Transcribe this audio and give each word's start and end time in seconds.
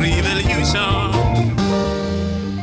revolution. 0.00 1.06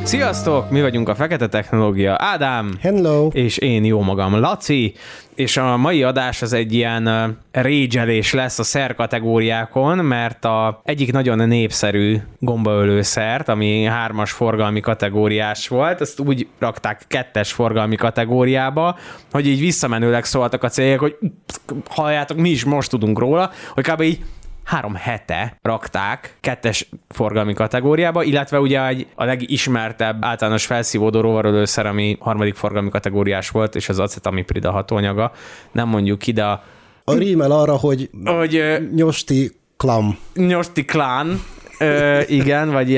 Sziasztok! 0.02 0.70
Mi 0.70 0.80
vagyunk 0.80 1.08
a 1.08 1.14
Fekete 1.14 1.48
Technológia. 1.48 2.16
Ádám! 2.18 2.78
Hello! 2.80 3.28
És 3.32 3.58
én 3.58 3.84
jó 3.84 4.00
magam, 4.00 4.40
Laci. 4.40 4.94
És 5.34 5.56
a 5.56 5.76
mai 5.76 6.02
adás 6.02 6.42
az 6.42 6.52
egy 6.52 6.72
ilyen 6.72 7.36
régyelés 7.52 8.32
lesz 8.32 8.58
a 8.58 8.62
szer 8.62 8.94
kategóriákon, 8.94 9.98
mert 9.98 10.44
a 10.44 10.80
egyik 10.84 11.12
nagyon 11.12 11.48
népszerű 11.48 12.18
gombaölő 12.38 13.02
szert, 13.02 13.48
ami 13.48 13.84
hármas 13.84 14.30
forgalmi 14.30 14.80
kategóriás 14.80 15.68
volt, 15.68 16.00
azt 16.00 16.20
úgy 16.20 16.48
rakták 16.58 17.04
kettes 17.08 17.52
forgalmi 17.52 17.96
kategóriába, 17.96 18.98
hogy 19.32 19.46
így 19.46 19.60
visszamenőleg 19.60 20.24
szóltak 20.24 20.62
a 20.62 20.68
cégek, 20.68 20.98
hogy 20.98 21.16
halljátok, 21.88 22.36
mi 22.36 22.48
is 22.48 22.64
most 22.64 22.90
tudunk 22.90 23.18
róla, 23.18 23.50
hogy 23.74 23.84
kb. 23.84 24.00
így 24.00 24.18
három 24.64 24.94
hete 24.94 25.58
rakták 25.62 26.36
kettes 26.40 26.88
forgalmi 27.08 27.54
kategóriába, 27.54 28.22
illetve 28.22 28.60
ugye 28.60 28.86
egy, 28.86 29.06
a 29.14 29.24
legismertebb 29.24 30.24
általános 30.24 30.66
felszívódó 30.66 31.20
rovarölőszer, 31.20 31.86
ami 31.86 32.16
harmadik 32.20 32.54
forgalmi 32.54 32.90
kategóriás 32.90 33.50
volt, 33.50 33.74
és 33.74 33.88
az 33.88 33.98
acetamiprida 33.98 34.70
hatóanyaga. 34.70 35.32
Nem 35.72 35.88
mondjuk 35.88 36.18
ki, 36.18 36.32
de 36.32 36.44
a, 36.44 36.62
A 37.04 37.14
rímel 37.14 37.50
arra, 37.50 37.76
hogy, 37.76 38.10
hogy 38.24 38.62
nyosti 38.94 39.52
klam. 39.76 40.18
Nyosti 40.34 40.84
Klán, 40.84 41.40
Ö, 41.78 42.20
igen, 42.26 42.70
vagy 42.70 42.90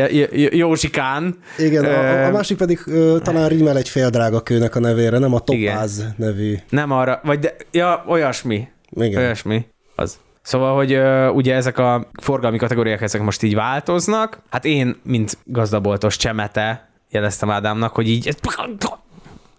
Józsikán. 0.57 1.39
Igen, 1.59 1.85
a, 1.85 2.25
a 2.25 2.31
másik 2.31 2.57
pedig 2.57 2.81
ö, 2.87 3.17
talán 3.23 3.49
rímel 3.49 3.77
egy 3.77 3.89
fél 3.89 4.11
drága 4.11 4.41
kőnek 4.41 4.75
a 4.75 4.81
nevére, 4.81 5.19
nem 5.19 5.35
a 5.35 5.41
Topáz 5.41 6.05
nevű. 6.17 6.55
Nem 6.69 6.91
arra, 6.91 7.21
vagy 7.25 7.39
de, 7.39 7.57
ja, 7.71 8.05
olyasmi. 8.09 8.69
Igen. 8.91 9.23
Olyasmi, 9.23 9.67
az. 9.95 10.19
Szóval, 10.47 10.75
hogy 10.75 10.93
ö, 10.93 11.29
ugye 11.29 11.55
ezek 11.55 11.79
a 11.79 12.09
forgalmi 12.23 12.59
kategóriák, 12.59 13.01
ezek 13.01 13.23
most 13.23 13.43
így 13.43 13.55
változnak. 13.55 14.41
Hát 14.51 14.65
én, 14.65 14.97
mint 15.03 15.39
gazdaboltos 15.45 16.17
csemete, 16.17 16.89
jeleztem 17.11 17.51
Ádámnak, 17.51 17.95
hogy 17.95 18.09
így 18.09 18.37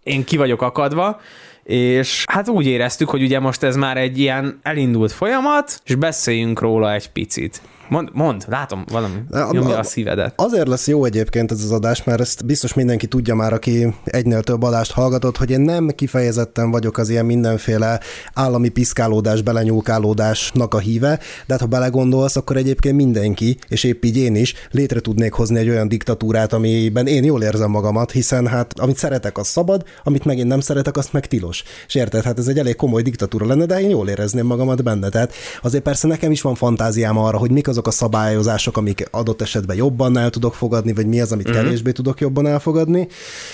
én 0.04 0.24
ki 0.24 0.38
vagyok 0.38 0.62
akadva, 0.62 1.20
és 1.64 2.26
hát 2.28 2.50
úgy 2.50 2.66
éreztük, 2.66 3.10
hogy 3.10 3.22
ugye 3.22 3.40
most 3.40 3.64
ez 3.64 3.76
már 3.76 3.98
egy 3.98 4.20
ilyen 4.20 4.60
elindult 4.64 5.12
folyamat, 5.12 5.82
és 5.86 5.96
beszéljünk 5.96 6.60
róla 6.60 6.94
egy 6.94 7.12
picit. 7.12 7.62
Mond, 7.90 8.10
mond 8.14 8.44
látom, 8.48 8.86
valami 8.92 9.16
nyomja 9.52 9.78
a- 9.78 9.84
szívedet. 9.84 10.34
Azért 10.36 10.68
lesz 10.68 10.88
jó 10.88 11.06
egyébként 11.06 11.52
ez 11.52 11.64
az 11.64 11.72
adás, 11.72 12.04
mert 12.04 12.20
ezt 12.20 12.46
biztos 12.46 12.74
mindenki 12.74 13.08
tudja 13.08 13.36
már, 13.36 13.54
aki 13.54 13.94
egynél 14.04 14.44
több 14.44 14.64
adást 14.64 14.92
hallgatott, 14.92 15.38
hogy 15.38 15.50
én 15.52 15.60
nem 15.62 15.88
kifejezetten 15.96 16.72
vagyok 16.72 16.98
az 16.98 17.10
ilyen 17.10 17.26
mindenféle 17.26 18.00
állami 18.34 18.70
piszkálódás, 18.70 19.42
belenyúlkálódásnak 19.42 20.74
a 20.74 20.80
híve, 20.80 21.20
de 21.46 21.54
hát 21.54 21.60
ha 21.60 21.66
belegondolsz, 21.66 22.36
akkor 22.36 22.58
egyébként 22.58 22.96
mindenki, 22.96 23.58
és 23.68 23.84
épp 23.84 24.04
így 24.04 24.18
én 24.18 24.36
is, 24.36 24.54
létre 24.72 25.00
tudnék 25.00 25.34
hozni 25.34 25.58
egy 25.58 25.70
olyan 25.70 25.88
diktatúrát, 25.88 26.54
amiben 26.54 27.08
én 27.08 27.24
jól 27.24 27.44
érzem 27.44 27.70
magamat, 27.70 28.12
hiszen 28.12 28.48
hát 28.48 28.80
amit 28.80 28.98
szeretek, 28.98 29.38
az 29.38 29.48
szabad, 29.48 29.84
amit 30.04 30.26
meg 30.26 30.38
én 30.38 30.48
nem 30.48 30.60
szeretek, 30.60 30.98
azt 30.98 31.14
meg 31.14 31.26
tilos. 31.28 31.64
És 31.88 31.96
érted, 31.96 32.24
hát 32.24 32.38
ez 32.40 32.48
egy 32.48 32.60
elég 32.60 32.76
komoly 32.76 33.02
diktatúra 33.02 33.46
lenne, 33.46 33.66
de 33.66 33.82
én 33.82 33.90
jól 33.90 34.10
érezném 34.10 34.46
magamat 34.46 34.84
benne. 34.84 35.10
Tehát 35.10 35.34
azért 35.62 35.84
persze 35.84 36.08
nekem 36.08 36.32
is 36.32 36.42
van 36.42 36.56
fantáziám 36.56 37.18
arra, 37.18 37.38
hogy 37.38 37.52
mik 37.52 37.68
azok 37.78 37.88
a 37.88 37.92
szabályozások, 37.92 38.78
amik 38.78 39.08
adott 39.12 39.42
esetben 39.42 39.76
jobban 39.76 40.18
el 40.18 40.30
tudok 40.30 40.54
fogadni, 40.54 40.94
vagy 40.94 41.06
mi 41.08 41.22
az, 41.22 41.32
amit 41.32 41.48
uh-huh. 41.48 41.64
kevésbé 41.64 41.92
tudok 41.92 42.20
jobban 42.20 42.48
elfogadni. 42.48 43.08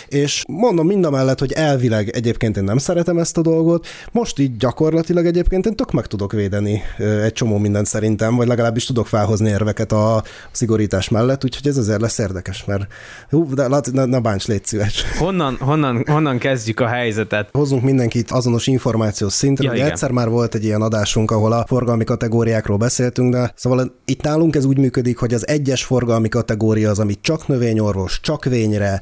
És 0.07 0.43
mondom 0.47 0.87
mind 0.87 1.05
a 1.05 1.09
mellett, 1.09 1.39
hogy 1.39 1.51
elvileg 1.51 2.09
egyébként 2.09 2.57
én 2.57 2.63
nem 2.63 2.77
szeretem 2.77 3.17
ezt 3.17 3.37
a 3.37 3.41
dolgot, 3.41 3.87
most 4.11 4.39
így 4.39 4.57
gyakorlatilag 4.57 5.25
egyébként 5.25 5.65
én 5.65 5.75
tök 5.75 5.91
meg 5.91 6.05
tudok 6.07 6.31
védeni 6.31 6.81
egy 7.23 7.33
csomó 7.33 7.57
mindent 7.57 7.85
szerintem, 7.85 8.35
vagy 8.35 8.47
legalábbis 8.47 8.85
tudok 8.85 9.07
felhozni 9.07 9.49
érveket 9.49 9.91
a 9.91 10.23
szigorítás 10.51 11.09
mellett, 11.09 11.43
úgyhogy 11.43 11.67
ez 11.67 11.77
azért 11.77 12.01
lesz 12.01 12.17
érdekes, 12.17 12.65
mert 12.65 12.87
hú, 13.29 13.53
de 13.53 13.67
Laci, 13.67 13.91
ne, 13.93 14.05
ne 14.05 14.19
bánts, 14.19 14.47
légy 14.47 14.65
szíves. 14.65 15.03
Honnan, 15.17 15.57
honnan, 15.59 16.03
honnan 16.07 16.37
kezdjük 16.37 16.79
a 16.79 16.87
helyzetet? 16.87 17.49
Hozzunk 17.51 17.83
mindenkit 17.83 18.31
azonos 18.31 18.67
információs 18.67 19.33
szintre. 19.33 19.65
Ja, 19.65 19.71
Ugye 19.73 19.85
egyszer 19.85 20.11
már 20.11 20.29
volt 20.29 20.55
egy 20.55 20.63
ilyen 20.63 20.81
adásunk, 20.81 21.31
ahol 21.31 21.51
a 21.51 21.65
forgalmi 21.67 22.03
kategóriákról 22.03 22.77
beszéltünk, 22.77 23.33
de 23.33 23.53
szóval 23.55 24.01
itt 24.13 24.21
nálunk 24.21 24.55
ez 24.55 24.65
úgy 24.65 24.77
működik, 24.77 25.17
hogy 25.17 25.33
az 25.33 25.47
egyes 25.47 25.83
forgalmi 25.83 26.29
kategória 26.29 26.89
az, 26.89 26.99
ami 26.99 27.13
csak 27.21 27.47
növényorvos, 27.47 28.19
csak 28.21 28.45
vényre, 28.45 29.01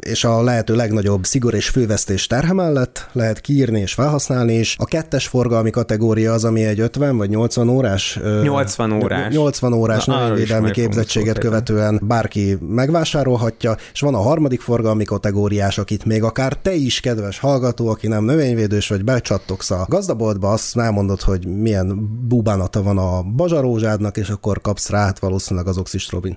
és 0.00 0.24
a 0.24 0.42
lehető 0.42 0.74
legnagyobb 0.74 1.24
szigor 1.24 1.54
és 1.54 1.68
fővesztés 1.68 2.26
terhe 2.26 2.52
mellett 2.52 3.08
lehet 3.12 3.40
kiírni 3.40 3.80
és 3.80 3.92
felhasználni, 3.92 4.52
és 4.52 4.76
a 4.78 4.84
kettes 4.84 5.26
forgalmi 5.26 5.70
kategória 5.70 6.32
az, 6.32 6.44
ami 6.44 6.64
egy 6.64 6.80
50 6.80 7.16
vagy 7.16 7.28
80 7.30 7.68
órás. 7.68 8.18
ö, 8.22 8.42
80 8.42 8.92
órás. 8.92 9.34
80 9.34 9.72
órás 9.72 10.04
növényvédelmi 10.04 10.70
képzettséget 10.70 11.38
követően 11.38 12.00
bárki 12.02 12.58
megvásárolhatja, 12.60 13.76
és 13.92 14.00
van 14.00 14.14
a 14.14 14.20
harmadik 14.20 14.60
forgalmi 14.60 15.04
kategóriás, 15.04 15.78
akit 15.78 16.04
még 16.04 16.22
akár 16.22 16.56
te 16.62 16.74
is, 16.74 17.00
kedves 17.00 17.38
hallgató, 17.38 17.88
aki 17.88 18.08
nem 18.08 18.24
növényvédős, 18.24 18.88
vagy 18.88 19.04
becsattogsz 19.04 19.70
a 19.70 19.86
gazdaboltba, 19.88 20.50
azt 20.50 20.76
elmondod, 20.78 21.20
hogy 21.20 21.46
milyen 21.46 22.08
búbánata 22.28 22.82
van 22.82 22.98
a 22.98 23.22
bazsarózsádnak, 23.22 24.16
és 24.16 24.27
akkor 24.28 24.60
kapsz 24.60 24.88
rá, 24.88 25.04
hát 25.04 25.18
valószínűleg 25.18 25.68
az 25.68 25.78
oxistrobin. 25.78 26.36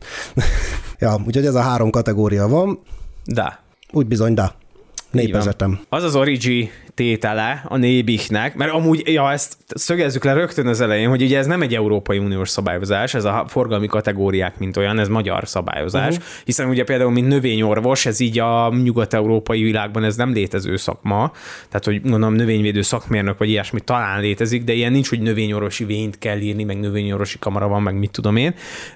ja, 1.00 1.18
úgyhogy 1.26 1.46
ez 1.46 1.56
a 1.56 1.62
három 1.62 1.90
kategória 1.90 2.48
van, 2.48 2.80
De. 3.26 3.60
úgy 3.92 4.08
bizony, 4.08 4.34
de 4.34 4.56
népezetem. 5.12 5.80
Az 5.90 6.04
az 6.04 6.16
origi 6.16 6.72
tétele 6.94 7.64
a 7.68 7.78
nébiknek, 7.78 8.56
mert 8.56 8.72
amúgy, 8.72 9.02
ja, 9.06 9.32
ezt 9.32 9.58
szögezzük 9.68 10.24
le 10.24 10.34
rögtön 10.34 10.68
az 10.68 10.82
elején, 10.82 11.10
hogy 11.10 11.22
ugye 11.22 11.38
ez 11.38 11.46
nem 11.46 11.62
egy 11.62 11.76
Európai 11.76 12.18
Uniós 12.18 12.50
szabályozás, 12.50 13.14
ez 13.14 13.26
a 13.26 13.46
forgalmi 13.48 13.88
kategóriák, 13.88 14.58
mint 14.58 14.78
olyan, 14.78 15.00
ez 15.00 15.08
magyar 15.08 15.48
szabályozás, 15.48 16.16
uh-huh. 16.16 16.30
hiszen 16.46 16.70
ugye 16.70 16.84
például, 16.84 17.12
mint 17.12 17.28
növényorvos, 17.28 18.06
ez 18.06 18.20
így 18.20 18.40
a 18.40 18.74
nyugat-európai 18.84 19.64
világban 19.64 20.04
ez 20.04 20.16
nem 20.16 20.34
létező 20.34 20.76
szakma, 20.76 21.32
tehát, 21.70 21.86
hogy 21.86 22.02
mondom, 22.04 22.34
növényvédő 22.34 22.82
szakmérnök 22.82 23.38
vagy 23.38 23.50
ilyesmi 23.50 23.80
talán 23.80 24.22
létezik, 24.22 24.64
de 24.64 24.74
ilyen 24.74 24.92
nincs, 24.92 25.10
hogy 25.10 25.22
növényorvosi 25.22 25.86
vényt 25.86 26.18
kell 26.18 26.40
írni, 26.40 26.64
meg 26.64 26.80
növényorvosi 26.80 27.40
kamara 27.40 27.68
van, 27.68 27.82
meg 27.82 27.96
mit 27.96 28.12
tudom 28.12 28.36
én. 28.36 28.54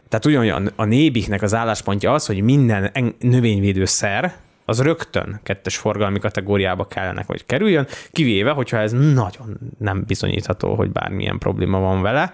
Tehát 0.10 0.26
ugyanolyan 0.26 0.72
a 0.76 0.86
nébiknek 0.86 1.42
az 1.42 1.54
álláspontja 1.54 2.14
az, 2.14 2.26
hogy 2.26 2.42
minden 2.42 2.90
en- 2.94 3.16
növényvédőszer, 3.20 4.34
az 4.66 4.82
rögtön 4.82 5.40
kettes 5.44 5.78
forgalmi 5.78 6.20
kategóriába 6.20 6.86
kellene, 6.86 7.24
hogy 7.28 7.46
kerüljön, 7.46 7.88
kivéve, 8.12 8.52
hogyha 8.52 8.78
ez 8.78 8.92
nagyon 8.92 9.58
nem 9.78 10.04
bizonyítható, 10.08 10.76
hogy 10.76 10.92
bármilyen 10.92 11.38
probléma 11.38 11.80
van 11.80 12.02
vele. 12.02 12.34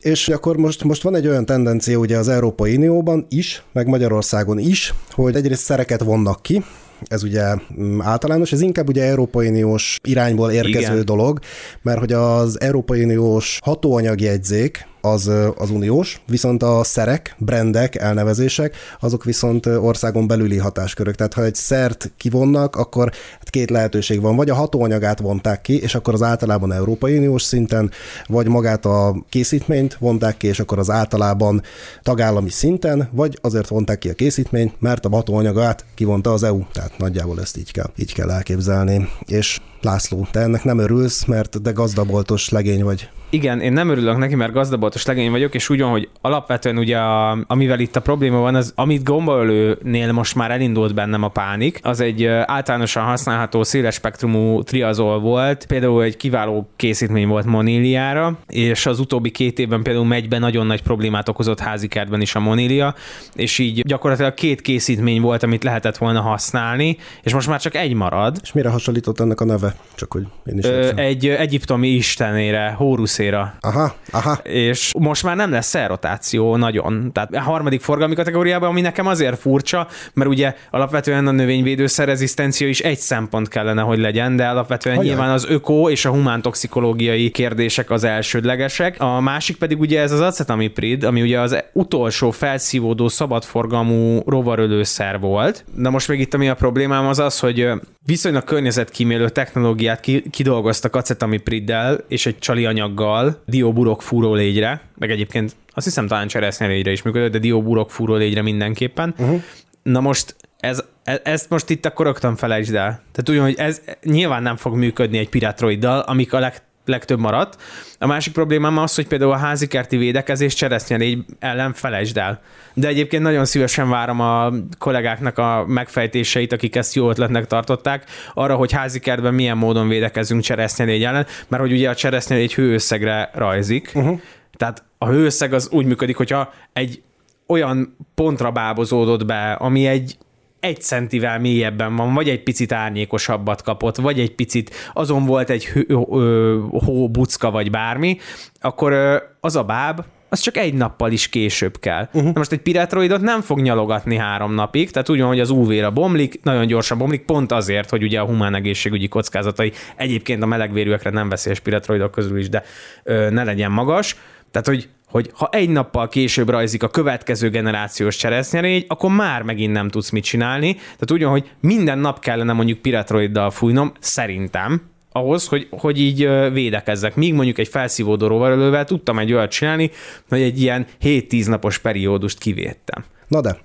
És 0.00 0.28
akkor 0.28 0.56
most, 0.56 0.84
most 0.84 1.02
van 1.02 1.14
egy 1.14 1.26
olyan 1.26 1.44
tendencia 1.44 1.98
ugye 1.98 2.16
az 2.18 2.28
Európai 2.28 2.76
Unióban 2.76 3.26
is, 3.28 3.62
meg 3.72 3.86
Magyarországon 3.86 4.58
is, 4.58 4.94
hogy 5.10 5.34
egyrészt 5.34 5.64
szereket 5.64 6.02
vonnak 6.02 6.42
ki, 6.42 6.62
ez 7.06 7.22
ugye 7.22 7.54
mm, 7.80 8.00
általános, 8.00 8.52
ez 8.52 8.60
inkább 8.60 8.88
ugye 8.88 9.04
Európai 9.04 9.48
Uniós 9.48 9.98
irányból 10.02 10.50
érkező 10.50 10.78
Igen. 10.78 10.92
Igen. 10.92 11.04
dolog, 11.04 11.38
mert 11.82 11.98
hogy 11.98 12.12
az 12.12 12.60
Európai 12.60 13.04
Uniós 13.04 13.58
hatóanyagjegyzék, 13.62 14.88
az, 15.00 15.30
az 15.56 15.70
uniós, 15.70 16.20
viszont 16.26 16.62
a 16.62 16.84
szerek, 16.84 17.34
brandek, 17.38 17.94
elnevezések, 17.94 18.76
azok 19.00 19.24
viszont 19.24 19.66
országon 19.66 20.26
belüli 20.26 20.56
hatáskörök. 20.56 21.14
Tehát 21.14 21.34
ha 21.34 21.44
egy 21.44 21.54
szert 21.54 22.10
kivonnak, 22.16 22.76
akkor 22.76 23.12
hát 23.38 23.50
két 23.50 23.70
lehetőség 23.70 24.20
van. 24.20 24.36
Vagy 24.36 24.50
a 24.50 24.54
hatóanyagát 24.54 25.20
vonták 25.20 25.60
ki, 25.60 25.80
és 25.80 25.94
akkor 25.94 26.14
az 26.14 26.22
általában 26.22 26.72
Európai 26.72 27.16
Uniós 27.16 27.42
szinten, 27.42 27.90
vagy 28.26 28.48
magát 28.48 28.86
a 28.86 29.24
készítményt 29.28 29.96
vonták 30.00 30.36
ki, 30.36 30.46
és 30.46 30.60
akkor 30.60 30.78
az 30.78 30.90
általában 30.90 31.62
tagállami 32.02 32.50
szinten, 32.50 33.08
vagy 33.12 33.38
azért 33.40 33.68
vonták 33.68 33.98
ki 33.98 34.08
a 34.08 34.14
készítményt, 34.14 34.80
mert 34.80 35.04
a 35.04 35.10
hatóanyagát 35.10 35.84
kivonta 35.94 36.32
az 36.32 36.42
EU. 36.42 36.62
Tehát 36.72 36.98
nagyjából 36.98 37.40
ezt 37.40 37.56
így 37.56 37.72
kell, 37.72 37.90
így 37.96 38.14
kell 38.14 38.30
elképzelni. 38.30 39.08
És 39.26 39.60
László, 39.82 40.26
te 40.30 40.40
ennek 40.40 40.64
nem 40.64 40.78
örülsz, 40.78 41.24
mert 41.24 41.62
de 41.62 41.70
gazdaboltos 41.70 42.48
legény 42.48 42.84
vagy. 42.84 43.08
Igen, 43.32 43.60
én 43.60 43.72
nem 43.72 43.88
örülök 43.88 44.16
neki, 44.16 44.34
mert 44.34 44.52
gazdaboltos 44.52 45.06
legény 45.06 45.30
vagyok, 45.30 45.54
és 45.54 45.68
úgy 45.68 45.80
van, 45.80 45.90
hogy 45.90 46.08
alapvetően 46.20 46.78
ugye, 46.78 46.98
a, 46.98 47.38
amivel 47.46 47.80
itt 47.80 47.96
a 47.96 48.00
probléma 48.00 48.38
van, 48.38 48.54
az, 48.54 48.72
amit 48.76 49.04
gombaölőnél 49.04 50.12
most 50.12 50.34
már 50.34 50.50
elindult 50.50 50.94
bennem 50.94 51.22
a 51.22 51.28
pánik, 51.28 51.80
az 51.82 52.00
egy 52.00 52.26
általánosan 52.26 53.04
használható 53.04 53.62
széles 53.62 53.94
spektrumú 53.94 54.62
triazol 54.62 55.20
volt, 55.20 55.66
például 55.66 56.02
egy 56.02 56.16
kiváló 56.16 56.68
készítmény 56.76 57.26
volt 57.26 57.44
moníliára, 57.44 58.38
és 58.48 58.86
az 58.86 59.00
utóbbi 59.00 59.30
két 59.30 59.58
évben 59.58 59.82
például 59.82 60.06
megyben 60.06 60.40
nagyon 60.40 60.66
nagy 60.66 60.82
problémát 60.82 61.28
okozott 61.28 61.60
házikertben 61.60 62.20
is 62.20 62.34
a 62.34 62.40
monília, 62.40 62.94
és 63.34 63.58
így 63.58 63.82
gyakorlatilag 63.82 64.34
két 64.34 64.60
készítmény 64.60 65.20
volt, 65.20 65.42
amit 65.42 65.64
lehetett 65.64 65.96
volna 65.96 66.20
használni, 66.20 66.96
és 67.22 67.34
most 67.34 67.48
már 67.48 67.60
csak 67.60 67.74
egy 67.74 67.94
marad, 67.94 68.36
És 68.42 68.52
mire 68.52 68.68
hasonlított 68.68 69.20
ennek 69.20 69.40
a 69.40 69.44
neve? 69.44 69.74
Csak 69.94 70.12
hogy 70.12 70.26
én 70.44 70.58
is 70.58 70.64
Ö, 70.64 70.90
egy 70.96 71.28
egyiptomi 71.28 71.88
istenére, 71.88 72.74
Hóruszéra 73.20 73.54
Aha, 73.60 73.94
aha. 74.10 74.32
és 74.42 74.92
most 74.98 75.22
már 75.22 75.36
nem 75.36 75.50
lesz 75.50 75.66
szerrotáció 75.66 76.56
nagyon. 76.56 77.12
Tehát 77.12 77.34
a 77.34 77.40
harmadik 77.40 77.80
forgalmi 77.80 78.14
kategóriában, 78.14 78.68
ami 78.68 78.80
nekem 78.80 79.06
azért 79.06 79.38
furcsa, 79.38 79.86
mert 80.14 80.30
ugye 80.30 80.54
alapvetően 80.70 81.26
a 81.26 81.30
növényvédőszer 81.30 82.06
rezisztencia 82.06 82.68
is 82.68 82.80
egy 82.80 82.98
szempont 82.98 83.48
kellene, 83.48 83.82
hogy 83.82 83.98
legyen, 83.98 84.36
de 84.36 84.48
alapvetően 84.48 84.96
Hogyan? 84.96 85.12
nyilván 85.12 85.32
az 85.32 85.46
öko 85.48 85.90
és 85.90 86.04
a 86.04 86.10
humántoxikológiai 86.10 87.30
kérdések 87.30 87.90
az 87.90 88.04
elsődlegesek. 88.04 89.00
A 89.00 89.20
másik 89.20 89.56
pedig 89.56 89.80
ugye 89.80 90.00
ez 90.00 90.12
az 90.12 90.20
acetamiprid, 90.20 91.04
ami 91.04 91.22
ugye 91.22 91.40
az 91.40 91.64
utolsó 91.72 92.30
felszívódó 92.30 93.08
szabadforgalmú 93.08 94.22
rovarölőszer 94.26 95.20
volt. 95.20 95.64
Na 95.74 95.90
most 95.90 96.08
még 96.08 96.20
itt 96.20 96.34
ami 96.34 96.48
a 96.48 96.54
problémám 96.54 97.06
az 97.06 97.18
az, 97.18 97.38
hogy 97.38 97.68
viszonylag 98.06 98.44
környezetkímélő 98.44 99.28
technológiát 99.28 100.00
ki- 100.00 100.30
kidolgoztak 100.30 100.96
acetamipriddel 100.96 101.98
és 102.08 102.26
egy 102.26 102.38
csali 102.38 102.66
anyaggal, 102.66 103.09
dioburok 103.46 104.02
fúrólégyre, 104.02 104.80
meg 104.98 105.10
egyébként 105.10 105.56
azt 105.74 105.86
hiszem 105.86 106.06
talán 106.06 106.28
cseresznyelégyre 106.28 106.90
is 106.90 107.02
működött, 107.02 107.32
de 107.32 107.38
dioburok 107.38 107.90
fúrólégyre 107.90 108.42
mindenképpen. 108.42 109.14
Uh-huh. 109.18 109.42
Na 109.82 110.00
most 110.00 110.36
ez, 110.60 110.84
e- 111.04 111.20
ezt 111.24 111.50
most 111.50 111.70
itt 111.70 111.86
akkor 111.86 112.06
rögtön 112.06 112.36
felejtsd 112.36 112.74
el. 112.74 113.02
Tehát 113.12 113.28
úgy, 113.30 113.38
hogy 113.38 113.66
ez 113.66 113.82
nyilván 114.02 114.42
nem 114.42 114.56
fog 114.56 114.74
működni 114.74 115.18
egy 115.18 115.28
pirátroiddal, 115.28 115.98
amik 115.98 116.32
a 116.32 116.38
leg, 116.38 116.54
legtöbb 116.84 117.18
maradt. 117.18 117.62
A 117.98 118.06
másik 118.06 118.32
problémám 118.32 118.78
az, 118.78 118.94
hogy 118.94 119.06
például 119.06 119.32
a 119.32 119.36
házikerti 119.36 119.96
védekezés 119.96 120.54
cseresznyelégy 120.54 121.24
ellen 121.38 121.72
felejtsd 121.72 122.16
el. 122.16 122.40
De 122.74 122.88
egyébként 122.88 123.22
nagyon 123.22 123.44
szívesen 123.44 123.88
várom 123.88 124.20
a 124.20 124.52
kollégáknak 124.78 125.38
a 125.38 125.64
megfejtéseit, 125.66 126.52
akik 126.52 126.76
ezt 126.76 126.94
jó 126.94 127.10
ötletnek 127.10 127.46
tartották, 127.46 128.04
arra, 128.34 128.54
hogy 128.54 128.72
házikertben 128.72 129.34
milyen 129.34 129.56
módon 129.56 129.88
védekezünk 129.88 130.42
cseresznyelégy 130.42 131.04
ellen, 131.04 131.26
mert 131.48 131.62
hogy 131.62 131.72
ugye 131.72 131.88
a 131.88 131.94
cseresznyelégy 131.94 132.54
hőösszegre 132.54 133.30
rajzik. 133.34 133.92
Uh-huh. 133.94 134.20
Tehát 134.56 134.84
a 134.98 135.06
hőösszeg 135.06 135.52
az 135.52 135.68
úgy 135.70 135.86
működik, 135.86 136.16
hogyha 136.16 136.52
egy 136.72 137.02
olyan 137.46 137.96
pontra 138.14 138.50
bábozódott 138.50 139.26
be, 139.26 139.52
ami 139.52 139.86
egy 139.86 140.16
egy 140.60 140.80
centivel 140.80 141.38
mélyebben 141.38 141.96
van, 141.96 142.14
vagy 142.14 142.28
egy 142.28 142.42
picit 142.42 142.72
árnyékosabbat 142.72 143.62
kapott, 143.62 143.96
vagy 143.96 144.20
egy 144.20 144.34
picit 144.34 144.74
azon 144.92 145.24
volt 145.24 145.50
egy 145.50 145.66
hő, 145.66 145.84
ö, 145.88 146.58
hó, 146.70 147.08
bucka, 147.08 147.50
vagy 147.50 147.70
bármi, 147.70 148.18
akkor 148.60 148.92
ö, 148.92 149.16
az 149.40 149.56
a 149.56 149.64
báb, 149.64 150.04
az 150.32 150.40
csak 150.40 150.56
egy 150.56 150.74
nappal 150.74 151.12
is 151.12 151.28
később 151.28 151.78
kell. 151.78 152.02
Uh-huh. 152.12 152.24
Na 152.24 152.38
most 152.38 152.52
egy 152.52 152.60
pirátroidot 152.60 153.20
nem 153.20 153.40
fog 153.40 153.60
nyalogatni 153.60 154.16
három 154.16 154.54
napig, 154.54 154.90
tehát 154.90 155.08
úgy 155.08 155.18
van, 155.18 155.28
hogy 155.28 155.40
az 155.40 155.50
UV-ra 155.50 155.90
bomlik, 155.90 156.40
nagyon 156.42 156.66
gyorsan 156.66 156.98
bomlik, 156.98 157.24
pont 157.24 157.52
azért, 157.52 157.90
hogy 157.90 158.02
ugye 158.02 158.20
a 158.20 158.24
humán 158.24 158.54
egészségügyi 158.54 159.08
kockázatai 159.08 159.72
egyébként 159.96 160.42
a 160.42 160.46
melegvérűekre 160.46 161.10
nem 161.10 161.28
veszélyes 161.28 161.60
pirátroidok 161.60 162.10
közül 162.10 162.38
is, 162.38 162.48
de 162.48 162.62
ö, 163.02 163.30
ne 163.30 163.44
legyen 163.44 163.70
magas. 163.70 164.16
Tehát, 164.50 164.66
hogy 164.66 164.88
hogy 165.10 165.30
ha 165.34 165.48
egy 165.52 165.68
nappal 165.68 166.08
később 166.08 166.48
rajzik 166.48 166.82
a 166.82 166.88
következő 166.88 167.50
generációs 167.50 168.16
cseresznyerégy, 168.16 168.84
akkor 168.88 169.10
már 169.10 169.42
megint 169.42 169.72
nem 169.72 169.88
tudsz 169.88 170.10
mit 170.10 170.24
csinálni. 170.24 170.72
Tehát 170.74 171.10
úgy 171.10 171.22
hogy 171.22 171.50
minden 171.60 171.98
nap 171.98 172.20
kellene 172.20 172.52
mondjuk 172.52 172.78
piratroiddal 172.78 173.50
fújnom, 173.50 173.92
szerintem, 174.00 174.82
ahhoz, 175.12 175.46
hogy, 175.46 175.66
hogy 175.70 176.00
így 176.00 176.28
védekezzek. 176.52 177.14
Míg 177.14 177.34
mondjuk 177.34 177.58
egy 177.58 177.68
felszívódó 177.68 178.26
rovarölővel 178.26 178.84
tudtam 178.84 179.18
egy 179.18 179.32
olyat 179.32 179.50
csinálni, 179.50 179.90
hogy 180.28 180.40
egy 180.40 180.60
ilyen 180.60 180.86
7-10 181.02 181.46
napos 181.46 181.78
periódust 181.78 182.38
kivédtem. 182.38 183.04
Na 183.28 183.40
de, 183.40 183.58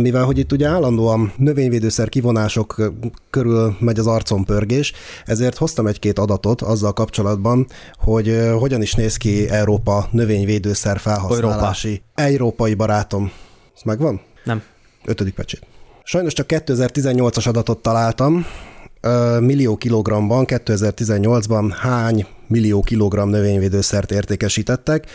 mivel 0.00 0.24
hogy 0.24 0.38
itt 0.38 0.52
ugye 0.52 0.68
állandóan 0.68 1.32
növényvédőszer 1.36 2.08
kivonások 2.08 2.92
körül 3.30 3.76
megy 3.80 3.98
az 3.98 4.06
arcon 4.06 4.44
pörgés, 4.44 4.92
ezért 5.24 5.56
hoztam 5.56 5.86
egy-két 5.86 6.18
adatot 6.18 6.62
azzal 6.62 6.92
kapcsolatban, 6.92 7.66
hogy 7.98 8.40
hogyan 8.58 8.82
is 8.82 8.94
néz 8.94 9.16
ki 9.16 9.48
Európa 9.48 10.08
növényvédőszer 10.10 10.98
felhasználási. 10.98 12.02
Európai 12.14 12.74
barátom. 12.74 13.32
Ez 13.76 13.82
megvan? 13.84 14.20
Nem. 14.44 14.62
Ötödik 15.04 15.34
pecsét. 15.34 15.66
Sajnos 16.04 16.32
csak 16.32 16.46
2018-as 16.48 17.48
adatot 17.48 17.82
találtam. 17.82 18.46
Millió 19.40 19.76
kilogramban 19.76 20.44
2018-ban 20.48 21.74
hány 21.80 22.26
millió 22.46 22.80
kilogramm 22.80 23.30
növényvédőszert 23.30 24.12
értékesítettek. 24.12 25.06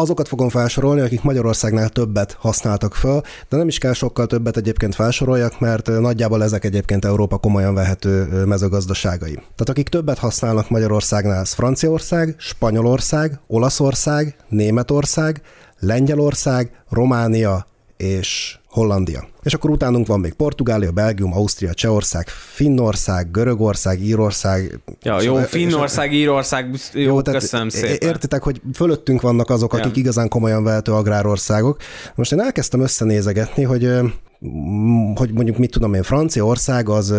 Azokat 0.00 0.28
fogom 0.28 0.48
felsorolni, 0.48 1.00
akik 1.00 1.22
Magyarországnál 1.22 1.88
többet 1.88 2.36
használtak 2.40 2.94
föl, 2.94 3.20
de 3.48 3.56
nem 3.56 3.68
is 3.68 3.78
kell 3.78 3.92
sokkal 3.92 4.26
többet 4.26 4.56
egyébként 4.56 4.94
felsoroljak, 4.94 5.60
mert 5.60 5.86
nagyjából 5.86 6.42
ezek 6.42 6.64
egyébként 6.64 7.04
Európa 7.04 7.36
komolyan 7.38 7.74
vehető 7.74 8.44
mezőgazdaságai. 8.44 9.32
Tehát 9.34 9.68
akik 9.68 9.88
többet 9.88 10.18
használnak 10.18 10.70
Magyarországnál, 10.70 11.40
az 11.40 11.52
Franciaország, 11.52 12.34
Spanyolország, 12.38 13.40
Olaszország, 13.46 14.36
Németország, 14.48 15.42
Lengyelország, 15.78 16.70
Románia 16.88 17.66
és 17.96 18.58
Hollandia. 18.78 19.28
És 19.42 19.54
akkor 19.54 19.70
utánunk 19.70 20.06
van 20.06 20.20
még 20.20 20.32
Portugália, 20.32 20.90
Belgium, 20.90 21.32
Ausztria, 21.32 21.74
Csehország, 21.74 22.28
Finnország, 22.28 23.30
Görögország, 23.30 24.00
Írország. 24.00 24.80
Ja, 25.02 25.22
jó, 25.22 25.36
Finnország, 25.36 26.12
Írország, 26.12 26.70
jó, 26.92 27.00
jó 27.02 27.22
tehát 27.22 27.40
köszönöm 27.40 27.68
szépen. 27.68 28.08
Értitek, 28.08 28.42
hogy 28.42 28.60
fölöttünk 28.74 29.20
vannak 29.20 29.50
azok, 29.50 29.72
akik 29.72 29.94
Ja. 29.94 30.00
igazán 30.00 30.28
komolyan 30.28 30.64
vehető 30.64 30.92
agrárországok. 30.92 31.76
Most 32.14 32.32
én 32.32 32.40
elkezdtem 32.40 32.80
összenézegetni, 32.80 33.62
hogy, 33.62 33.90
hogy 35.14 35.32
mondjuk 35.32 35.58
mit 35.58 35.70
tudom 35.70 35.94
én, 35.94 36.02
Franciaország 36.02 36.88
az 36.88 37.14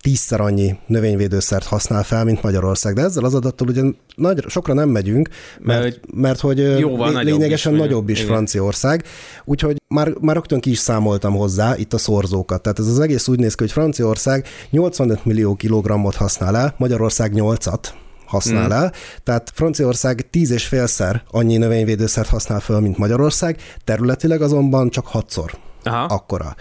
tízszer 0.00 0.40
annyi 0.40 0.78
növényvédőszert 0.86 1.64
használ 1.64 2.02
fel, 2.02 2.24
mint 2.24 2.42
Magyarország. 2.42 2.94
De 2.94 3.02
ezzel 3.02 3.24
az 3.24 3.34
adattal 3.34 3.68
ugye 3.68 3.82
nagy, 4.16 4.44
sokra 4.48 4.74
nem 4.74 4.88
megyünk, 4.88 5.28
mert, 5.60 5.82
Mert 5.82 6.00
mert 6.14 6.40
hogy 6.40 6.78
jóval 6.78 7.06
lé- 7.06 7.14
nagyobb 7.14 7.38
lényegesen 7.38 7.72
is, 7.72 7.78
nagyobb 7.78 8.08
is 8.08 8.18
igen. 8.18 8.30
Franciaország, 8.32 9.04
úgyhogy 9.44 9.76
már, 9.88 10.12
már 10.20 10.34
rögtön 10.34 10.60
ki 10.60 10.70
is 10.70 10.78
számoltam 10.78 11.34
hozzá 11.34 11.76
itt 11.76 11.92
a 11.92 11.98
szorzókat. 11.98 12.62
Tehát 12.62 12.78
ez 12.78 12.86
az 12.86 13.00
egész 13.00 13.28
úgy 13.28 13.38
néz 13.38 13.54
ki, 13.54 13.62
hogy 13.62 13.72
Franciaország 13.72 14.46
85 14.70 15.24
millió 15.24 15.54
kilogrammot 15.54 16.14
használ 16.14 16.56
el, 16.56 16.74
Magyarország 16.78 17.32
8-at 17.34 17.84
használ 18.26 18.64
Hmm. 18.64 18.72
el. 18.72 18.92
Tehát 19.24 19.50
Franciaország 19.54 20.30
tíz 20.30 20.50
és 20.50 20.66
félszer 20.66 21.22
annyi 21.30 21.56
növényvédőszert 21.56 22.28
használ 22.28 22.60
föl, 22.60 22.80
mint 22.80 22.98
Magyarország, 22.98 23.56
területileg 23.84 24.42
azonban 24.42 24.90
csak 24.90 25.06
hatszor 25.06 25.58
Aha. 25.82 26.04
akkora. 26.04 26.54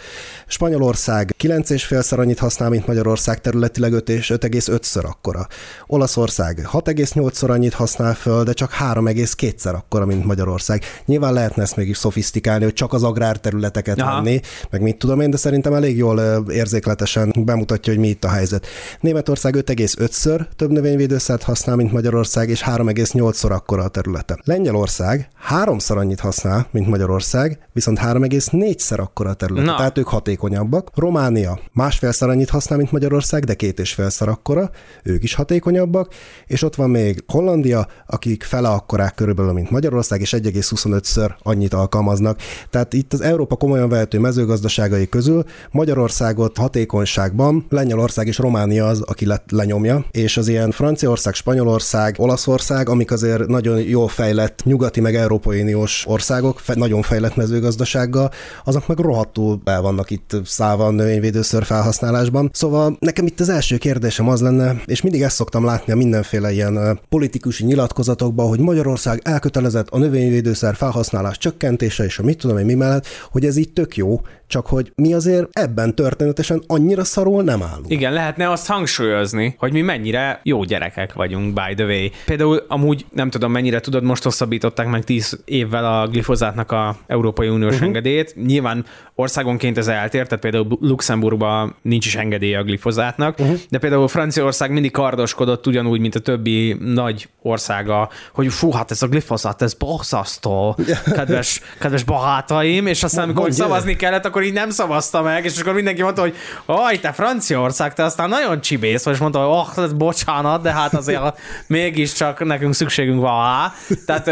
Spanyolország 0.47 1.35
9,5-szer 1.43 2.17
annyit 2.19 2.39
használ, 2.39 2.69
mint 2.69 2.87
Magyarország, 2.87 3.41
területileg 3.41 3.93
5 3.93 4.09
és 4.09 4.31
5,5-ször 4.35 5.05
akkora. 5.05 5.47
Olaszország 5.87 6.67
6,8-szor 6.71 7.49
annyit 7.49 7.73
használ 7.73 8.13
föl, 8.13 8.43
de 8.43 8.53
csak 8.53 8.71
3,2-szer 8.79 9.73
akkora, 9.73 10.05
mint 10.05 10.25
Magyarország. 10.25 10.83
Nyilván 11.05 11.33
lehetne 11.33 11.61
ezt 11.61 11.75
mégis 11.75 11.97
szofisztikálni, 11.97 12.63
hogy 12.63 12.73
csak 12.73 12.93
az 12.93 13.03
agrárterületeket 13.03 14.01
Aha. 14.01 14.21
venni, 14.21 14.39
meg 14.69 14.81
mit 14.81 14.97
tudom 14.97 15.21
én, 15.21 15.29
de 15.29 15.37
szerintem 15.37 15.73
elég 15.73 15.97
jól 15.97 16.45
érzékletesen 16.51 17.33
bemutatja, 17.45 17.93
hogy 17.93 18.01
mi 18.01 18.07
itt 18.07 18.23
a 18.23 18.29
helyzet. 18.29 18.67
Németország 18.99 19.55
5,5-ször 19.55 20.45
több 20.55 20.71
növényvédőszert 20.71 21.43
használ, 21.43 21.75
mint 21.75 21.91
Magyarország, 21.91 22.49
és 22.49 22.63
3,8-szor 22.65 23.51
akkora 23.51 23.83
a 23.83 23.87
területe. 23.87 24.39
Lengyelország 24.43 25.29
háromszor 25.35 25.97
annyit 25.97 26.19
használ, 26.19 26.67
mint 26.71 26.87
Magyarország, 26.87 27.59
viszont 27.73 27.99
3,4-szer 27.99 28.99
akkora 28.99 29.18
a 29.27 29.33
területe. 29.33 29.65
Na. 29.65 29.75
Tehát 29.75 29.97
ők 29.97 30.07
hatékonyabbak. 30.07 30.89
Románia 30.95 31.59
másfélszer 31.73 32.29
annyit 32.29 32.49
használ, 32.49 32.77
mint 32.77 32.91
Magyarország, 32.91 33.43
de 33.43 33.53
két 33.53 33.79
és 33.79 33.93
félszer 33.93 34.27
akkora, 34.27 34.69
ők 35.03 35.23
is 35.23 35.33
hatékonyabbak, 35.33 36.13
és 36.45 36.63
ott 36.63 36.75
van 36.75 36.89
még 36.89 37.23
Hollandia, 37.27 37.87
akik 38.07 38.43
fele 38.43 38.67
akkorák 38.67 39.15
körülbelül, 39.15 39.53
mint 39.53 39.69
Magyarország, 39.69 40.21
és 40.21 40.35
1,25-ször 40.37 41.31
annyit 41.43 41.73
alkalmaznak. 41.73 42.39
Tehát 42.69 42.93
itt 42.93 43.13
az 43.13 43.21
Európa 43.21 43.55
komolyan 43.55 43.89
vehető 43.89 44.19
mezőgazdaságai 44.19 45.09
közül 45.09 45.43
Magyarországot 45.71 46.57
hatékonyságban 46.57 47.65
Lengyelország 47.69 48.27
és 48.27 48.37
Románia 48.37 48.87
az, 48.87 49.01
aki 49.01 49.25
le- 49.25 49.43
lenyomja, 49.49 50.05
és 50.11 50.37
az 50.37 50.47
ilyen 50.47 50.71
Franciaország, 50.71 51.33
Spanyolország, 51.33 52.15
Olaszország, 52.17 52.89
amik 52.89 53.11
azért 53.11 53.47
nagyon 53.47 53.79
jól 53.79 54.07
fejlett 54.07 54.61
nyugati 54.63 54.99
meg 54.99 55.15
Európai 55.15 55.61
Uniós 55.61 56.03
országok, 56.07 56.59
fe- 56.59 56.75
nagyon 56.75 57.01
fejlett 57.01 57.35
mezőgazdasággal, 57.35 58.31
azok 58.63 58.87
meg 58.87 58.98
rohadtul 58.99 59.61
el 59.65 59.81
vannak 59.81 60.09
itt 60.09 60.35
szállva 60.43 60.85
a 60.85 60.91
növényvédőszer 60.91 61.63
felhasználásban. 61.63 62.49
Szóval 62.53 62.97
nekem 62.99 63.25
itt 63.25 63.39
az 63.39 63.49
első 63.49 63.77
kérdésem 63.77 64.27
az 64.27 64.41
lenne, 64.41 64.75
és 64.85 65.01
mindig 65.01 65.21
ezt 65.21 65.35
szoktam 65.35 65.65
látni 65.65 65.93
a 65.93 65.95
mindenféle 65.95 66.51
ilyen 66.51 66.99
politikusi 67.09 67.65
nyilatkozatokban, 67.65 68.47
hogy 68.47 68.59
Magyarország 68.59 69.21
elkötelezett 69.23 69.89
a 69.89 69.97
növényvédőszer 69.97 70.75
felhasználás 70.75 71.37
csökkentése 71.37 72.03
és 72.03 72.19
a 72.19 72.23
mit 72.23 72.37
tudom 72.37 72.57
én 72.57 72.65
mi 72.65 72.73
mellett, 72.73 73.05
hogy 73.31 73.45
ez 73.45 73.57
így 73.57 73.73
tök 73.73 73.95
jó, 73.95 74.21
csak 74.49 74.67
hogy 74.67 74.91
mi 74.95 75.13
azért 75.13 75.47
ebben 75.51 75.95
történetesen 75.95 76.63
annyira 76.67 77.03
szarul 77.03 77.43
nem 77.43 77.63
állunk. 77.63 77.89
Igen, 77.91 78.13
lehetne 78.13 78.51
azt 78.51 78.67
hangsúlyozni, 78.67 79.55
hogy 79.57 79.71
mi 79.71 79.81
mennyire 79.81 80.39
jó 80.43 80.63
gyerekek 80.63 81.13
vagyunk, 81.13 81.53
by 81.53 81.73
the 81.75 81.85
way. 81.85 82.07
Például 82.25 82.65
amúgy 82.67 83.05
nem 83.13 83.29
tudom 83.29 83.51
mennyire 83.51 83.79
tudod, 83.79 84.03
most 84.03 84.23
hosszabbították 84.23 84.87
meg 84.87 85.03
10 85.03 85.39
évvel 85.45 86.01
a 86.01 86.07
glifozátnak 86.07 86.71
a 86.71 86.97
Európai 87.07 87.47
Uniós 87.47 87.73
uh-huh. 87.73 87.87
engedélyét. 87.87 88.35
Nyilván 88.45 88.85
országonként 89.19 89.77
ez 89.77 89.87
eltér, 89.87 90.27
tehát 90.27 90.39
például 90.39 90.67
Luxemburgban 90.81 91.75
nincs 91.81 92.05
is 92.05 92.15
engedélye 92.15 92.57
a 92.57 92.63
glifozátnak, 92.63 93.39
uh-huh. 93.39 93.59
de 93.69 93.77
például 93.77 94.07
Franciaország 94.07 94.71
mindig 94.71 94.91
kardoskodott 94.91 95.67
ugyanúgy, 95.67 95.99
mint 95.99 96.15
a 96.15 96.19
többi 96.19 96.73
nagy 96.79 97.29
országa, 97.41 98.09
hogy 98.33 98.53
fú, 98.53 98.71
hát 98.71 98.91
ez 98.91 99.01
a 99.01 99.07
glifozát, 99.07 99.61
ez 99.61 99.73
borzasztó, 99.73 100.77
kedves, 101.17 101.61
kedves 101.79 102.03
barátaim, 102.03 102.87
és 102.87 103.03
aztán 103.03 103.23
amikor 103.23 103.41
Mondj, 103.41 103.57
szavazni 103.57 103.95
kellett, 103.95 104.25
akkor 104.25 104.43
így 104.43 104.53
nem 104.53 104.69
szavazta 104.69 105.21
meg, 105.21 105.45
és 105.45 105.59
akkor 105.59 105.73
mindenki 105.73 106.01
mondta, 106.01 106.21
hogy 106.21 106.35
aj, 106.65 106.99
te 106.99 107.11
Franciaország, 107.11 107.93
te 107.93 108.03
aztán 108.03 108.29
nagyon 108.29 108.61
csibész, 108.61 109.05
és 109.05 109.17
mondta, 109.17 109.39
hogy 109.39 109.57
oh, 109.77 109.83
ez 109.83 109.93
bocsánat, 109.93 110.61
de 110.61 110.71
hát 110.71 110.93
azért 110.93 111.21
mégiscsak 111.67 112.45
nekünk 112.45 112.73
szükségünk 112.73 113.21
van 113.21 113.43
rá. 113.43 113.73
Tehát, 114.05 114.23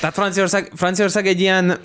tehát 0.00 0.14
Franciaország, 0.14 0.72
Franciaország 0.74 1.26
egy 1.26 1.40
ilyen 1.40 1.78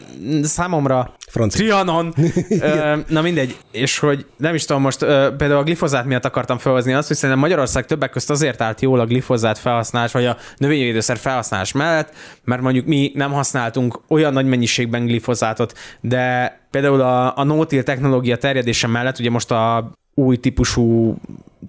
számomra 0.44 1.16
Francia. 1.30 1.57
Trianon. 1.58 2.14
Na 3.08 3.22
mindegy, 3.22 3.58
és 3.72 4.00
hogy 4.00 4.26
nem 4.38 4.56
is 4.56 4.66
tudom, 4.66 4.82
most 4.82 5.00
például 5.38 5.60
a 5.60 5.64
glifozát 5.64 6.06
miatt 6.06 6.26
akartam 6.26 6.58
felhozni 6.58 6.94
azt, 6.94 7.08
hogy 7.08 7.18
szerintem 7.18 7.44
Magyarország 7.44 7.86
többek 7.86 8.10
között 8.10 8.30
azért 8.30 8.62
állt 8.62 8.82
jól 8.82 9.00
a 9.00 9.06
glifozát 9.06 9.58
felhasználás, 9.58 10.12
vagy 10.12 10.26
a 10.26 10.38
növényvédőszer 10.58 11.18
felhasználás 11.18 11.72
mellett, 11.72 12.14
mert 12.44 12.62
mondjuk 12.62 12.86
mi 12.86 13.12
nem 13.16 13.32
használtunk 13.32 14.00
olyan 14.08 14.34
nagy 14.34 14.46
mennyiségben 14.46 15.06
glifozátot, 15.06 15.78
de 16.02 16.58
például 16.72 17.02
a, 17.02 17.38
a 17.38 17.44
no-till 17.44 17.84
technológia 17.84 18.38
terjedése 18.38 18.88
mellett, 18.88 19.20
ugye 19.20 19.30
most 19.30 19.52
a 19.52 19.92
új 20.20 20.38
típusú 20.38 21.18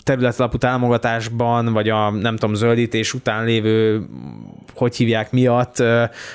területalapú 0.02 0.56
támogatásban, 0.56 1.72
vagy 1.72 1.88
a 1.88 2.10
nem 2.10 2.36
tudom, 2.36 2.54
zöldítés 2.54 3.14
után 3.14 3.44
lévő, 3.44 4.06
hogy 4.74 4.96
hívják 4.96 5.30
miatt, 5.30 5.82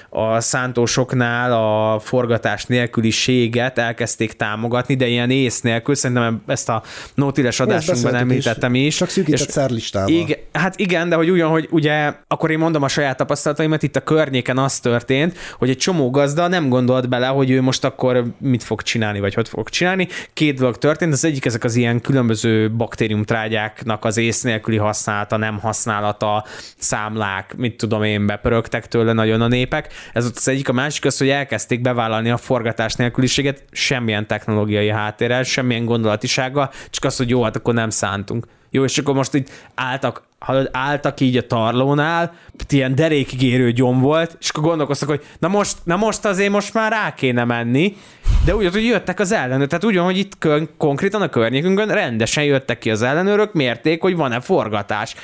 a 0.10 0.39
szántósoknál 0.39 1.53
a 1.53 2.00
forgatás 2.00 2.65
nélküliséget 2.65 3.77
elkezdték 3.77 4.34
támogatni, 4.34 4.96
de 4.96 5.08
ilyen 5.08 5.29
ész 5.29 5.62
nélkül, 5.62 5.96
szerintem 5.96 6.41
ezt 6.48 6.70
a 6.70 6.84
nótiles 7.15 7.60
adásunkban 7.60 8.12
beszéltük 8.12 8.38
is. 8.38 8.46
említettem 8.46 8.75
is. 8.75 8.96
Csak 8.96 9.10
szűkített 9.10 9.50
szárlistával. 9.50 10.10
igen, 10.10 10.38
hát 10.51 10.79
igen, 10.79 11.10
de 11.10 11.15
hogy 11.15 11.29
ugyan, 11.29 11.50
hogy 11.50 11.67
ugye, 11.72 12.13
akkor 12.27 12.51
én 12.51 12.58
mondom 12.58 12.84
a 12.84 12.88
saját 12.88 13.17
tapasztalataimat, 13.17 13.84
itt 13.84 13.96
a 13.96 14.01
környéken 14.01 14.58
az 14.58 14.79
történt, 14.79 15.38
hogy 15.58 15.70
egy 15.70 15.77
csomó 15.77 16.10
gazda 16.10 16.48
nem 16.48 16.70
gondolt 16.70 17.10
bele, 17.10 17.27
hogy 17.27 17.50
ő 17.50 17.62
most 17.62 17.84
akkor 17.84 18.25
mit 18.39 18.63
fog 18.63 18.82
csinálni, 18.82 19.20
vagy 19.20 19.34
hogy 19.34 19.50
fog 19.50 19.70
csinálni. 19.70 20.08
Két 20.34 20.58
dolog 20.58 20.77
történt, 20.77 21.13
az 21.13 21.25
egyik 21.25 21.46
ezek 21.46 21.63
az 21.63 21.75
ilyen 21.75 22.01
különböző 22.03 22.72
baktériumtrágyáknak 22.72 24.05
az 24.05 24.17
ész 24.17 24.41
nélküli 24.41 24.77
használata, 24.77 25.38
nem 25.38 25.60
használata, 25.60 26.45
számlák, 26.77 27.55
mit 27.57 27.77
tudom 27.77 28.03
én, 28.03 28.25
bepörögtek 28.25 28.88
tőle 28.88 29.13
nagyon 29.13 29.41
a 29.41 29.48
népek. 29.48 29.93
Ez 30.13 30.25
ott 30.25 30.38
az 30.38 30.48
egyik, 30.48 30.69
a 30.69 30.74
másik 30.74 31.05
az, 31.05 31.17
hogy 31.17 31.29
elkezdték 31.29 31.81
bevállalni 31.81 32.29
a 32.29 32.38
forgatás 32.38 32.93
nélküliséget, 32.93 33.63
semmilyen 33.72 34.27
technológiai 34.27 34.89
háttérrel, 34.89 35.43
semmilyen 35.43 35.86
gondolatisággal, 35.86 36.72
csak 36.89 37.03
az, 37.03 37.17
hogy 37.17 37.29
jó, 37.29 37.43
hát 37.43 37.55
akkor 37.55 37.74
nem 37.74 37.89
szántunk. 37.89 38.45
Jó, 38.69 38.83
és 38.83 38.98
akkor 38.98 39.13
most 39.13 39.36
így 39.36 39.50
álltak, 39.75 40.24
álltak 40.71 41.19
így 41.19 41.38
a 41.38 41.47
tarlónál, 41.47 42.33
ilyen 42.69 42.95
derékig 42.95 43.41
érő 43.41 43.71
gyom 43.71 44.00
volt, 44.00 44.38
és 44.39 44.50
akkor 44.50 44.63
gondolkoztak, 44.63 45.09
hogy 45.09 45.23
na 45.39 45.47
most, 45.47 45.77
na 45.83 45.95
most 45.95 46.25
azért 46.25 46.51
most 46.51 46.73
már 46.73 46.91
rá 46.91 47.13
kéne 47.13 47.43
menni, 47.43 47.95
de 48.45 48.55
úgy, 48.55 48.71
hogy 48.71 48.85
jöttek 48.85 49.19
az 49.19 49.31
ellenőrök, 49.31 49.67
tehát 49.67 49.85
úgy, 49.85 49.97
hogy 49.97 50.17
itt 50.17 50.38
kön, 50.38 50.69
konkrétan 50.77 51.21
a 51.21 51.29
környékünkön 51.29 51.88
rendesen 51.88 52.43
jöttek 52.43 52.79
ki 52.79 52.91
az 52.91 53.01
ellenőrök, 53.01 53.53
mérték, 53.53 54.01
hogy 54.01 54.15
van-e 54.15 54.39
forgatás. 54.39 55.15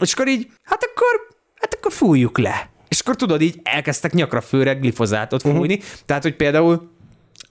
És 0.00 0.12
akkor 0.12 0.28
így, 0.28 0.46
hát 0.62 0.82
akkor, 0.82 1.36
hát 1.54 1.74
akkor 1.74 1.92
fújjuk 1.92 2.38
le. 2.38 2.70
És 2.88 3.00
akkor 3.00 3.16
tudod, 3.16 3.40
így 3.40 3.60
elkezdtek 3.62 4.12
nyakra 4.12 4.40
főre 4.40 4.72
glifozátot 4.72 5.42
fújni. 5.42 5.74
Uh-huh. 5.74 5.90
Tehát, 6.06 6.22
hogy 6.22 6.36
például 6.36 6.96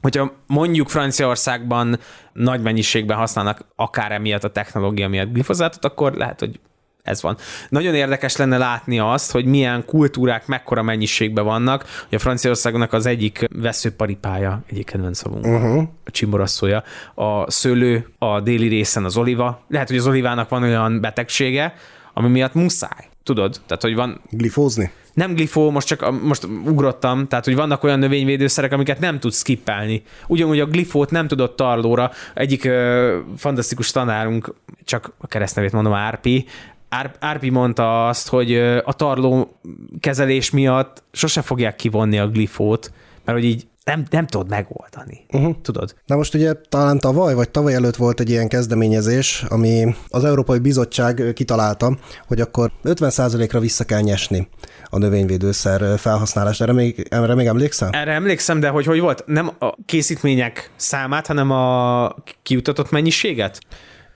hogyha 0.02 0.34
mondjuk 0.48 0.90
Franciaországban 0.90 2.00
nagy 2.34 2.62
mennyiségben 2.62 3.18
használnak 3.18 3.66
akár 3.76 4.12
emiatt 4.12 4.44
a 4.44 4.52
technológia 4.52 5.08
miatt 5.08 5.34
glifozátot, 5.34 5.86
akkor 5.86 6.14
lehet, 6.14 6.40
hogy 6.40 6.60
ez 7.08 7.22
van. 7.22 7.38
Nagyon 7.70 7.96
érdekes 7.96 8.36
lenne 8.36 8.58
látni 8.58 9.00
azt, 9.00 9.32
hogy 9.32 9.46
milyen 9.46 9.86
kultúrák 9.86 10.48
mekkora 10.48 10.82
mennyiségben 10.82 11.46
vannak, 11.46 11.82
hogy 12.10 12.18
a 12.18 12.20
Franciaországnak 12.20 12.94
az 12.94 13.06
egyik 13.06 13.46
veszőparipája, 13.56 14.64
egyik 14.70 14.86
kedvenc 14.86 15.18
szavunk, 15.18 15.46
uh-huh. 15.46 15.88
a 16.06 16.12
csimborasszója, 16.12 16.84
a 17.16 17.52
szőlő, 17.52 18.08
a 18.18 18.40
déli 18.40 18.68
részen 18.68 19.06
az 19.06 19.18
oliva. 19.18 19.62
Lehet, 19.68 19.88
hogy 19.88 19.98
az 19.98 20.08
olivának 20.08 20.50
van 20.50 20.64
olyan 20.64 21.02
betegsége, 21.02 21.74
ami 22.14 22.28
miatt 22.28 22.54
muszáj. 22.54 23.08
Tudod? 23.24 23.62
Tehát, 23.66 23.84
hogy 23.84 23.96
van, 23.96 24.22
Glifózni? 24.30 24.92
nem 25.18 25.34
glifó, 25.34 25.72
most 25.72 25.88
csak 25.88 26.22
most 26.22 26.48
ugrottam, 26.66 27.28
tehát 27.28 27.46
hogy 27.46 27.56
vannak 27.56 27.84
olyan 27.84 28.00
növényvédőszerek, 28.00 28.72
amiket 28.72 29.00
nem 29.00 29.20
tudsz 29.20 29.38
skippelni. 29.38 30.04
Ugyanúgy 30.28 30.60
a 30.60 30.66
glifót 30.66 31.12
nem 31.12 31.28
tudott 31.28 31.56
tarlóra. 31.56 32.12
Egyik 32.34 32.66
ö, 32.66 33.18
fantasztikus 33.38 33.92
tanárunk, 33.92 34.54
csak 34.84 35.14
a 35.18 35.28
keresztnevét 35.28 35.72
mondom, 35.72 35.94
Árpi, 35.94 36.46
Ár- 36.48 36.77
Árpi 37.20 37.50
mondta 37.50 38.08
azt, 38.08 38.28
hogy 38.28 38.56
a 38.84 38.94
tarló 38.94 39.60
kezelés 40.00 40.52
miatt 40.52 41.04
sose 41.12 41.42
fogják 41.42 41.76
kivonni 41.76 42.20
a 42.20 42.28
glifót, 42.28 42.92
mert 43.26 43.38
hogy 43.38 43.48
így 43.48 43.68
nem, 43.84 44.06
nem 44.10 44.28
tudod 44.28 44.50
megoldani. 44.50 45.26
Uh-huh. 45.32 45.56
Tudod? 45.62 45.96
Na 46.06 46.16
most 46.16 46.34
ugye 46.34 46.54
talán 46.70 47.00
tavaly 47.00 47.34
vagy 47.34 47.50
tavaly 47.50 47.74
előtt 47.74 47.96
volt 47.96 48.20
egy 48.20 48.30
ilyen 48.30 48.48
kezdeményezés, 48.48 49.46
ami 49.50 49.96
az 50.08 50.24
Európai 50.24 50.60
Bizottság 50.60 51.32
kitalálta, 51.34 51.98
hogy 52.28 52.42
akkor 52.42 52.72
50%-ra 52.84 53.60
vissza 53.60 53.84
kell 53.84 54.02
nyesni 54.02 54.48
a 54.86 54.98
növényvédőszer 54.98 56.00
felhasználást. 56.00 56.62
Erre 56.62 56.74
még, 56.74 57.08
erre 57.10 57.36
még 57.36 57.48
emlékszel? 57.48 57.90
Erre 57.92 58.12
emlékszem, 58.12 58.60
de 58.60 58.70
hogy 58.70 58.86
hogy 58.86 59.00
volt? 59.00 59.24
Nem 59.26 59.52
a 59.60 59.76
készítmények 59.86 60.72
számát, 60.76 61.28
hanem 61.28 61.52
a 61.52 62.16
kiutatott 62.44 62.92
mennyiséget? 62.92 63.60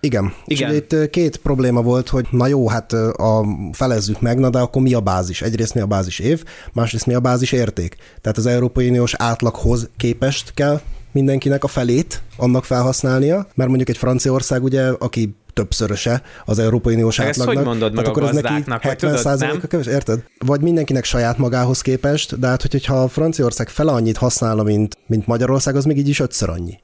Igen. 0.04 0.34
Igen. 0.46 0.74
És 0.74 0.78
itt 0.78 1.10
két 1.10 1.38
probléma 1.38 1.82
volt, 1.82 2.10
hogy 2.10 2.28
na 2.32 2.48
jó, 2.48 2.68
hát 2.68 2.94
a, 2.94 3.46
felezzük 3.72 4.22
meg, 4.22 4.40
na 4.40 4.50
de 4.50 4.60
akkor 4.60 4.82
mi 4.82 4.94
a 4.94 5.00
bázis? 5.00 5.42
Egyrészt 5.42 5.74
mi 5.74 5.82
a 5.82 5.86
bázis 5.86 6.20
év, 6.20 6.44
másrészt 6.74 7.06
mi 7.06 7.14
a 7.14 7.20
bázis 7.20 7.52
érték. 7.52 7.96
Tehát 8.22 8.38
az 8.38 8.46
Európai 8.46 8.88
Uniós 8.90 9.14
átlaghoz 9.18 9.90
képest 9.98 10.54
kell 10.54 10.82
mindenkinek 11.12 11.64
a 11.64 11.68
felét 11.68 12.22
annak 12.38 12.66
felhasználnia, 12.66 13.48
mert 13.54 13.70
mondjuk 13.70 13.90
egy 13.90 13.98
Franciaország 13.98 14.64
ugye, 14.64 14.88
aki 14.88 15.36
többszöröse 15.54 16.22
az 16.46 16.60
Európai 16.60 16.94
Uniós 16.94 17.20
ezt 17.20 17.30
átlagnak. 17.30 17.56
hogy 17.56 17.66
mondod 17.66 17.94
meg 17.94 18.04
tehát 18.04 18.08
a 18.08 18.20
akkor 18.20 18.24
ez 18.24 18.36
neki 18.36 18.48
gazdáknak, 18.48 18.82
hogy 18.82 18.90
70 18.90 19.10
tudod, 19.10 19.26
százaléka 19.26 19.58
nem? 19.58 19.68
keves, 19.68 19.86
érted? 19.88 20.24
Vagy 20.46 20.62
mindenkinek 20.62 21.04
saját 21.04 21.38
magához 21.38 21.82
képest, 21.82 22.40
de 22.40 22.48
hát 22.48 22.62
hogy- 22.62 22.72
hogyha 22.72 23.08
Franciaország 23.08 23.70
fele 23.70 23.92
annyit 23.92 24.18
használna, 24.18 24.64
mint, 24.64 24.98
mint 25.08 25.28
Magyarország, 25.28 25.76
az 25.76 25.86
még 25.86 25.98
így 25.98 26.10
is 26.10 26.20
ötször 26.20 26.50
annyi. 26.50 26.80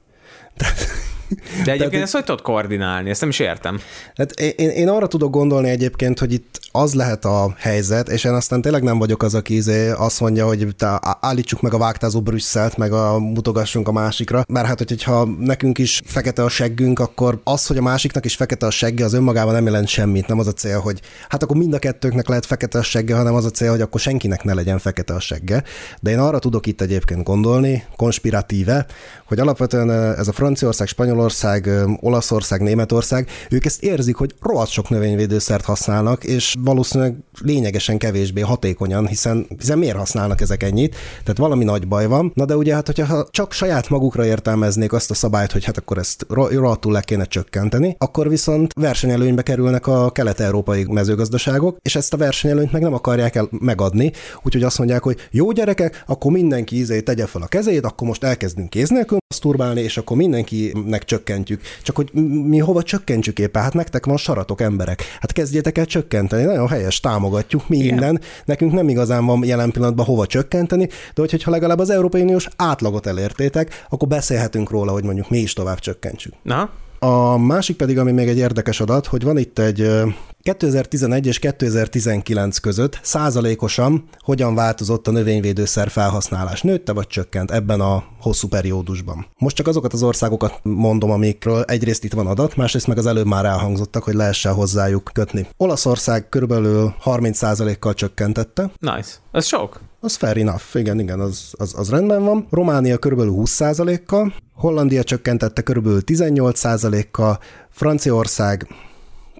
De 1.64 1.72
egyébként 1.72 2.02
ezt 2.02 2.12
hogy 2.12 2.24
tudod 2.24 2.42
koordinálni? 2.42 3.10
Ezt 3.10 3.20
nem 3.20 3.28
is 3.28 3.38
értem. 3.38 3.80
Hát 4.14 4.40
én- 4.40 4.70
én 4.70 4.88
arra 4.88 5.06
tudok 5.06 5.30
gondolni 5.30 5.68
egyébként, 5.68 6.18
hogy 6.18 6.32
itt 6.32 6.60
az 6.78 6.94
lehet 6.94 7.24
a 7.24 7.54
helyzet, 7.56 8.08
és 8.08 8.24
én 8.24 8.32
aztán 8.32 8.60
tényleg 8.60 8.82
nem 8.82 8.98
vagyok 8.98 9.22
az, 9.22 9.34
aki 9.34 9.54
izé 9.54 9.90
azt 9.90 10.20
mondja, 10.20 10.46
hogy 10.46 10.74
te 10.76 11.00
állítsuk 11.20 11.60
meg 11.60 11.74
a 11.74 11.78
vágtázó 11.78 12.20
Brüsszelt, 12.20 12.76
meg 12.76 12.92
a 12.92 13.18
mutogassunk 13.18 13.88
a 13.88 13.92
másikra, 13.92 14.44
mert 14.48 14.66
hát, 14.66 14.78
hogyha 14.78 15.28
nekünk 15.38 15.78
is 15.78 16.02
fekete 16.04 16.42
a 16.42 16.48
seggünk, 16.48 16.98
akkor 16.98 17.40
az, 17.44 17.66
hogy 17.66 17.76
a 17.76 17.82
másiknak 17.82 18.24
is 18.24 18.34
fekete 18.34 18.66
a 18.66 18.70
segge, 18.70 19.04
az 19.04 19.12
önmagában 19.12 19.52
nem 19.52 19.64
jelent 19.64 19.88
semmit. 19.88 20.26
Nem 20.26 20.38
az 20.38 20.46
a 20.46 20.52
cél, 20.52 20.80
hogy 20.80 21.00
hát 21.28 21.42
akkor 21.42 21.56
mind 21.56 21.74
a 21.74 21.78
kettőknek 21.78 22.28
lehet 22.28 22.46
fekete 22.46 22.78
a 22.78 22.82
segge, 22.82 23.16
hanem 23.16 23.34
az 23.34 23.44
a 23.44 23.50
cél, 23.50 23.70
hogy 23.70 23.80
akkor 23.80 24.00
senkinek 24.00 24.44
ne 24.44 24.54
legyen 24.54 24.78
fekete 24.78 25.14
a 25.14 25.20
segge. 25.20 25.62
De 26.00 26.10
én 26.10 26.18
arra 26.18 26.38
tudok 26.38 26.66
itt 26.66 26.80
egyébként 26.80 27.22
gondolni, 27.22 27.84
konspiratíve, 27.96 28.86
hogy 29.26 29.38
alapvetően 29.38 29.88
ö, 29.88 30.18
ez 30.18 30.28
a 30.28 30.32
Franciaország, 30.32 30.86
Spanyolország, 30.86 31.66
ö, 31.66 31.90
Olaszország, 32.00 32.60
Németország, 32.60 33.28
ők 33.50 33.64
ezt 33.64 33.82
érzik, 33.82 34.16
hogy 34.16 34.34
rohadt 34.40 34.70
sok 34.70 34.88
növényvédőszert 34.88 35.64
használnak, 35.64 36.24
és 36.24 36.54
valószínűleg 36.68 37.16
lényegesen 37.40 37.98
kevésbé 37.98 38.40
hatékonyan, 38.40 39.06
hiszen, 39.06 39.46
hiszen 39.58 39.78
miért 39.78 39.96
használnak 39.96 40.40
ezek 40.40 40.62
ennyit? 40.62 40.96
Tehát 41.22 41.38
valami 41.38 41.64
nagy 41.64 41.88
baj 41.88 42.06
van. 42.06 42.32
Na 42.34 42.44
de 42.44 42.56
ugye 42.56 42.74
hát, 42.74 42.86
hogyha 42.86 43.26
csak 43.30 43.52
saját 43.52 43.88
magukra 43.88 44.24
értelmeznék 44.26 44.92
azt 44.92 45.10
a 45.10 45.14
szabályt, 45.14 45.52
hogy 45.52 45.64
hát 45.64 45.78
akkor 45.78 45.98
ezt 45.98 46.26
ro- 46.28 46.52
rohadtul 46.52 46.92
le 46.92 47.00
kéne 47.00 47.24
csökkenteni, 47.24 47.96
akkor 47.98 48.28
viszont 48.28 48.72
versenyelőnybe 48.74 49.42
kerülnek 49.42 49.86
a 49.86 50.10
kelet-európai 50.10 50.84
mezőgazdaságok, 50.84 51.76
és 51.82 51.96
ezt 51.96 52.12
a 52.12 52.16
versenyelőnyt 52.16 52.72
meg 52.72 52.82
nem 52.82 52.94
akarják 52.94 53.34
el 53.34 53.48
megadni, 53.50 54.12
úgyhogy 54.42 54.62
azt 54.62 54.78
mondják, 54.78 55.02
hogy 55.02 55.16
jó 55.30 55.50
gyerekek, 55.50 56.04
akkor 56.06 56.32
mindenki 56.32 56.78
izé 56.78 57.00
tegye 57.00 57.26
fel 57.26 57.42
a 57.42 57.46
kezét, 57.46 57.84
akkor 57.84 58.08
most 58.08 58.24
elkezdünk 58.24 58.70
kéz 58.70 58.88
nélkül 58.88 59.18
masturbálni, 59.28 59.80
és 59.80 59.96
akkor 59.96 60.16
mindenkinek 60.16 61.04
csökkentjük. 61.04 61.60
Csak 61.82 61.96
hogy 61.96 62.12
mi 62.44 62.58
hova 62.58 62.82
csökkentsük 62.82 63.38
éppen? 63.38 63.62
Hát 63.62 63.74
nektek 63.74 64.06
van 64.06 64.16
saratok 64.16 64.60
emberek. 64.60 65.02
Hát 65.20 65.32
kezdjétek 65.32 65.78
el 65.78 65.86
csökkenteni. 65.86 66.44
Nagyon 66.48 66.68
helyes, 66.68 67.00
támogatjuk 67.00 67.68
mi 67.68 67.76
Igen. 67.76 67.96
innen. 67.96 68.20
Nekünk 68.44 68.72
nem 68.72 68.88
igazán 68.88 69.26
van 69.26 69.44
jelen 69.44 69.70
pillanatban 69.70 70.06
hova 70.06 70.26
csökkenteni, 70.26 70.86
de 70.86 71.20
hogy- 71.20 71.30
hogyha 71.30 71.50
legalább 71.50 71.78
az 71.78 71.90
Európai 71.90 72.20
Uniós 72.22 72.48
átlagot 72.56 73.06
elértétek, 73.06 73.84
akkor 73.88 74.08
beszélhetünk 74.08 74.70
róla, 74.70 74.92
hogy 74.92 75.04
mondjuk 75.04 75.30
mi 75.30 75.38
is 75.38 75.52
tovább 75.52 75.78
csökkentsük. 75.78 76.32
Na? 76.42 76.70
A 76.98 77.36
másik 77.36 77.76
pedig, 77.76 77.98
ami 77.98 78.12
még 78.12 78.28
egy 78.28 78.38
érdekes 78.38 78.80
adat, 78.80 79.06
hogy 79.06 79.22
van 79.22 79.38
itt 79.38 79.58
egy 79.58 79.80
ö, 79.80 80.06
2011 80.42 81.26
és 81.26 81.38
2019 81.38 82.58
között 82.58 82.98
százalékosan 83.02 84.04
hogyan 84.18 84.54
változott 84.54 85.08
a 85.08 85.10
növényvédőszer 85.10 85.88
felhasználás? 85.88 86.62
Nőtte 86.62 86.92
vagy 86.92 87.06
csökkent 87.06 87.50
ebben 87.50 87.80
a 87.80 88.04
hosszú 88.20 88.48
periódusban? 88.48 89.26
Most 89.38 89.56
csak 89.56 89.66
azokat 89.66 89.92
az 89.92 90.02
országokat 90.02 90.60
mondom, 90.62 91.10
amikről 91.10 91.62
egyrészt 91.62 92.04
itt 92.04 92.12
van 92.12 92.26
adat, 92.26 92.56
másrészt 92.56 92.86
meg 92.86 92.98
az 92.98 93.06
előbb 93.06 93.26
már 93.26 93.44
elhangzottak, 93.44 94.02
hogy 94.02 94.14
lehessen 94.14 94.52
hozzájuk 94.52 95.10
kötni. 95.12 95.46
Olaszország 95.56 96.28
körülbelül 96.28 96.94
30%-kal 97.04 97.94
csökkentette. 97.94 98.70
Nice. 98.78 99.10
Ez 99.32 99.46
sok. 99.46 99.80
Az 100.00 100.14
fair 100.14 100.36
enough, 100.36 100.62
igen, 100.74 101.00
igen, 101.00 101.20
az, 101.20 101.52
az, 101.58 101.74
az 101.76 101.90
rendben 101.90 102.24
van. 102.24 102.46
Románia 102.50 102.98
körülbelül 102.98 103.34
20%-kal, 103.36 104.34
Hollandia 104.54 105.04
csökkentette 105.04 105.62
körülbelül 105.62 106.00
18%-kal, 106.06 107.38
Franciaország 107.70 108.66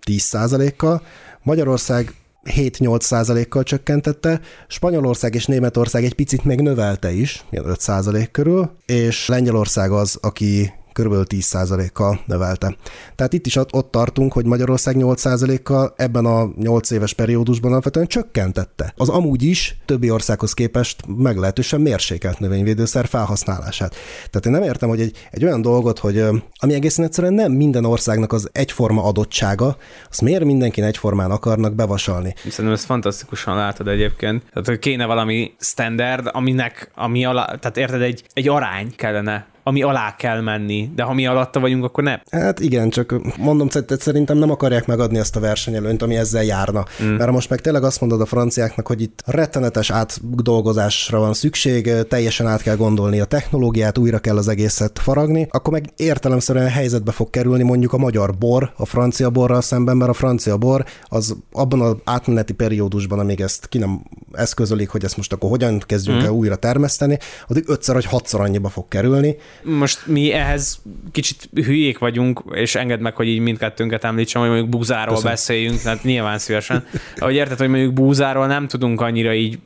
10%-kal, 0.06 1.02
Magyarország 1.42 2.14
7-8%-kal 2.44 3.62
csökkentette, 3.62 4.40
Spanyolország 4.68 5.34
és 5.34 5.46
Németország 5.46 6.04
egy 6.04 6.14
picit 6.14 6.44
még 6.44 6.60
növelte 6.60 7.12
is, 7.12 7.44
ilyen 7.50 7.64
5% 7.68 8.28
körül, 8.32 8.70
és 8.86 9.28
Lengyelország 9.28 9.90
az, 9.90 10.18
aki 10.20 10.72
kb. 10.98 11.14
10%-kal 11.28 12.20
növelte. 12.26 12.76
Tehát 13.14 13.32
itt 13.32 13.46
is 13.46 13.56
ott 13.56 13.90
tartunk, 13.90 14.32
hogy 14.32 14.44
Magyarország 14.44 14.96
8%-kal 14.98 15.94
ebben 15.96 16.24
a 16.24 16.48
8 16.56 16.90
éves 16.90 17.12
periódusban 17.12 17.70
alapvetően 17.70 18.06
csökkentette. 18.06 18.92
Az 18.96 19.08
amúgy 19.08 19.42
is 19.42 19.76
többi 19.84 20.10
országhoz 20.10 20.52
képest 20.52 21.02
meglehetősen 21.06 21.80
mérsékelt 21.80 22.38
növényvédőszer 22.38 23.06
felhasználását. 23.06 23.94
Tehát 24.30 24.46
én 24.46 24.52
nem 24.52 24.62
értem, 24.62 24.88
hogy 24.88 25.00
egy, 25.00 25.16
egy 25.30 25.44
olyan 25.44 25.62
dolgot, 25.62 25.98
hogy 25.98 26.24
ami 26.54 26.74
egészen 26.74 27.04
egyszerűen 27.04 27.34
nem 27.34 27.52
minden 27.52 27.84
országnak 27.84 28.32
az 28.32 28.48
egyforma 28.52 29.02
adottsága, 29.04 29.76
azt 30.10 30.20
miért 30.20 30.44
mindenkin 30.44 30.84
egyformán 30.84 31.30
akarnak 31.30 31.74
bevasalni? 31.74 32.34
Szerintem 32.38 32.72
ezt 32.72 32.84
fantasztikusan 32.84 33.56
látod 33.56 33.88
egyébként. 33.88 34.42
Tehát, 34.52 34.78
kéne 34.78 35.06
valami 35.06 35.52
standard, 35.58 36.28
aminek, 36.32 36.90
ami 36.94 37.24
alá, 37.24 37.44
tehát 37.44 37.76
érted, 37.76 38.00
egy, 38.02 38.24
egy 38.32 38.48
arány 38.48 38.92
kellene 38.96 39.46
ami 39.68 39.82
alá 39.82 40.14
kell 40.16 40.40
menni, 40.40 40.90
de 40.94 41.02
ha 41.02 41.14
mi 41.14 41.26
alatta 41.26 41.60
vagyunk, 41.60 41.84
akkor 41.84 42.04
nem. 42.04 42.20
Hát 42.30 42.60
igen, 42.60 42.90
csak 42.90 43.14
mondom, 43.38 43.68
szerintem 43.98 44.38
nem 44.38 44.50
akarják 44.50 44.86
megadni 44.86 45.18
ezt 45.18 45.36
a 45.36 45.40
versenyelőnyt, 45.40 46.02
ami 46.02 46.16
ezzel 46.16 46.44
járna. 46.44 46.84
Mm. 47.02 47.06
Mert 47.06 47.30
most 47.30 47.50
meg 47.50 47.60
tényleg 47.60 47.84
azt 47.84 48.00
mondod 48.00 48.20
a 48.20 48.26
franciáknak, 48.26 48.86
hogy 48.86 49.00
itt 49.00 49.22
rettenetes 49.26 49.90
átdolgozásra 49.90 51.18
van 51.18 51.34
szükség, 51.34 51.90
teljesen 52.08 52.46
át 52.46 52.62
kell 52.62 52.76
gondolni 52.76 53.20
a 53.20 53.24
technológiát, 53.24 53.98
újra 53.98 54.18
kell 54.18 54.36
az 54.36 54.48
egészet 54.48 54.98
faragni, 54.98 55.46
akkor 55.50 55.72
meg 55.72 55.84
értelemszerűen 55.96 56.68
helyzetbe 56.68 57.12
fog 57.12 57.30
kerülni 57.30 57.62
mondjuk 57.62 57.92
a 57.92 57.98
magyar 57.98 58.36
bor 58.38 58.72
a 58.76 58.86
francia 58.86 59.30
borral 59.30 59.60
szemben, 59.60 59.96
mert 59.96 60.10
a 60.10 60.14
francia 60.14 60.56
bor 60.56 60.84
az 61.04 61.36
abban 61.52 61.80
az 61.80 61.96
átmeneti 62.04 62.52
periódusban, 62.52 63.18
amíg 63.18 63.40
ezt 63.40 63.66
ki 63.66 63.78
nem 63.78 64.02
eszközölik, 64.32 64.88
hogy 64.88 65.04
ezt 65.04 65.16
most 65.16 65.32
akkor 65.32 65.50
hogyan 65.50 65.82
kezdjünk 65.86 66.20
mm. 66.22 66.24
el 66.24 66.30
újra 66.30 66.56
termeszteni, 66.56 67.18
addig 67.48 67.64
ötször 67.66 67.94
vagy 67.94 68.04
hatszor 68.04 68.40
annyiba 68.40 68.68
fog 68.68 68.88
kerülni, 68.88 69.36
most 69.62 70.06
mi 70.06 70.32
ehhez 70.32 70.82
kicsit 71.12 71.48
hülyék 71.54 71.98
vagyunk, 71.98 72.42
és 72.50 72.74
engedd 72.74 73.00
meg, 73.00 73.16
hogy 73.16 73.26
így 73.26 73.40
mindkettőnket 73.40 74.04
említsem, 74.04 74.40
hogy 74.40 74.50
mondjuk 74.50 74.70
búzáról 74.70 75.14
Köszön. 75.14 75.30
beszéljünk, 75.30 75.80
tehát 75.80 76.02
nyilván 76.02 76.38
szívesen. 76.38 76.86
Ahogy 77.16 77.34
érted, 77.34 77.58
hogy 77.58 77.68
mondjuk 77.68 77.92
búzáról 77.92 78.46
nem 78.46 78.68
tudunk 78.68 79.00
annyira 79.00 79.34
így 79.34 79.58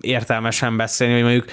értelmesen 0.00 0.76
beszélni, 0.76 1.14
hogy 1.14 1.22
mondjuk 1.22 1.44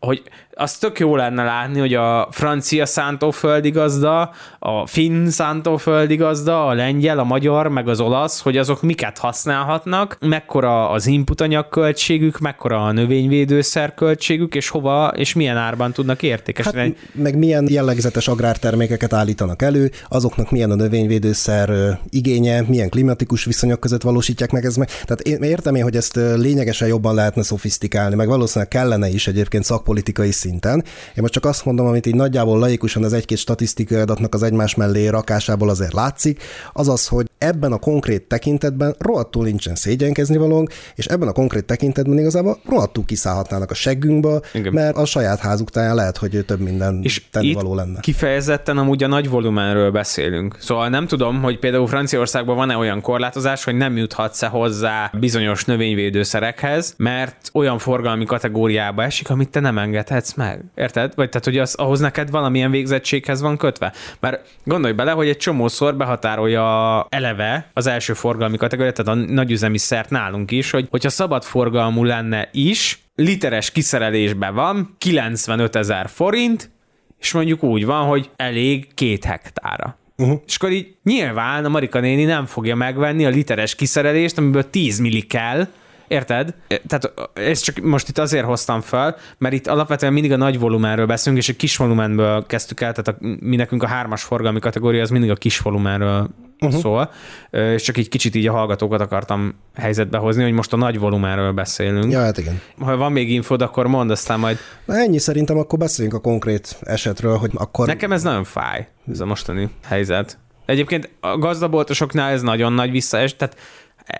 hogy 0.00 0.22
az 0.60 0.78
tök 0.78 0.98
jó 0.98 1.16
lenne 1.16 1.42
látni, 1.42 1.78
hogy 1.78 1.94
a 1.94 2.28
francia 2.30 2.86
szántóföldigazda, 2.86 4.30
a 4.58 4.86
finn 4.86 5.26
szántóföldigazda, 5.26 6.66
a 6.66 6.72
lengyel, 6.72 7.18
a 7.18 7.24
magyar, 7.24 7.68
meg 7.68 7.88
az 7.88 8.00
olasz, 8.00 8.40
hogy 8.40 8.56
azok 8.56 8.82
miket 8.82 9.18
használhatnak, 9.18 10.16
mekkora 10.20 10.90
az 10.90 11.06
input 11.06 11.40
anyagköltségük, 11.40 12.38
mekkora 12.38 12.84
a 12.84 12.92
növényvédőszer 12.92 13.94
költségük, 13.94 14.54
és 14.54 14.68
hova 14.68 15.12
és 15.16 15.34
milyen 15.34 15.56
árban 15.56 15.92
tudnak 15.92 16.22
értékesíteni. 16.22 16.94
Hát, 16.98 17.14
meg 17.14 17.38
milyen 17.38 17.66
jellegzetes 17.68 18.28
agrártermékeket 18.28 19.12
állítanak 19.12 19.62
elő, 19.62 19.90
azoknak 20.08 20.50
milyen 20.50 20.70
a 20.70 20.74
növényvédőszer 20.74 21.98
igénye, 22.10 22.62
milyen 22.66 22.88
klimatikus 22.88 23.44
viszonyok 23.44 23.80
között 23.80 24.02
valósítják 24.02 24.50
meg 24.50 24.64
ez 24.64 24.76
meg. 24.76 24.88
Tehát 25.04 25.20
értem 25.42 25.74
én, 25.74 25.82
hogy 25.82 25.96
ezt 25.96 26.14
lényegesen 26.36 26.88
jobban 26.88 27.14
lehetne 27.14 27.42
szofisztikálni, 27.42 28.14
meg 28.14 28.28
valószínűleg 28.28 28.68
kellene 28.68 29.08
is 29.08 29.26
egyébként 29.26 29.64
szakpolitikai 29.64 30.30
szint 30.30 30.48
szinten. 30.50 30.84
Én 31.08 31.22
most 31.22 31.32
csak 31.32 31.44
azt 31.44 31.64
mondom, 31.64 31.86
amit 31.86 32.06
így 32.06 32.14
nagyjából 32.14 32.58
laikusan 32.58 33.04
az 33.04 33.12
egy-két 33.12 33.38
statisztikai 33.38 33.98
adatnak 33.98 34.34
az 34.34 34.42
egymás 34.42 34.74
mellé 34.74 35.06
rakásából 35.06 35.68
azért 35.68 35.92
látszik, 35.92 36.42
az 36.72 36.88
az, 36.88 37.06
hogy 37.06 37.29
ebben 37.40 37.72
a 37.72 37.78
konkrét 37.78 38.22
tekintetben 38.22 38.94
rohadtul 38.98 39.44
nincsen 39.44 39.74
szégyenkezni 39.74 40.36
valónk, 40.36 40.72
és 40.94 41.06
ebben 41.06 41.28
a 41.28 41.32
konkrét 41.32 41.64
tekintetben 41.64 42.18
igazából 42.18 42.58
rohadtul 42.68 43.04
kiszállhatnának 43.04 43.70
a 43.70 43.74
seggünkbe, 43.74 44.40
Igen. 44.52 44.72
mert 44.72 44.96
a 44.96 45.04
saját 45.04 45.38
házuk 45.38 45.70
táján 45.70 45.94
lehet, 45.94 46.16
hogy 46.16 46.44
több 46.46 46.60
minden 46.60 47.00
és 47.02 47.22
tennivaló 47.30 47.74
lenne. 47.74 48.00
kifejezetten 48.00 48.78
amúgy 48.78 49.02
a 49.02 49.06
nagy 49.06 49.28
volumenről 49.28 49.90
beszélünk. 49.90 50.56
Szóval 50.58 50.88
nem 50.88 51.06
tudom, 51.06 51.42
hogy 51.42 51.58
például 51.58 51.86
Franciaországban 51.86 52.56
van-e 52.56 52.76
olyan 52.76 53.00
korlátozás, 53.00 53.64
hogy 53.64 53.74
nem 53.74 53.96
juthatsz-e 53.96 54.46
hozzá 54.46 55.10
bizonyos 55.18 55.64
növényvédőszerekhez, 55.64 56.94
mert 56.96 57.50
olyan 57.52 57.78
forgalmi 57.78 58.24
kategóriába 58.24 59.02
esik, 59.02 59.30
amit 59.30 59.48
te 59.48 59.60
nem 59.60 59.78
engedhetsz 59.78 60.34
meg. 60.34 60.64
Érted? 60.74 61.12
Vagy 61.14 61.28
tehát, 61.28 61.44
hogy 61.44 61.58
az, 61.58 61.74
ahhoz 61.74 62.00
neked 62.00 62.30
valamilyen 62.30 62.70
végzettséghez 62.70 63.40
van 63.40 63.56
kötve. 63.56 63.92
Mert 64.20 64.46
gondolj 64.64 64.92
bele, 64.92 65.10
hogy 65.10 65.28
egy 65.28 65.36
csomószor 65.36 65.96
behatárolja 65.96 67.06
eleve 67.30 67.70
az 67.72 67.86
első 67.86 68.12
forgalmi 68.12 68.56
kategóriát, 68.56 68.94
tehát 68.94 69.20
a 69.20 69.32
nagyüzemi 69.32 69.78
szert 69.78 70.10
nálunk 70.10 70.50
is, 70.50 70.70
hogy 70.70 70.86
hogyha 70.90 71.08
szabad 71.08 71.44
forgalmú 71.44 72.04
lenne 72.04 72.48
is, 72.52 73.02
literes 73.14 73.70
kiszerelésben 73.70 74.54
van, 74.54 74.94
95 74.98 75.76
ezer 75.76 76.08
forint, 76.08 76.70
és 77.18 77.32
mondjuk 77.32 77.62
úgy 77.62 77.84
van, 77.84 78.06
hogy 78.06 78.30
elég 78.36 78.94
két 78.94 79.24
hektára. 79.24 79.98
Uh-huh. 80.16 80.40
És 80.46 80.56
akkor 80.56 80.70
így 80.70 80.94
nyilván 81.02 81.64
a 81.64 81.68
Marika 81.68 82.00
néni 82.00 82.24
nem 82.24 82.46
fogja 82.46 82.74
megvenni 82.74 83.26
a 83.26 83.28
literes 83.28 83.74
kiszerelést, 83.74 84.38
amiből 84.38 84.70
10 84.70 84.98
milli 84.98 85.22
kell, 85.22 85.66
Érted? 86.10 86.54
Tehát 86.86 87.12
ezt 87.34 87.64
csak 87.64 87.80
most 87.80 88.08
itt 88.08 88.18
azért 88.18 88.44
hoztam 88.44 88.80
fel, 88.80 89.16
mert 89.38 89.54
itt 89.54 89.66
alapvetően 89.66 90.12
mindig 90.12 90.32
a 90.32 90.36
nagy 90.36 90.58
volumenről 90.58 91.06
beszélünk, 91.06 91.42
és 91.42 91.48
egy 91.48 91.56
kis 91.56 91.76
volumenből 91.76 92.46
kezdtük 92.46 92.80
el, 92.80 92.92
tehát 92.92 93.20
a, 93.20 93.26
mi 93.40 93.56
nekünk 93.56 93.82
a 93.82 93.86
hármas 93.86 94.22
forgalmi 94.22 94.58
kategória 94.58 95.02
az 95.02 95.10
mindig 95.10 95.30
a 95.30 95.34
kis 95.34 95.58
volumenről 95.58 96.30
uh-huh. 96.60 96.80
szól, 96.80 97.10
és 97.50 97.82
csak 97.82 97.96
így 97.96 98.08
kicsit 98.08 98.34
így 98.34 98.46
a 98.46 98.52
hallgatókat 98.52 99.00
akartam 99.00 99.54
helyzetbe 99.74 100.18
hozni, 100.18 100.42
hogy 100.42 100.52
most 100.52 100.72
a 100.72 100.76
nagy 100.76 100.98
volumenről 100.98 101.52
beszélünk. 101.52 102.12
Ja, 102.12 102.20
hát 102.20 102.38
igen. 102.38 102.60
Ha 102.78 102.96
van 102.96 103.12
még 103.12 103.30
infód, 103.30 103.62
akkor 103.62 103.86
mondd, 103.86 104.10
aztán 104.10 104.38
majd... 104.38 104.58
Na 104.84 104.94
ennyi 104.94 105.18
szerintem, 105.18 105.58
akkor 105.58 105.78
beszéljünk 105.78 106.16
a 106.16 106.20
konkrét 106.20 106.78
esetről, 106.80 107.36
hogy 107.36 107.50
akkor... 107.54 107.86
Nekem 107.86 108.12
ez 108.12 108.22
nagyon 108.22 108.44
fáj, 108.44 108.88
ez 109.10 109.20
a 109.20 109.26
mostani 109.26 109.68
helyzet. 109.86 110.38
Egyébként 110.66 111.10
a 111.20 111.38
gazdaboltosoknál 111.38 112.32
ez 112.32 112.42
nagyon 112.42 112.72
nagy 112.72 112.90
visszaes, 112.90 113.36
tehát 113.36 113.56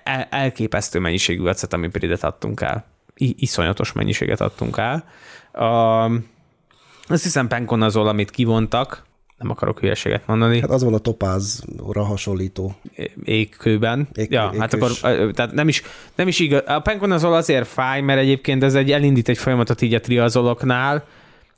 el, 0.03 0.27
elképesztő 0.29 0.99
mennyiségű 0.99 1.45
acetamipridet 1.45 2.23
adtunk 2.23 2.61
el. 2.61 2.85
I, 3.15 3.35
iszonyatos 3.37 3.91
mennyiséget 3.91 4.41
adtunk 4.41 4.77
el. 4.77 5.03
A, 5.65 6.05
azt 7.07 7.23
hiszem 7.23 7.47
penkonazol, 7.47 8.07
amit 8.07 8.31
kivontak, 8.31 9.03
nem 9.41 9.51
akarok 9.51 9.79
hülyeséget 9.79 10.27
mondani. 10.27 10.59
Hát 10.59 10.69
az 10.69 10.83
van 10.83 10.93
a 10.93 10.97
topázra 10.97 12.03
hasonlító. 12.03 12.75
Égkőben. 13.23 14.07
Ég, 14.13 14.31
ja, 14.31 14.53
hát 14.59 14.73
akkor 14.73 14.91
tehát 15.33 15.51
nem 15.51 15.67
is, 15.67 15.81
nem 16.15 16.27
is 16.27 16.39
igaz. 16.39 16.61
A 16.65 16.79
penkonazol 16.79 17.33
azért 17.33 17.67
fáj, 17.67 18.01
mert 18.01 18.19
egyébként 18.19 18.63
ez 18.63 18.75
egy 18.75 18.91
elindít 18.91 19.29
egy 19.29 19.37
folyamatot 19.37 19.81
így 19.81 19.93
a 19.93 19.99
triazoloknál, 19.99 21.03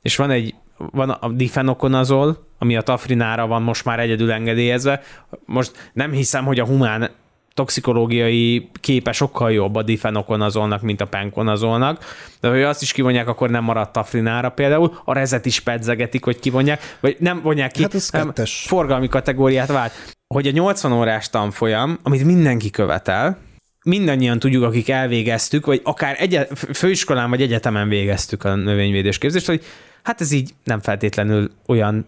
és 0.01 0.15
van 0.15 0.31
egy 0.31 0.55
van 0.77 1.09
a 1.09 1.29
difenokonazol, 1.29 2.47
ami 2.57 2.75
a 2.75 2.81
tafrinára 2.81 3.47
van 3.47 3.61
most 3.61 3.85
már 3.85 3.99
egyedül 3.99 4.31
engedélyezve. 4.31 5.01
Most 5.45 5.91
nem 5.93 6.11
hiszem, 6.11 6.45
hogy 6.45 6.59
a 6.59 6.65
humán 6.65 7.09
toxikológiai 7.53 8.69
képe 8.79 9.11
sokkal 9.11 9.51
jobb 9.51 9.75
a 9.75 9.81
difenokonazolnak, 9.81 10.81
mint 10.81 11.01
a 11.01 11.05
penkonazolnak, 11.05 12.05
de 12.39 12.49
hogy 12.49 12.61
azt 12.61 12.81
is 12.81 12.91
kivonják, 12.91 13.27
akkor 13.27 13.49
nem 13.49 13.63
maradt 13.63 13.93
tafrinára 13.93 14.49
például, 14.49 15.01
a 15.05 15.13
rezet 15.13 15.45
is 15.45 15.59
pedzegetik, 15.59 16.23
hogy 16.23 16.39
kivonják, 16.39 16.97
vagy 16.99 17.15
nem 17.19 17.41
vonják 17.41 17.71
ki, 17.71 17.81
hát 17.81 18.11
nem, 18.11 18.33
forgalmi 18.45 19.07
kategóriát 19.07 19.67
vált. 19.67 19.91
Hogy 20.27 20.47
a 20.47 20.51
80 20.51 20.91
órás 20.91 21.29
tanfolyam, 21.29 21.99
amit 22.03 22.23
mindenki 22.23 22.69
követel, 22.69 23.37
mindannyian 23.83 24.39
tudjuk, 24.39 24.63
akik 24.63 24.89
elvégeztük, 24.89 25.65
vagy 25.65 25.81
akár 25.83 26.15
egy, 26.19 26.47
főiskolán 26.73 27.29
vagy 27.29 27.41
egyetemen 27.41 27.89
végeztük 27.89 28.43
a 28.43 28.55
növényvédés 28.55 29.17
képzést, 29.17 29.45
hogy 29.45 29.63
hát 30.03 30.21
ez 30.21 30.31
így 30.31 30.53
nem 30.63 30.79
feltétlenül 30.79 31.51
olyan 31.67 32.05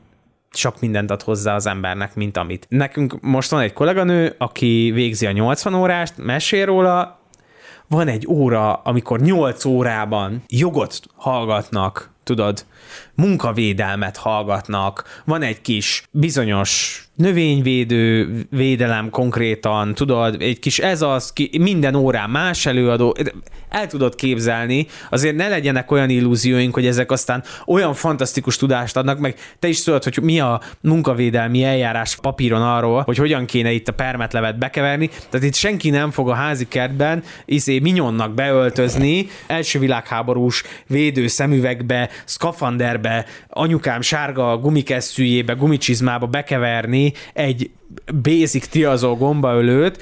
sok 0.56 0.80
mindent 0.80 1.12
ad 1.12 1.22
hozzá 1.22 1.56
az 1.56 1.68
embernek, 1.68 2.16
mint 2.16 2.38
amit. 2.38 2.66
Nekünk 2.70 3.22
most 3.22 3.50
van 3.50 3.62
egy 3.62 3.74
kolléganő, 3.74 4.36
aki 4.38 4.92
végzi 4.94 5.26
a 5.26 5.32
80 5.32 5.74
órást, 5.74 6.14
mesél 6.18 6.66
róla, 6.66 7.20
van 7.88 8.08
egy 8.08 8.28
óra, 8.28 8.74
amikor 8.74 9.20
8 9.20 9.66
órában 9.66 10.44
jogot 10.48 11.00
hallgatnak, 11.16 12.10
tudod, 12.24 12.66
munkavédelmet 13.16 14.18
hallgatnak, 14.18 15.22
van 15.26 15.42
egy 15.42 15.62
kis 15.62 16.04
bizonyos 16.12 17.00
növényvédő 17.16 18.30
védelem 18.50 19.10
konkrétan, 19.10 19.94
tudod, 19.94 20.42
egy 20.42 20.60
kis 20.60 20.80
ez 20.80 21.02
az, 21.02 21.34
ki, 21.34 21.50
minden 21.60 21.96
órán 21.96 22.30
más 22.30 22.66
előadó, 22.66 23.16
el 23.70 23.88
tudod 23.88 24.16
képzelni, 24.16 24.88
azért 25.10 25.36
ne 25.36 25.48
legyenek 25.48 25.92
olyan 25.92 26.10
illúzióink, 26.10 26.74
hogy 26.74 26.86
ezek 26.86 27.12
aztán 27.12 27.44
olyan 27.66 27.94
fantasztikus 27.94 28.58
tudást 28.58 28.98
adnak, 28.98 29.20
meg 29.20 29.36
te 29.60 29.68
is 29.68 29.84
tudod, 29.84 30.04
hogy 30.04 30.20
mi 30.22 30.40
a 30.40 30.62
munkavédelmi 30.82 31.64
eljárás 31.64 32.16
papíron 32.16 32.62
arról, 32.62 33.02
hogy 33.02 33.18
hogyan 33.18 33.46
kéne 33.46 33.72
itt 33.72 33.88
a 33.88 33.94
permetlevet 33.94 34.58
bekeverni, 34.58 35.10
tehát 35.30 35.46
itt 35.46 35.56
senki 35.56 35.90
nem 35.90 36.12
fog 36.12 36.30
a 36.30 36.34
házi 36.34 36.68
kertben 36.68 37.24
izé 37.46 37.80
minyonnak 37.80 38.34
beöltözni, 38.34 39.28
első 39.48 39.80
világháborús 39.80 40.64
védő 40.88 41.28
szemüvegbe, 41.28 42.10
szkafanderbe, 42.76 43.26
anyukám 43.50 44.02
sárga 44.02 44.58
gumikesszűjébe, 44.58 45.54
gumicsizmába 45.54 46.28
bekeverni 46.28 47.14
egy 47.34 47.70
basic 48.22 48.68
tiazó 48.68 49.16
gombaölőt, 49.16 50.02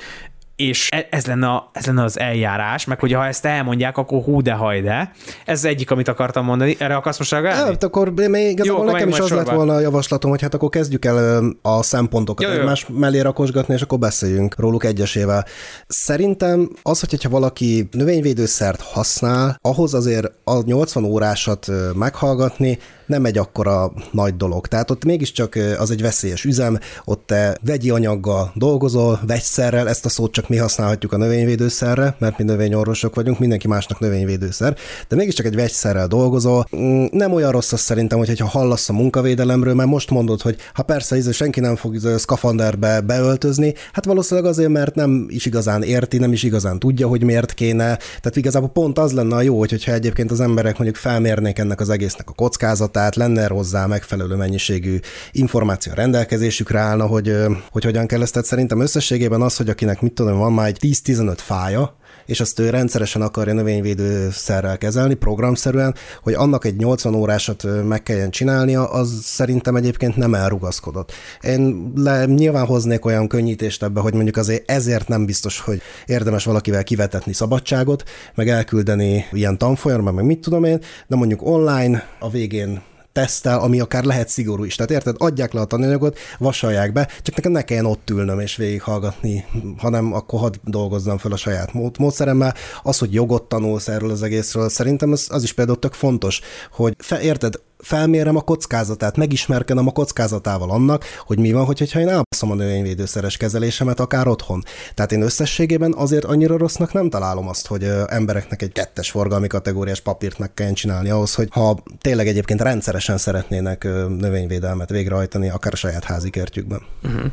és 0.55 0.89
e- 0.91 1.07
ez 1.09 1.25
lenne, 1.25 1.47
a, 1.47 1.69
ez 1.73 1.85
lenne 1.85 2.03
az 2.03 2.19
eljárás, 2.19 2.85
meg 2.85 2.99
hogy 2.99 3.13
ha 3.13 3.25
ezt 3.25 3.45
elmondják, 3.45 3.97
akkor 3.97 4.23
hú 4.23 4.41
de 4.41 4.53
hajde. 4.53 5.11
Ez 5.45 5.57
az 5.57 5.65
egyik, 5.65 5.91
amit 5.91 6.07
akartam 6.07 6.45
mondani. 6.45 6.75
Erre 6.79 6.95
akarsz 6.95 7.17
most 7.17 7.31
reagálni? 7.31 7.69
Hát 7.69 7.83
akkor 7.83 8.09
még 8.09 8.51
igazából 8.51 8.85
Jó, 8.85 8.91
nekem 8.91 9.07
is 9.07 9.19
az 9.19 9.27
sorban. 9.27 9.45
lett 9.45 9.55
volna 9.55 9.73
a 9.73 9.79
javaslatom, 9.79 10.29
hogy 10.31 10.41
hát 10.41 10.53
akkor 10.53 10.69
kezdjük 10.69 11.05
el 11.05 11.43
a 11.61 11.83
szempontokat 11.83 12.47
jó, 12.47 12.53
egymás 12.53 12.85
jó. 12.89 12.97
mellé 12.97 13.19
rakosgatni, 13.19 13.73
és 13.73 13.81
akkor 13.81 13.99
beszéljünk 13.99 14.59
róluk 14.59 14.83
egyesével. 14.83 15.45
Szerintem 15.87 16.69
az, 16.81 16.99
hogyha 16.99 17.29
valaki 17.29 17.87
növényvédőszert 17.91 18.81
használ, 18.81 19.57
ahhoz 19.61 19.93
azért 19.93 20.31
a 20.43 20.61
80 20.63 21.03
órásat 21.03 21.67
meghallgatni, 21.95 22.77
nem 23.05 23.25
egy 23.25 23.37
akkora 23.37 23.93
nagy 24.11 24.37
dolog. 24.37 24.67
Tehát 24.67 24.91
ott 24.91 25.05
mégiscsak 25.05 25.59
az 25.77 25.91
egy 25.91 26.01
veszélyes 26.01 26.43
üzem, 26.43 26.79
ott 27.05 27.23
te 27.25 27.57
vegyi 27.61 27.89
anyaggal 27.89 28.51
dolgozol, 28.55 29.19
vegyszerrel, 29.27 29.89
ezt 29.89 30.05
a 30.05 30.09
szót 30.09 30.31
csak 30.31 30.49
mi 30.49 30.57
használhatjuk 30.57 31.13
a 31.13 31.17
növényvédőszerre, 31.17 32.15
mert 32.19 32.37
mi 32.37 32.43
növényorvosok 32.43 33.15
vagyunk, 33.15 33.39
mindenki 33.39 33.67
másnak 33.67 33.99
növényvédőszer, 33.99 34.75
de 35.07 35.15
mégiscsak 35.15 35.45
egy 35.45 35.55
vegyszerrel 35.55 36.07
dolgozol. 36.07 36.67
Mm, 36.75 37.05
nem 37.11 37.33
olyan 37.33 37.51
rossz 37.51 37.71
az 37.71 37.79
szerintem, 37.79 38.17
hogyha 38.17 38.47
hallasz 38.47 38.89
a 38.89 38.93
munkavédelemről, 38.93 39.73
mert 39.73 39.89
most 39.89 40.09
mondod, 40.09 40.41
hogy 40.41 40.55
ha 40.73 40.83
persze 40.83 41.15
ez 41.15 41.35
senki 41.35 41.59
nem 41.59 41.75
fog 41.75 41.97
szkafanderbe 42.17 43.01
beöltözni, 43.01 43.73
hát 43.91 44.05
valószínűleg 44.05 44.49
azért, 44.49 44.69
mert 44.69 44.95
nem 44.95 45.25
is 45.29 45.45
igazán 45.45 45.83
érti, 45.83 46.17
nem 46.17 46.31
is 46.31 46.43
igazán 46.43 46.79
tudja, 46.79 47.07
hogy 47.07 47.23
miért 47.23 47.53
kéne. 47.53 47.85
Tehát 47.95 48.35
igazából 48.35 48.69
pont 48.69 48.99
az 48.99 49.11
lenne 49.11 49.35
a 49.35 49.41
jó, 49.41 49.59
hogyha 49.59 49.91
egyébként 49.91 50.31
az 50.31 50.39
emberek 50.39 50.77
mondjuk 50.77 50.95
felmérnék 50.95 51.59
ennek 51.59 51.79
az 51.79 51.89
egésznek 51.89 52.29
a 52.29 52.33
kockázatát, 52.33 52.92
tehát 52.93 53.15
lenne 53.15 53.47
hozzá 53.47 53.85
megfelelő 53.85 54.35
mennyiségű 54.35 54.99
információ 55.31 55.93
rendelkezésükre 55.93 56.79
állna, 56.79 57.05
hogy, 57.05 57.35
hogy 57.71 57.83
hogyan 57.83 58.07
kell 58.07 58.21
ezt. 58.21 58.31
Tehát 58.33 58.47
szerintem 58.47 58.79
összességében 58.79 59.41
az, 59.41 59.57
hogy 59.57 59.69
akinek 59.69 60.01
mit 60.01 60.13
tudom, 60.13 60.37
van 60.37 60.53
már 60.53 60.67
egy 60.67 60.77
10-15 60.81 61.33
fája, 61.37 61.97
és 62.25 62.39
azt 62.39 62.59
ő 62.59 62.69
rendszeresen 62.69 63.21
akarja 63.21 63.53
növényvédőszerrel 63.53 64.77
kezelni, 64.77 65.13
programszerűen, 65.13 65.95
hogy 66.21 66.33
annak 66.33 66.65
egy 66.65 66.75
80 66.75 67.15
órásat 67.15 67.67
meg 67.87 68.03
kelljen 68.03 68.29
csinálnia, 68.29 68.89
az 68.89 69.19
szerintem 69.21 69.75
egyébként 69.75 70.15
nem 70.15 70.33
elrugaszkodott. 70.33 71.11
Én 71.41 71.91
le, 71.95 72.25
nyilván 72.25 72.65
hoznék 72.65 73.05
olyan 73.05 73.27
könnyítést 73.27 73.83
ebbe, 73.83 73.99
hogy 73.99 74.13
mondjuk 74.13 74.37
azért 74.37 74.71
ezért 74.71 75.07
nem 75.07 75.25
biztos, 75.25 75.59
hogy 75.59 75.81
érdemes 76.05 76.43
valakivel 76.43 76.83
kivetetni 76.83 77.33
szabadságot, 77.33 78.03
meg 78.35 78.49
elküldeni 78.49 79.25
ilyen 79.31 79.57
tanfolyamra, 79.57 80.11
meg 80.11 80.25
mit 80.25 80.39
tudom 80.41 80.63
én, 80.63 80.79
de 81.07 81.15
mondjuk 81.15 81.45
online 81.45 82.07
a 82.19 82.29
végén 82.29 82.81
tesztel, 83.13 83.59
ami 83.59 83.79
akár 83.79 84.03
lehet 84.03 84.29
szigorú 84.29 84.63
is. 84.63 84.75
Tehát 84.75 84.91
érted, 84.91 85.15
adják 85.17 85.53
le 85.53 85.61
a 85.61 85.65
tananyagot, 85.65 86.17
vasalják 86.39 86.93
be, 86.93 87.09
csak 87.21 87.35
nekem 87.35 87.51
ne 87.51 87.61
kelljen 87.61 87.85
ott 87.85 88.09
ülnöm 88.09 88.39
és 88.39 88.55
végighallgatni, 88.55 89.45
hanem 89.77 90.13
akkor 90.13 90.39
hadd 90.39 90.53
dolgozzam 90.63 91.17
fel 91.17 91.31
a 91.31 91.37
saját 91.37 91.73
mód, 91.73 91.99
módszeremmel. 91.99 92.53
Az, 92.83 92.97
hogy 92.97 93.13
jogot 93.13 93.43
tanulsz 93.43 93.87
erről 93.87 94.11
az 94.11 94.23
egészről, 94.23 94.69
szerintem 94.69 95.11
az, 95.11 95.27
az 95.29 95.43
is 95.43 95.53
például 95.53 95.79
tök 95.79 95.93
fontos, 95.93 96.41
hogy 96.71 96.95
fe, 96.97 97.21
érted, 97.21 97.55
felmérem 97.83 98.35
a 98.35 98.41
kockázatát, 98.41 99.17
megismerkedem 99.17 99.87
a 99.87 99.91
kockázatával 99.91 100.69
annak, 100.69 101.03
hogy 101.25 101.39
mi 101.39 101.51
van, 101.51 101.65
hogyha 101.65 101.99
én 101.99 102.07
elbaszom 102.07 102.51
a 102.51 102.55
növényvédőszeres 102.55 103.37
kezelésemet 103.37 103.99
akár 103.99 104.27
otthon. 104.27 104.63
Tehát 104.93 105.11
én 105.11 105.21
összességében 105.21 105.93
azért 105.97 106.23
annyira 106.23 106.57
rossznak 106.57 106.93
nem 106.93 107.09
találom 107.09 107.47
azt, 107.47 107.67
hogy 107.67 107.83
embereknek 108.07 108.61
egy 108.61 108.71
kettes 108.71 109.11
forgalmi 109.11 109.47
kategóriás 109.47 110.01
papírt 110.01 110.39
meg 110.39 110.53
kell 110.53 110.73
csinálni 110.73 111.09
ahhoz, 111.09 111.35
hogy 111.35 111.47
ha 111.51 111.83
tényleg 112.01 112.27
egyébként 112.27 112.61
rendszeresen 112.61 113.17
szeretnének 113.17 113.83
növényvédelmet 114.17 114.89
végrehajtani, 114.89 115.49
akár 115.49 115.73
a 115.73 115.75
saját 115.77 116.03
házi 116.03 116.29
kertjükben. 116.29 116.81
Uh-huh 117.03 117.31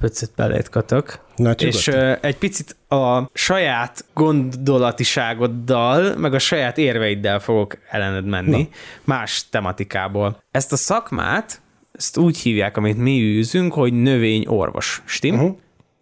pöccet 0.00 0.30
belét 0.36 0.68
katok. 0.68 1.18
Na, 1.36 1.50
és 1.50 1.86
uh, 1.86 2.16
egy 2.20 2.36
picit 2.36 2.76
a 2.88 3.30
saját 3.32 4.04
gondolatiságoddal, 4.14 6.16
meg 6.16 6.34
a 6.34 6.38
saját 6.38 6.78
érveiddel 6.78 7.38
fogok 7.38 7.78
ellened 7.90 8.24
menni, 8.24 8.62
Na. 8.62 8.68
más 9.04 9.48
tematikából. 9.50 10.42
Ezt 10.50 10.72
a 10.72 10.76
szakmát, 10.76 11.60
ezt 11.92 12.16
úgy 12.16 12.38
hívják, 12.38 12.76
amit 12.76 12.96
mi 12.96 13.20
űzünk, 13.20 13.72
hogy 13.72 13.92
növényorvos. 13.92 15.02
Stim? 15.04 15.34
Uh-huh. 15.34 15.56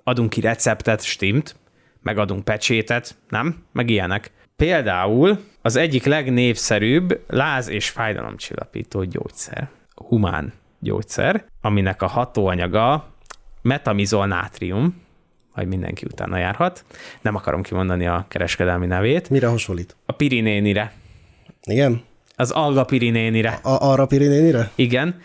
Adunk 0.05 0.31
ki 0.31 0.41
receptet, 0.41 1.03
stimt, 1.03 1.57
meg 2.03 2.19
adunk 2.19 2.45
pecsétet, 2.45 3.17
nem? 3.29 3.63
Meg 3.73 3.91
ilyenek. 3.91 4.31
Például 4.57 5.39
az 5.63 5.77
egyik 5.77 6.05
legnépszerűbb 6.05 7.21
láz- 7.27 7.69
és 7.69 7.89
fájdalomcsillapító 7.89 9.05
gyógyszer, 9.05 9.69
humán 9.95 10.53
gyógyszer, 10.79 11.45
aminek 11.61 12.03
a 12.03 12.07
hatóanyaga 12.07 13.09
metamizol 13.63 14.27
nátrium, 14.27 15.03
majd 15.55 15.69
mindenki 15.69 16.05
utána 16.11 16.39
járhat. 16.39 16.85
Nem 17.21 17.35
akarom 17.35 17.63
kimondani 17.63 18.07
a 18.07 18.25
kereskedelmi 18.29 18.87
nevét. 18.87 19.31
Mire 19.31 19.47
hasonlít? 19.47 19.97
A 20.07 20.13
pirinénire. 20.13 20.93
Igen? 21.63 22.03
Az 22.37 22.51
alga 22.51 22.85
pirinénire. 22.85 23.59
A- 23.63 23.91
arra 23.91 24.07
pirinénire? 24.07 24.71
Igen. 24.75 25.21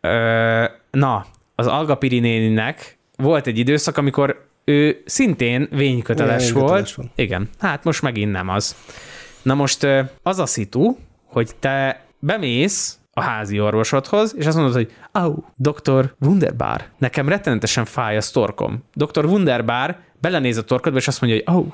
Ö, 0.00 0.64
na, 0.90 1.26
az 1.54 1.66
alga 1.66 1.94
pirinéninek 1.94 2.98
volt 3.16 3.46
egy 3.46 3.58
időszak, 3.58 3.96
amikor 3.96 4.46
ő 4.64 5.02
szintén 5.04 5.68
vényköteles 5.70 6.50
Igen, 6.50 6.62
volt. 6.62 6.94
Van. 6.94 7.10
Igen, 7.14 7.48
hát 7.58 7.84
most 7.84 8.02
megint 8.02 8.32
nem 8.32 8.48
az. 8.48 8.76
Na 9.42 9.54
most 9.54 9.86
az 10.22 10.38
a 10.38 10.46
szitu, 10.46 10.96
hogy 11.24 11.50
te 11.58 12.04
bemész 12.18 12.98
a 13.18 13.22
házi 13.22 13.60
orvosodhoz, 13.60 14.34
és 14.36 14.46
azt 14.46 14.56
mondod, 14.56 14.74
hogy 14.74 14.92
au, 15.12 15.34
doktor 15.56 16.14
Wunderbar, 16.20 16.84
nekem 16.98 17.28
rettenetesen 17.28 17.84
fáj 17.84 18.16
a 18.16 18.20
torkom. 18.32 18.84
Doktor 18.94 19.24
Wunderbar 19.24 19.96
belenéz 20.20 20.56
a 20.56 20.62
torkodba, 20.64 20.98
és 20.98 21.08
azt 21.08 21.20
mondja, 21.20 21.42
hogy 21.44 21.54
au, 21.54 21.66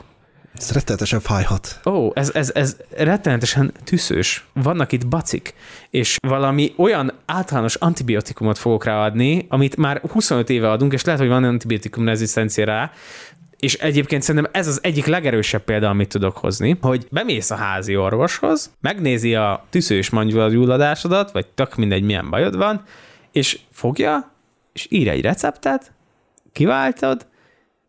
ez 0.57 0.71
rettenetesen 0.71 1.21
fájhat. 1.21 1.81
Ó, 1.85 2.11
ez, 2.15 2.31
ez, 2.35 2.51
ez 2.55 2.77
rettenetesen 2.97 3.73
tüszős. 3.85 4.47
Vannak 4.53 4.93
itt 4.93 5.07
bacik, 5.07 5.55
és 5.91 6.17
valami 6.29 6.75
olyan 6.77 7.13
általános 7.27 7.75
antibiotikumot 7.75 8.59
fogok 8.59 8.85
ráadni, 8.85 9.47
amit 9.49 9.77
már 9.77 10.01
25 10.13 10.51
éve 10.51 10.71
adunk, 10.71 10.93
és 10.93 11.05
lehet, 11.05 11.21
hogy 11.21 11.31
van 11.31 11.45
antibiotikum 11.45 12.05
rezisztencia 12.05 12.65
rá, 12.65 12.91
és 13.65 13.75
egyébként 13.75 14.23
szerintem 14.23 14.51
ez 14.55 14.67
az 14.67 14.79
egyik 14.83 15.07
legerősebb 15.07 15.63
példa, 15.63 15.89
amit 15.89 16.09
tudok 16.09 16.37
hozni, 16.37 16.79
hogy 16.81 17.07
bemész 17.11 17.51
a 17.51 17.55
házi 17.55 17.97
orvoshoz, 17.97 18.73
megnézi 18.81 19.35
a 19.35 19.65
tüszős 19.71 20.11
gyulladásodat, 20.11 21.31
vagy 21.31 21.47
tök 21.47 21.77
mindegy, 21.77 22.03
milyen 22.03 22.31
bajod 22.31 22.57
van, 22.57 22.83
és 23.33 23.61
fogja, 23.71 24.31
és 24.73 24.87
ír 24.91 25.09
egy 25.09 25.21
receptet, 25.21 25.93
kiváltod, 26.53 27.27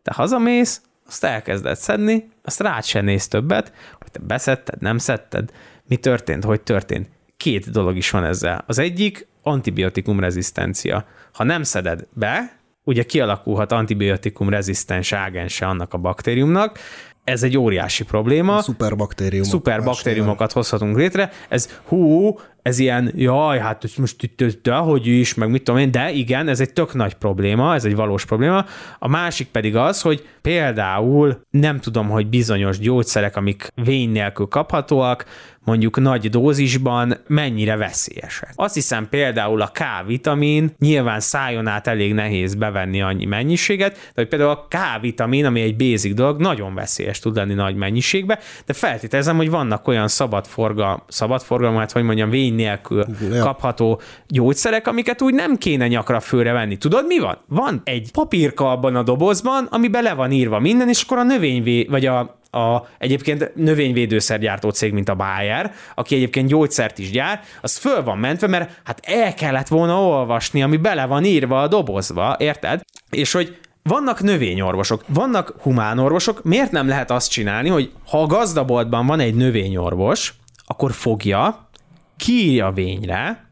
te 0.02 0.12
hazamész, 0.14 0.80
azt 1.06 1.24
elkezded 1.24 1.76
szedni, 1.76 2.28
azt 2.42 2.60
rád 2.60 2.84
se 2.84 3.00
néz 3.00 3.28
többet, 3.28 3.72
hogy 3.98 4.10
te 4.10 4.18
beszedted, 4.18 4.80
nem 4.80 4.98
szedted, 4.98 5.50
mi 5.88 5.96
történt, 5.96 6.44
hogy 6.44 6.60
történt. 6.60 7.08
Két 7.36 7.70
dolog 7.70 7.96
is 7.96 8.10
van 8.10 8.24
ezzel. 8.24 8.64
Az 8.66 8.78
egyik 8.78 9.26
antibiotikum 9.42 10.20
rezisztencia. 10.20 11.06
Ha 11.32 11.44
nem 11.44 11.62
szeded 11.62 12.06
be, 12.12 12.55
ugye 12.86 13.02
kialakulhat 13.02 13.72
antibiotikum 13.72 14.48
rezisztens 14.48 15.12
ágense 15.12 15.66
annak 15.66 15.94
a 15.94 15.98
baktériumnak, 15.98 16.78
ez 17.24 17.42
egy 17.42 17.58
óriási 17.58 18.04
probléma. 18.04 18.60
Szuperbaktériumok. 18.60 19.48
Szuperbaktériumokat 19.48 20.52
hozhatunk 20.52 20.96
létre. 20.96 21.30
Ez 21.48 21.78
hú, 21.84 22.38
ez 22.62 22.78
ilyen, 22.78 23.12
jaj, 23.16 23.58
hát 23.58 23.96
most 23.96 24.22
itt, 24.22 24.62
de 24.62 24.74
hogy 24.74 25.06
is, 25.06 25.34
meg 25.34 25.50
mit 25.50 25.62
tudom 25.62 25.80
én, 25.80 25.90
de 25.90 26.10
igen, 26.10 26.48
ez 26.48 26.60
egy 26.60 26.72
tök 26.72 26.94
nagy 26.94 27.14
probléma, 27.14 27.74
ez 27.74 27.84
egy 27.84 27.94
valós 27.94 28.24
probléma. 28.24 28.64
A 28.98 29.08
másik 29.08 29.48
pedig 29.48 29.76
az, 29.76 30.00
hogy 30.00 30.26
például 30.42 31.40
nem 31.50 31.80
tudom, 31.80 32.08
hogy 32.08 32.26
bizonyos 32.26 32.78
gyógyszerek, 32.78 33.36
amik 33.36 33.68
vény 33.74 34.10
nélkül 34.10 34.46
kaphatóak, 34.46 35.24
mondjuk 35.66 36.00
nagy 36.00 36.30
dózisban 36.30 37.16
mennyire 37.26 37.76
veszélyesek. 37.76 38.52
Azt 38.54 38.74
hiszem 38.74 39.08
például 39.08 39.60
a 39.60 39.72
K-vitamin, 39.72 40.74
nyilván 40.78 41.20
szájon 41.20 41.66
át 41.66 41.86
elég 41.86 42.14
nehéz 42.14 42.54
bevenni 42.54 43.02
annyi 43.02 43.24
mennyiséget, 43.24 43.92
de 43.92 44.12
hogy 44.14 44.28
például 44.28 44.50
a 44.50 44.66
K-vitamin, 44.68 45.44
ami 45.44 45.60
egy 45.60 45.76
basic 45.76 46.14
dolog, 46.14 46.40
nagyon 46.40 46.74
veszélyes 46.74 47.18
tud 47.18 47.36
lenni 47.36 47.54
nagy 47.54 47.74
mennyiségbe, 47.74 48.38
de 48.66 48.72
feltételezem, 48.72 49.36
hogy 49.36 49.50
vannak 49.50 49.88
olyan 49.88 50.08
szabad, 50.08 50.46
forgal, 50.46 51.04
szabad 51.08 51.42
forgalmat, 51.42 51.80
hát 51.80 51.92
hogy 51.92 52.02
mondjam, 52.02 52.30
vény 52.30 52.54
nélkül 52.54 53.04
ja. 53.32 53.42
kapható 53.42 54.00
gyógyszerek, 54.26 54.86
amiket 54.86 55.22
úgy 55.22 55.34
nem 55.34 55.56
kéne 55.56 55.88
nyakra 55.88 56.20
főre 56.20 56.52
venni. 56.52 56.76
Tudod, 56.76 57.06
mi 57.06 57.18
van? 57.18 57.38
Van 57.48 57.80
egy 57.84 58.10
papírka 58.12 58.70
abban 58.70 58.96
a 58.96 59.02
dobozban, 59.02 59.68
ami 59.70 59.88
bele 59.88 60.14
van 60.14 60.32
írva 60.32 60.58
minden, 60.58 60.88
és 60.88 61.02
akkor 61.02 61.18
a 61.18 61.22
növényvé, 61.22 61.86
vagy 61.90 62.06
a 62.06 62.38
a 62.50 62.82
egyébként 62.98 63.54
növényvédőszergyártó 63.54 64.70
cég, 64.70 64.92
mint 64.92 65.08
a 65.08 65.14
Bayer, 65.14 65.72
aki 65.94 66.14
egyébként 66.14 66.48
gyógyszert 66.48 66.98
is 66.98 67.10
gyár, 67.10 67.40
az 67.60 67.76
föl 67.76 68.02
van 68.02 68.18
mentve, 68.18 68.46
mert 68.46 68.80
hát 68.84 69.00
el 69.02 69.34
kellett 69.34 69.68
volna 69.68 70.02
olvasni, 70.02 70.62
ami 70.62 70.76
bele 70.76 71.06
van 71.06 71.24
írva 71.24 71.60
a 71.60 71.68
dobozba, 71.68 72.36
érted? 72.38 72.80
És 73.10 73.32
hogy 73.32 73.58
vannak 73.82 74.22
növényorvosok, 74.22 75.04
vannak 75.06 75.54
humánorvosok, 75.60 76.44
miért 76.44 76.70
nem 76.70 76.88
lehet 76.88 77.10
azt 77.10 77.30
csinálni, 77.30 77.68
hogy 77.68 77.92
ha 78.08 78.22
a 78.22 78.26
gazdaboltban 78.26 79.06
van 79.06 79.20
egy 79.20 79.34
növényorvos, 79.34 80.34
akkor 80.66 80.92
fogja, 80.92 81.68
kiírja 82.16 82.70
vényre, 82.70 83.48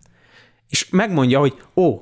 és 0.69 0.89
megmondja, 0.91 1.39
hogy 1.39 1.55
ó, 1.77 2.01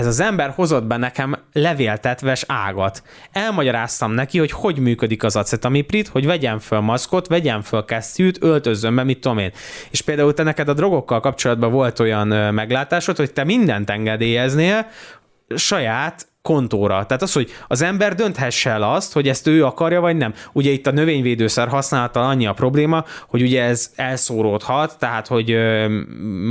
ez 0.00 0.06
az 0.06 0.20
ember 0.20 0.50
hozott 0.50 0.84
be 0.84 0.96
nekem 0.96 1.36
levéltetves 1.52 2.44
ágat. 2.46 3.02
Elmagyaráztam 3.32 4.12
neki, 4.12 4.38
hogy 4.38 4.50
hogy 4.50 4.78
működik 4.78 5.24
az 5.24 5.36
acetamiprid, 5.36 6.08
hogy 6.08 6.26
vegyem 6.26 6.58
föl 6.58 6.80
maszkot, 6.80 7.26
vegyem 7.26 7.62
föl 7.62 7.84
kesztyűt, 7.84 8.42
öltözzön 8.42 8.94
be, 8.94 9.04
mit 9.04 9.20
tudom 9.20 9.38
én. 9.38 9.52
És 9.90 10.02
például 10.02 10.34
te 10.34 10.42
neked 10.42 10.68
a 10.68 10.72
drogokkal 10.72 11.20
kapcsolatban 11.20 11.72
volt 11.72 12.00
olyan 12.00 12.54
meglátásod, 12.54 13.16
hogy 13.16 13.32
te 13.32 13.44
mindent 13.44 13.90
engedélyeznél, 13.90 14.86
saját 15.54 16.26
kontóra. 16.42 17.06
Tehát 17.06 17.22
az, 17.22 17.32
hogy 17.32 17.50
az 17.68 17.82
ember 17.82 18.14
dönthesse 18.14 18.70
el 18.70 18.82
azt, 18.82 19.12
hogy 19.12 19.28
ezt 19.28 19.46
ő 19.46 19.64
akarja, 19.64 20.00
vagy 20.00 20.16
nem. 20.16 20.34
Ugye 20.52 20.70
itt 20.70 20.86
a 20.86 20.90
növényvédőszer 20.90 21.68
használata 21.68 22.28
annyi 22.28 22.46
a 22.46 22.52
probléma, 22.52 23.04
hogy 23.28 23.42
ugye 23.42 23.62
ez 23.62 23.90
elszóródhat, 23.96 24.98
tehát 24.98 25.26
hogy 25.26 25.56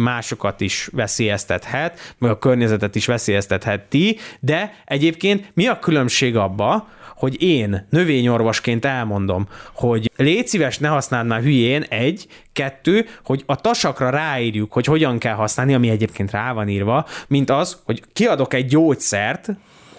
másokat 0.04 0.62
is 0.62 0.90
veszélyeztethet, 0.92 2.16
meg 2.18 2.32
a 2.32 2.38
környezetet 2.38 2.96
is 2.96 3.06
veszélyeztetheti, 3.06 4.18
de 4.40 4.74
egyébként 4.86 5.52
mi 5.54 5.68
a 5.68 5.80
különbség 5.80 6.36
abba, 6.36 6.88
hogy 7.16 7.42
én 7.42 7.88
növényorvosként 7.90 8.86
elmondom, 8.86 9.48
hogy 9.74 10.12
légy 10.16 10.48
szíves, 10.48 10.78
ne 10.78 10.88
használd 10.88 11.28
már 11.28 11.42
hülyén, 11.42 11.82
egy, 11.82 12.28
kettő, 12.54 13.06
hogy 13.24 13.44
a 13.46 13.56
tasakra 13.56 14.10
ráírjuk, 14.10 14.74
hogy 14.74 14.86
hogyan 14.86 15.18
kell 15.18 15.34
használni, 15.34 15.74
ami 15.74 15.90
egyébként 15.90 16.32
rá 16.32 16.54
van 16.54 16.68
írva, 16.68 17.06
mint 17.28 17.50
az, 17.50 17.82
hogy 17.84 18.04
kiadok 18.14 18.54
egy 18.54 18.66
gyógyszert, 18.66 19.50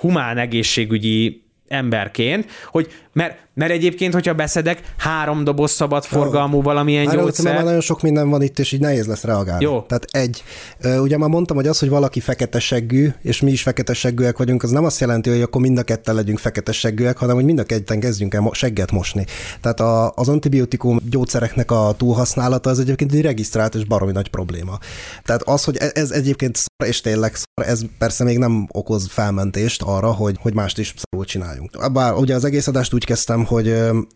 humán 0.01 0.39
egészségügyi 0.39 1.43
emberként, 1.70 2.46
hogy 2.70 2.88
mert, 3.12 3.38
mert 3.54 3.70
egyébként, 3.70 4.12
hogyha 4.12 4.35
beszedek 4.35 4.83
három 4.98 5.44
doboz 5.44 5.70
szabad 5.70 6.04
forgalmú 6.04 6.62
valamilyen 6.62 7.04
Már 7.04 7.16
gyógyszer... 7.16 7.54
Már 7.54 7.64
nagyon 7.64 7.80
sok 7.80 8.02
minden 8.02 8.30
van 8.30 8.42
itt, 8.42 8.59
és 8.59 8.72
így 8.72 8.80
nehéz 8.80 9.06
lesz 9.06 9.24
reagálni. 9.24 9.64
Jó. 9.64 9.80
Tehát 9.80 10.04
egy, 10.11 10.42
ugye 11.00 11.16
már 11.16 11.28
mondtam, 11.28 11.56
hogy 11.56 11.66
az, 11.66 11.78
hogy 11.78 11.88
valaki 11.88 12.20
fekete 12.20 12.59
seggű, 12.59 13.09
és 13.22 13.40
mi 13.40 13.50
is 13.50 13.62
fekete 13.62 13.94
seggűek 13.94 14.38
vagyunk, 14.38 14.62
az 14.62 14.70
nem 14.70 14.85
azt 14.85 15.00
jelenti, 15.00 15.30
hogy 15.30 15.42
akkor 15.42 15.61
mind 15.61 15.78
a 15.78 15.83
ketten 15.83 16.14
legyünk 16.14 16.38
fekete 16.38 16.72
seggűek, 16.72 17.16
hanem 17.18 17.35
hogy 17.35 17.44
mind 17.44 17.59
a 17.59 17.64
ketten 17.64 18.00
kezdjünk 18.00 18.35
el 18.35 18.50
segget 18.52 18.90
mosni. 18.90 19.24
Tehát 19.61 19.80
a, 19.80 20.12
az 20.14 20.28
antibiotikum 20.28 20.98
gyógyszereknek 21.11 21.70
a 21.70 21.94
túlhasználata 21.96 22.70
az 22.70 22.78
egyébként 22.78 23.12
egy 23.12 23.22
regisztrált 23.22 23.74
és 23.74 23.85
baromi 23.85 24.12
nagy 24.12 24.28
probléma. 24.28 24.78
Tehát 25.24 25.42
az, 25.42 25.64
hogy 25.64 25.76
e- 25.76 25.90
ez 25.94 26.11
egyébként 26.11 26.56
szar, 26.56 26.88
és 26.88 27.00
tényleg 27.00 27.35
szar, 27.35 27.68
ez 27.68 27.83
persze 27.98 28.24
még 28.24 28.38
nem 28.38 28.68
okoz 28.72 29.09
felmentést 29.09 29.83
arra, 29.83 30.12
hogy, 30.12 30.37
hogy 30.40 30.54
mást 30.54 30.78
is 30.78 30.94
szarul 31.20 31.24
csináljunk. 31.24 31.92
Bár 31.92 32.14
ugye 32.14 32.35
az 32.35 32.44
egész 32.44 32.66
adást 32.66 32.94
úgy 32.94 33.04
kezdtem, 33.04 33.44
hogy 33.44 33.66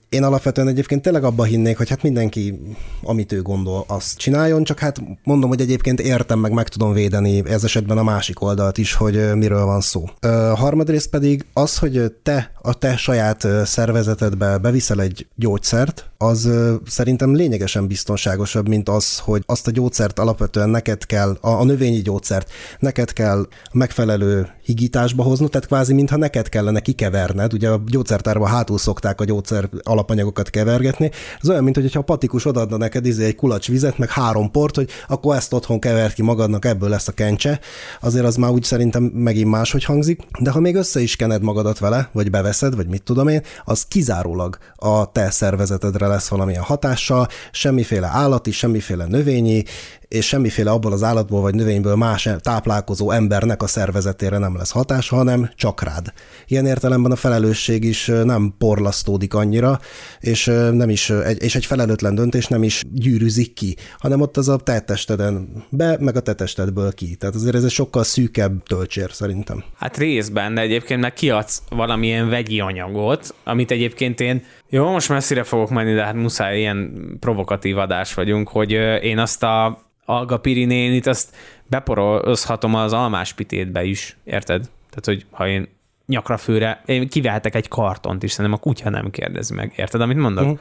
én 0.08 0.22
alapvetően 0.22 0.68
egyébként 0.68 1.02
tényleg 1.02 1.24
abba 1.24 1.44
hinnék, 1.44 1.76
hogy 1.76 1.88
hát 1.88 2.02
mindenki, 2.02 2.60
amit 3.02 3.32
ő 3.32 3.42
gondol, 3.42 3.84
azt 3.86 4.18
csináljon, 4.18 4.64
csak 4.64 4.78
hát 4.78 5.00
mondom, 5.24 5.48
hogy 5.48 5.60
egyébként 5.60 6.00
értem 6.00 6.38
meg, 6.38 6.52
meg 6.52 6.68
tudom 6.68 6.92
védeni 6.92 7.42
ez 7.48 7.64
esetben 7.64 7.98
a 7.98 8.02
másik 8.02 8.40
oldalt 8.40 8.78
is, 8.78 8.94
hogy 8.94 9.34
miről 9.34 9.64
van 9.64 9.80
szó. 9.80 10.04
A 10.20 10.56
harmadrészt 10.56 11.10
pedig 11.10 11.44
az, 11.52 11.78
hogy 11.78 12.12
te 12.22 12.52
a 12.62 12.78
te 12.78 12.96
saját 12.96 13.46
szervezetedbe 13.64 14.58
beviszel 14.58 15.00
egy 15.00 15.26
gyógyszert, 15.36 16.10
az 16.24 16.50
szerintem 16.86 17.34
lényegesen 17.34 17.86
biztonságosabb, 17.86 18.68
mint 18.68 18.88
az, 18.88 19.18
hogy 19.18 19.42
azt 19.46 19.66
a 19.66 19.70
gyógyszert 19.70 20.18
alapvetően 20.18 20.68
neked 20.68 21.06
kell, 21.06 21.36
a, 21.40 21.48
a 21.48 21.64
növényi 21.64 22.02
gyógyszert 22.02 22.50
neked 22.78 23.12
kell 23.12 23.46
megfelelő 23.72 24.48
higításba 24.64 25.22
hoznod, 25.22 25.50
tehát 25.50 25.66
kvázi 25.66 25.92
mintha 25.92 26.16
neked 26.16 26.48
kellene 26.48 26.80
kikeverned, 26.80 27.52
ugye 27.52 27.68
a 27.68 27.82
gyógyszertárban 27.86 28.48
hátul 28.48 28.78
szokták 28.78 29.20
a 29.20 29.24
gyógyszer 29.24 29.68
alapanyagokat 29.82 30.50
kevergetni, 30.50 31.10
ez 31.42 31.48
olyan, 31.48 31.64
mint 31.64 31.76
hogyha 31.76 31.98
a 32.00 32.02
patikus 32.02 32.46
odaadna 32.46 32.76
neked 32.76 33.06
izé 33.06 33.24
egy 33.24 33.36
kulacs 33.36 33.68
vizet, 33.68 33.98
meg 33.98 34.10
három 34.10 34.50
port, 34.50 34.74
hogy 34.74 34.90
akkor 35.08 35.36
ezt 35.36 35.52
otthon 35.52 35.78
kevert 35.78 36.14
ki 36.14 36.22
magadnak, 36.22 36.64
ebből 36.64 36.88
lesz 36.88 37.08
a 37.08 37.12
kencse, 37.12 37.60
azért 38.00 38.24
az 38.24 38.36
már 38.36 38.50
úgy 38.50 38.64
szerintem 38.64 39.02
megint 39.02 39.50
máshogy 39.50 39.84
hangzik, 39.84 40.20
de 40.38 40.50
ha 40.50 40.60
még 40.60 40.74
össze 40.74 41.00
is 41.00 41.16
kened 41.16 41.42
magadat 41.42 41.78
vele, 41.78 42.08
vagy 42.12 42.30
beveszed, 42.30 42.76
vagy 42.76 42.88
mit 42.88 43.02
tudom 43.02 43.28
én, 43.28 43.42
az 43.64 43.84
kizárólag 43.84 44.58
a 44.76 45.12
te 45.12 45.30
szervezetedre 45.30 46.06
lesz 46.14 46.28
valamilyen 46.28 46.62
hatással, 46.62 47.28
semmiféle 47.50 48.06
állati, 48.06 48.50
semmiféle 48.50 49.04
növényi, 49.06 49.64
és 50.08 50.26
semmiféle 50.26 50.70
abból 50.70 50.92
az 50.92 51.02
állatból 51.02 51.40
vagy 51.40 51.54
növényből 51.54 51.94
más 51.94 52.28
táplálkozó 52.40 53.10
embernek 53.10 53.62
a 53.62 53.66
szervezetére 53.66 54.38
nem 54.38 54.56
lesz 54.56 54.70
hatása, 54.70 55.16
hanem 55.16 55.50
csak 55.54 55.82
rád. 55.82 56.12
Ilyen 56.46 56.66
értelemben 56.66 57.12
a 57.12 57.16
felelősség 57.16 57.84
is 57.84 58.06
nem 58.06 58.54
porlasztódik 58.58 59.34
annyira, 59.34 59.78
és 60.20 60.44
nem 60.72 60.90
is, 60.90 61.12
és 61.38 61.54
egy 61.54 61.66
felelőtlen 61.66 62.14
döntés 62.14 62.46
nem 62.46 62.62
is 62.62 62.82
gyűrűzik 62.92 63.52
ki, 63.52 63.76
hanem 63.98 64.20
ott 64.20 64.36
az 64.36 64.48
a 64.48 64.56
te 64.56 64.80
testeden 64.80 65.64
be, 65.70 65.96
meg 66.00 66.16
a 66.16 66.20
te 66.20 66.34
testedből 66.34 66.92
ki. 66.92 67.14
Tehát 67.14 67.34
azért 67.34 67.54
ez 67.54 67.64
egy 67.64 67.70
sokkal 67.70 68.04
szűkebb 68.04 68.62
töltsér 68.62 69.12
szerintem. 69.12 69.64
Hát 69.76 69.96
részben, 69.96 70.54
de 70.54 70.60
egyébként 70.60 71.00
meg 71.00 71.12
kiadsz 71.12 71.62
valamilyen 71.68 72.28
vegyi 72.28 72.60
anyagot, 72.60 73.34
amit 73.44 73.70
egyébként 73.70 74.20
én 74.20 74.42
jó, 74.68 74.90
most 74.90 75.08
messzire 75.08 75.42
fogok 75.42 75.70
menni, 75.70 75.94
de 75.94 76.04
hát 76.04 76.14
muszáj, 76.14 76.58
ilyen 76.58 77.06
provokatív 77.20 77.78
adás 77.78 78.14
vagyunk, 78.14 78.48
hogy 78.48 78.70
én 79.02 79.18
azt 79.18 79.42
a 79.42 79.82
Alga 80.04 80.38
Pirinénit, 80.38 81.06
azt 81.06 81.36
beporozhatom 81.66 82.74
az 82.74 82.92
almáspitétbe 82.92 83.84
is, 83.84 84.16
érted? 84.24 84.60
Tehát, 84.90 85.04
hogy 85.04 85.26
ha 85.30 85.48
én 85.48 85.68
nyakra 86.06 86.36
főre, 86.36 86.82
én 86.86 87.08
kivehetek 87.08 87.54
egy 87.54 87.68
kartont 87.68 88.22
is, 88.22 88.32
szerintem 88.32 88.60
a 88.60 88.62
kutya 88.62 88.90
nem 88.90 89.10
kérdezi 89.10 89.54
meg, 89.54 89.72
érted, 89.76 90.00
amit 90.00 90.16
mondok? 90.16 90.44
Uh-huh. 90.44 90.58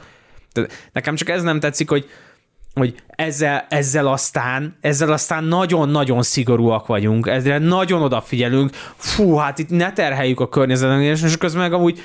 Tehát 0.52 0.88
nekem 0.92 1.14
csak 1.14 1.28
ez 1.28 1.42
nem 1.42 1.60
tetszik, 1.60 1.88
hogy 1.88 2.08
hogy 2.74 2.94
ezzel, 3.06 3.66
ezzel 3.68 4.06
aztán, 4.06 4.76
ezzel 4.80 5.12
aztán 5.12 5.44
nagyon-nagyon 5.44 6.22
szigorúak 6.22 6.86
vagyunk, 6.86 7.26
ezzel 7.26 7.58
nagyon 7.58 8.02
odafigyelünk, 8.02 8.70
fú, 8.96 9.36
hát 9.36 9.58
itt 9.58 9.68
ne 9.68 9.92
terheljük 9.92 10.40
a 10.40 10.48
környezetet, 10.48 11.00
és 11.00 11.36
közben 11.36 11.62
meg 11.62 11.72
amúgy 11.72 12.02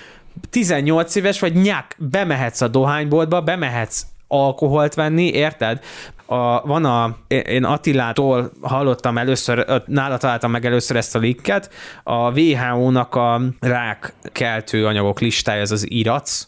18 0.49 1.15
éves 1.15 1.39
vagy 1.39 1.53
nyák, 1.53 1.95
bemehetsz 1.97 2.61
a 2.61 2.67
dohányboltba, 2.67 3.41
bemehetsz 3.41 4.05
alkoholt 4.27 4.93
venni, 4.93 5.27
érted? 5.27 5.83
A, 6.31 6.61
van 6.61 6.85
a, 6.85 7.17
én 7.27 7.63
Attilától 7.63 8.51
hallottam 8.61 9.17
először, 9.17 9.81
nála 9.85 10.17
találtam 10.17 10.51
meg 10.51 10.65
először 10.65 10.95
ezt 10.95 11.15
a 11.15 11.19
linket, 11.19 11.73
a 12.03 12.39
WHO-nak 12.39 13.15
a 13.15 13.41
rákkeltő 13.59 14.85
anyagok 14.85 15.19
listája, 15.19 15.61
ez 15.61 15.71
az 15.71 15.91
IRAC, 15.91 16.47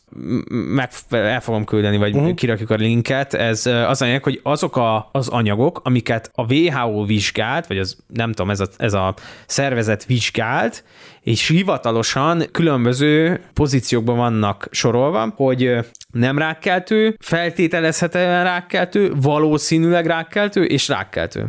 meg 0.50 0.89
el 1.10 1.41
fogom 1.41 1.65
küldeni, 1.65 1.98
vagy 1.98 2.15
uh-huh. 2.15 2.34
kirakjuk 2.34 2.70
a 2.70 2.76
linket, 2.76 3.34
ez 3.34 3.65
az 3.65 4.02
anyag, 4.02 4.24
hogy 4.24 4.39
azok 4.44 4.76
a, 4.76 5.10
az 5.12 5.28
anyagok, 5.28 5.82
amiket 5.84 6.32
a 6.36 6.54
WHO 6.54 7.06
vizsgált, 7.06 7.67
vagy 7.67 7.78
az 7.78 7.98
nem 8.08 8.32
tudom, 8.32 8.50
ez 8.50 8.60
a, 8.60 8.67
ez 8.78 8.94
a 8.94 9.13
szervezet 9.46 10.06
vizsgált, 10.06 10.84
és 11.22 11.48
hivatalosan 11.48 12.44
különböző 12.52 13.42
pozíciókban 13.54 14.18
vannak 14.18 14.68
sorolva, 14.72 15.34
hogy 15.36 15.78
nem 16.12 16.38
rákkeltő, 16.38 17.16
feltételezhetően 17.20 18.44
rákkeltő, 18.44 19.14
valószínűleg 19.16 20.06
rákkeltő 20.06 20.64
és 20.64 20.88
rákkeltő. 20.88 21.48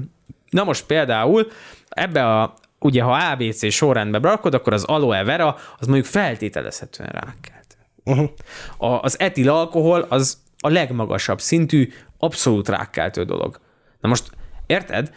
Na 0.51 0.65
most 0.65 0.87
például 0.87 1.47
ebbe 1.89 2.27
a, 2.27 2.55
ugye 2.79 3.03
ha 3.03 3.17
ABC 3.17 3.73
sorrendbe 3.73 4.19
rakod, 4.19 4.55
akkor 4.55 4.73
az 4.73 4.85
aloe 4.85 5.25
vera 5.25 5.57
az 5.79 5.87
mondjuk 5.87 6.07
feltételezhetően 6.07 7.11
rákkeltő. 7.11 7.77
Uh-huh. 8.05 8.31
A, 8.77 9.03
az 9.03 9.21
etil 9.21 9.51
alkohol 9.51 10.07
az 10.09 10.39
a 10.59 10.69
legmagasabb 10.69 11.41
szintű, 11.41 11.93
abszolút 12.19 12.69
rákkeltő 12.69 13.25
dolog. 13.25 13.61
Na 14.01 14.09
most, 14.09 14.31
érted? 14.67 15.15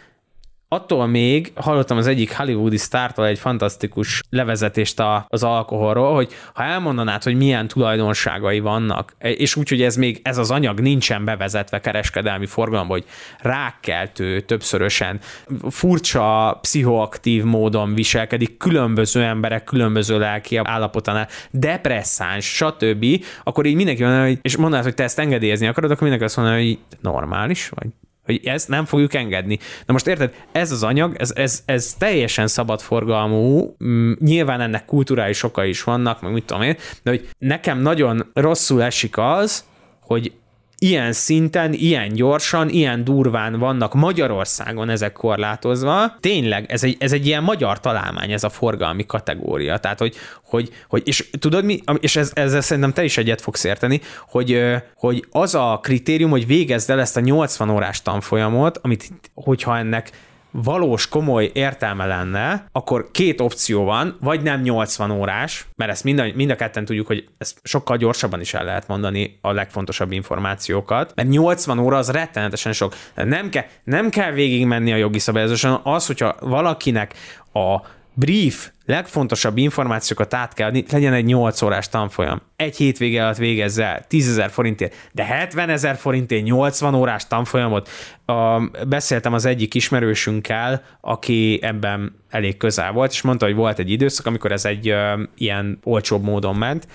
Attól 0.68 1.06
még 1.06 1.52
hallottam 1.54 1.96
az 1.96 2.06
egyik 2.06 2.36
hollywoodi 2.36 2.76
sztártól 2.76 3.26
egy 3.26 3.38
fantasztikus 3.38 4.22
levezetést 4.30 5.02
az 5.28 5.42
alkoholról, 5.42 6.14
hogy 6.14 6.32
ha 6.54 6.62
elmondanád, 6.62 7.22
hogy 7.22 7.36
milyen 7.36 7.68
tulajdonságai 7.68 8.60
vannak, 8.60 9.14
és 9.18 9.56
úgy, 9.56 9.68
hogy 9.68 9.82
ez 9.82 9.96
még 9.96 10.20
ez 10.22 10.38
az 10.38 10.50
anyag 10.50 10.80
nincsen 10.80 11.24
bevezetve 11.24 11.80
kereskedelmi 11.80 12.46
forgalomba, 12.46 12.92
hogy 12.92 13.04
rákkeltő 13.38 14.40
többszörösen, 14.40 15.20
furcsa, 15.68 16.58
pszichoaktív 16.60 17.44
módon 17.44 17.94
viselkedik, 17.94 18.56
különböző 18.56 19.22
emberek 19.22 19.64
különböző 19.64 20.18
lelki 20.18 20.56
állapotánál, 20.56 21.28
depresszáns, 21.50 22.44
stb., 22.44 23.06
akkor 23.44 23.66
így 23.66 23.74
mindenki 23.74 24.02
van, 24.02 24.24
hogy, 24.24 24.38
és 24.42 24.56
mondanád, 24.56 24.84
hogy 24.84 24.94
te 24.94 25.02
ezt 25.02 25.18
engedélyezni 25.18 25.66
akarod, 25.66 25.90
akkor 25.90 26.02
mindenki 26.02 26.24
azt 26.24 26.36
mondja, 26.36 26.54
hogy 26.54 26.78
normális 27.00 27.68
vagy 27.68 27.88
hogy 28.26 28.40
ezt 28.44 28.68
nem 28.68 28.84
fogjuk 28.84 29.14
engedni. 29.14 29.58
Na 29.86 29.92
most 29.92 30.06
érted, 30.06 30.34
ez 30.52 30.72
az 30.72 30.82
anyag, 30.82 31.14
ez, 31.18 31.32
ez, 31.34 31.62
ez 31.64 31.94
teljesen 31.98 32.46
szabadforgalmú, 32.46 33.76
mm, 33.84 34.12
nyilván 34.18 34.60
ennek 34.60 34.84
kulturális 34.84 35.42
okai 35.42 35.68
is 35.68 35.82
vannak, 35.82 36.20
meg 36.20 36.32
mit 36.32 36.44
tudom 36.44 36.62
én, 36.62 36.76
de 37.02 37.10
hogy 37.10 37.28
nekem 37.38 37.78
nagyon 37.78 38.30
rosszul 38.34 38.82
esik 38.82 39.18
az, 39.18 39.64
hogy 40.00 40.32
ilyen 40.78 41.12
szinten, 41.12 41.72
ilyen 41.72 42.12
gyorsan, 42.12 42.68
ilyen 42.68 43.04
durván 43.04 43.58
vannak 43.58 43.94
Magyarországon 43.94 44.88
ezek 44.88 45.12
korlátozva. 45.12 46.16
Tényleg, 46.20 46.70
ez 46.70 46.84
egy, 46.84 46.96
ez 46.98 47.12
egy 47.12 47.26
ilyen 47.26 47.42
magyar 47.42 47.80
találmány, 47.80 48.32
ez 48.32 48.44
a 48.44 48.48
forgalmi 48.48 49.06
kategória. 49.06 49.78
Tehát, 49.78 49.98
hogy, 49.98 50.14
hogy, 50.42 50.70
hogy 50.88 51.02
és 51.04 51.28
tudod 51.38 51.64
mi, 51.64 51.80
és 52.00 52.16
ez, 52.16 52.30
ezzel 52.34 52.60
szerintem 52.60 52.92
te 52.92 53.04
is 53.04 53.18
egyet 53.18 53.40
fogsz 53.40 53.64
érteni, 53.64 54.00
hogy, 54.28 54.60
hogy 54.94 55.26
az 55.30 55.54
a 55.54 55.80
kritérium, 55.82 56.30
hogy 56.30 56.46
végezd 56.46 56.90
el 56.90 57.00
ezt 57.00 57.16
a 57.16 57.20
80 57.20 57.70
órás 57.70 58.02
tanfolyamot, 58.02 58.78
amit, 58.82 59.10
hogyha 59.34 59.78
ennek 59.78 60.10
valós, 60.50 61.08
komoly 61.08 61.50
értelme 61.54 62.06
lenne, 62.06 62.66
akkor 62.72 63.10
két 63.10 63.40
opció 63.40 63.84
van, 63.84 64.16
vagy 64.20 64.42
nem 64.42 64.60
80 64.60 65.10
órás, 65.10 65.66
mert 65.76 65.90
ezt 65.90 66.04
mind 66.04 66.18
a, 66.18 66.24
mind 66.34 66.50
a 66.50 66.56
ketten 66.56 66.84
tudjuk, 66.84 67.06
hogy 67.06 67.28
ezt 67.38 67.58
sokkal 67.62 67.96
gyorsabban 67.96 68.40
is 68.40 68.54
el 68.54 68.64
lehet 68.64 68.88
mondani 68.88 69.38
a 69.40 69.52
legfontosabb 69.52 70.12
információkat, 70.12 71.12
mert 71.14 71.28
80 71.28 71.78
óra 71.78 71.96
az 71.96 72.10
rettenetesen 72.10 72.72
sok. 72.72 72.94
Nem, 73.14 73.48
kell, 73.48 73.64
nem 73.84 74.10
kell 74.10 74.30
végigmenni 74.30 74.92
a 74.92 74.96
jogi 74.96 75.18
szabályozáson, 75.18 75.80
az, 75.82 76.06
hogyha 76.06 76.36
valakinek 76.40 77.14
a 77.52 77.80
brief 78.18 78.70
legfontosabb 78.84 79.56
információkat 79.56 80.34
át 80.34 80.52
kell 80.52 80.66
adni, 80.66 80.84
legyen 80.90 81.12
egy 81.12 81.24
8 81.24 81.62
órás 81.62 81.88
tanfolyam. 81.88 82.42
Egy 82.56 82.76
hétvége 82.76 83.22
alatt 83.22 83.36
végezz 83.36 83.78
el 83.78 84.04
10 84.08 84.28
ezer 84.28 84.50
forintért, 84.50 84.94
de 85.12 85.24
70 85.24 85.68
ezer 85.68 85.96
forintért 85.96 86.44
80 86.44 86.94
órás 86.94 87.26
tanfolyamot. 87.26 87.88
A, 88.24 88.60
beszéltem 88.88 89.32
az 89.32 89.44
egyik 89.44 89.74
ismerősünkkel, 89.74 90.82
aki 91.00 91.58
ebben 91.62 92.16
elég 92.30 92.56
közel 92.56 92.92
volt, 92.92 93.10
és 93.10 93.22
mondta, 93.22 93.46
hogy 93.46 93.54
volt 93.54 93.78
egy 93.78 93.90
időszak, 93.90 94.26
amikor 94.26 94.52
ez 94.52 94.64
egy 94.64 94.88
ö, 94.88 95.22
ilyen 95.36 95.78
olcsóbb 95.82 96.22
módon 96.22 96.56
ment, 96.56 96.86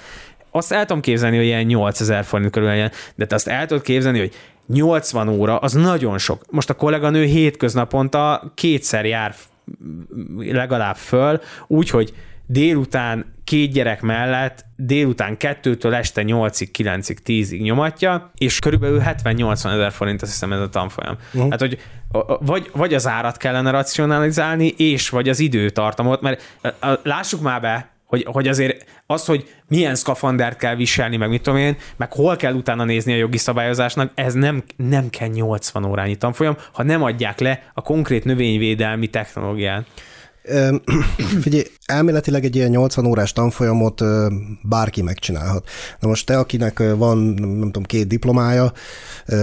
azt 0.51 0.71
el 0.71 0.85
tudom 0.85 1.01
képzelni, 1.01 1.37
hogy 1.37 1.45
ilyen 1.45 1.65
8000 1.65 2.23
forint 2.23 2.51
körül 2.51 2.67
legyen, 2.67 2.91
de 3.15 3.25
te 3.25 3.35
azt 3.35 3.47
el 3.47 3.65
tudod 3.65 3.83
képzelni, 3.83 4.19
hogy 4.19 4.33
80 4.67 5.27
óra, 5.27 5.57
az 5.57 5.73
nagyon 5.73 6.17
sok. 6.17 6.43
Most 6.49 6.69
a 6.69 6.73
kolléganő 6.73 7.23
hétköznaponta 7.23 8.51
kétszer 8.55 9.05
jár 9.05 9.35
legalább 10.37 10.95
föl, 10.95 11.41
úgyhogy 11.67 12.13
délután 12.45 13.25
két 13.43 13.71
gyerek 13.71 14.01
mellett 14.01 14.65
délután 14.75 15.37
kettőtől 15.37 15.95
este 15.95 16.21
8-ig, 16.25 16.67
9-ig, 16.77 17.17
10-ig 17.25 17.61
nyomatja, 17.61 18.31
és 18.37 18.59
körülbelül 18.59 19.01
70-80 19.05 19.51
ezer 19.51 19.91
forint, 19.91 20.21
azt 20.21 20.31
hiszem 20.31 20.53
ez 20.53 20.59
a 20.59 20.69
tanfolyam. 20.69 21.17
Uh-huh. 21.33 21.49
Hát, 21.49 21.59
hogy 21.59 21.79
vagy, 22.39 22.69
vagy 22.73 22.93
az 22.93 23.07
árat 23.07 23.37
kellene 23.37 23.71
racionalizálni, 23.71 24.67
és 24.67 25.09
vagy 25.09 25.29
az 25.29 25.39
időtartamot, 25.39 26.21
mert 26.21 26.59
lássuk 27.03 27.41
már 27.41 27.61
be, 27.61 27.89
hogy, 28.11 28.25
hogy 28.27 28.47
azért 28.47 28.85
az, 29.07 29.25
hogy 29.25 29.49
milyen 29.67 29.95
szkafandert 29.95 30.57
kell 30.57 30.75
viselni, 30.75 31.17
meg 31.17 31.29
mit 31.29 31.41
tudom 31.41 31.59
én, 31.59 31.77
meg 31.97 32.13
hol 32.13 32.35
kell 32.35 32.53
utána 32.53 32.83
nézni 32.83 33.13
a 33.13 33.15
jogi 33.15 33.37
szabályozásnak, 33.37 34.11
ez 34.15 34.33
nem, 34.33 34.63
nem 34.75 35.09
kell 35.09 35.27
80 35.27 35.85
órányi 35.85 36.15
tanfolyam, 36.15 36.57
ha 36.73 36.83
nem 36.83 37.03
adják 37.03 37.39
le 37.39 37.71
a 37.73 37.81
konkrét 37.81 38.25
növényvédelmi 38.25 39.07
technológiát. 39.07 39.85
Figyelj, 41.41 41.63
elméletileg 41.85 42.43
egy 42.43 42.55
ilyen 42.55 42.69
80 42.69 43.05
órás 43.05 43.33
tanfolyamot 43.33 44.01
bárki 44.61 45.01
megcsinálhat. 45.01 45.69
Na 45.99 46.07
most 46.07 46.25
te, 46.25 46.37
akinek 46.37 46.83
van, 46.95 47.17
nem 47.17 47.61
tudom, 47.61 47.83
két 47.83 48.07
diplomája, 48.07 48.71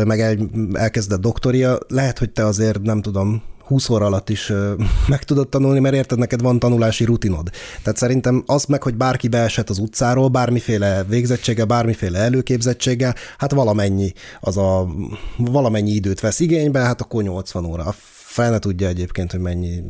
meg 0.04 0.20
egy, 0.20 0.42
elkezdett 0.72 1.20
doktoria, 1.20 1.78
lehet, 1.88 2.18
hogy 2.18 2.30
te 2.30 2.44
azért, 2.44 2.82
nem 2.82 3.02
tudom, 3.02 3.42
20 3.68 3.88
óra 3.88 4.06
alatt 4.06 4.28
is 4.28 4.52
meg 5.08 5.24
tudod 5.24 5.48
tanulni, 5.48 5.78
mert 5.78 5.94
érted, 5.94 6.18
neked 6.18 6.42
van 6.42 6.58
tanulási 6.58 7.04
rutinod. 7.04 7.50
Tehát 7.82 7.98
szerintem 7.98 8.42
az 8.46 8.64
meg, 8.64 8.82
hogy 8.82 8.94
bárki 8.94 9.28
beesett 9.28 9.70
az 9.70 9.78
utcáról, 9.78 10.28
bármiféle 10.28 11.04
végzettsége, 11.04 11.64
bármiféle 11.64 12.18
előképzettséggel, 12.18 13.14
hát 13.38 13.52
valamennyi, 13.52 14.12
az 14.40 14.56
a, 14.56 14.88
valamennyi 15.36 15.90
időt 15.90 16.20
vesz 16.20 16.40
igénybe, 16.40 16.80
hát 16.80 17.00
akkor 17.00 17.22
80 17.22 17.64
óra. 17.64 17.84
A 17.84 17.94
fel 18.28 18.50
ne 18.50 18.58
tudja 18.58 18.88
egyébként, 18.88 19.30
hogy 19.30 19.40
mennyi 19.40 19.82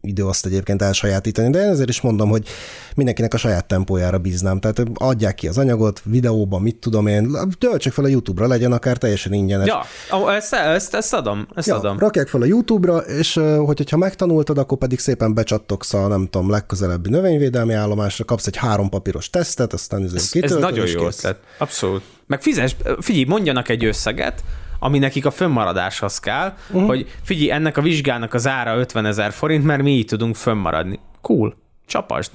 idő 0.00 0.26
azt 0.26 0.46
egyébként 0.46 0.82
elsajátítani, 0.82 1.50
de 1.50 1.62
én 1.62 1.68
ezért 1.68 1.88
is 1.88 2.00
mondom, 2.00 2.28
hogy 2.28 2.48
mindenkinek 2.94 3.34
a 3.34 3.36
saját 3.36 3.66
tempójára 3.66 4.18
bíznám. 4.18 4.60
Tehát 4.60 4.82
adják 4.94 5.34
ki 5.34 5.48
az 5.48 5.58
anyagot, 5.58 6.00
videóban, 6.04 6.62
mit 6.62 6.76
tudom 6.76 7.06
én, 7.06 7.36
töltsek 7.58 7.92
fel 7.92 8.04
a 8.04 8.08
YouTube-ra, 8.08 8.46
legyen 8.46 8.72
akár 8.72 8.96
teljesen 8.96 9.32
ingyenes. 9.32 9.66
Ja, 9.66 10.34
ezt, 10.34 10.52
ezt, 10.52 10.94
ezt 10.94 11.14
adom, 11.14 11.48
ezt 11.54 11.66
ja, 11.66 11.76
adom. 11.76 11.98
Rakják 11.98 12.28
fel 12.28 12.42
a 12.42 12.44
YouTube-ra, 12.44 12.96
és 12.98 13.34
hogy, 13.34 13.76
hogyha 13.76 13.96
megtanultad, 13.96 14.58
akkor 14.58 14.78
pedig 14.78 14.98
szépen 14.98 15.34
becsattogsz 15.34 15.94
a, 15.94 16.06
nem 16.06 16.28
tudom, 16.30 16.50
legközelebbi 16.50 17.10
növényvédelmi 17.10 17.74
állomásra, 17.74 18.24
kapsz 18.24 18.46
egy 18.46 18.56
három 18.56 18.88
papíros 18.88 19.30
tesztet, 19.30 19.72
aztán 19.72 20.02
ez, 20.02 20.30
ez 20.40 20.54
nagyon 20.54 20.86
jó 20.86 21.06
ötlet. 21.06 21.38
Abszolút. 21.58 22.02
Meg 22.26 22.42
fizes, 22.42 22.76
figyelj, 23.00 23.24
mondjanak 23.24 23.68
egy 23.68 23.84
összeget, 23.84 24.42
ami 24.78 24.98
nekik 24.98 25.26
a 25.26 25.30
fönnmaradáshoz 25.30 26.18
kell, 26.18 26.54
uh-huh. 26.66 26.86
hogy 26.86 27.06
figyelj, 27.22 27.50
ennek 27.50 27.76
a 27.76 27.82
vizsgának 27.82 28.34
az 28.34 28.46
ára 28.46 28.76
50 28.76 29.06
ezer 29.06 29.32
forint, 29.32 29.64
mert 29.64 29.82
mi 29.82 29.90
így 29.90 30.06
tudunk 30.06 30.36
fönnmaradni. 30.36 30.98
Cool, 31.20 31.56
csapast. 31.86 32.30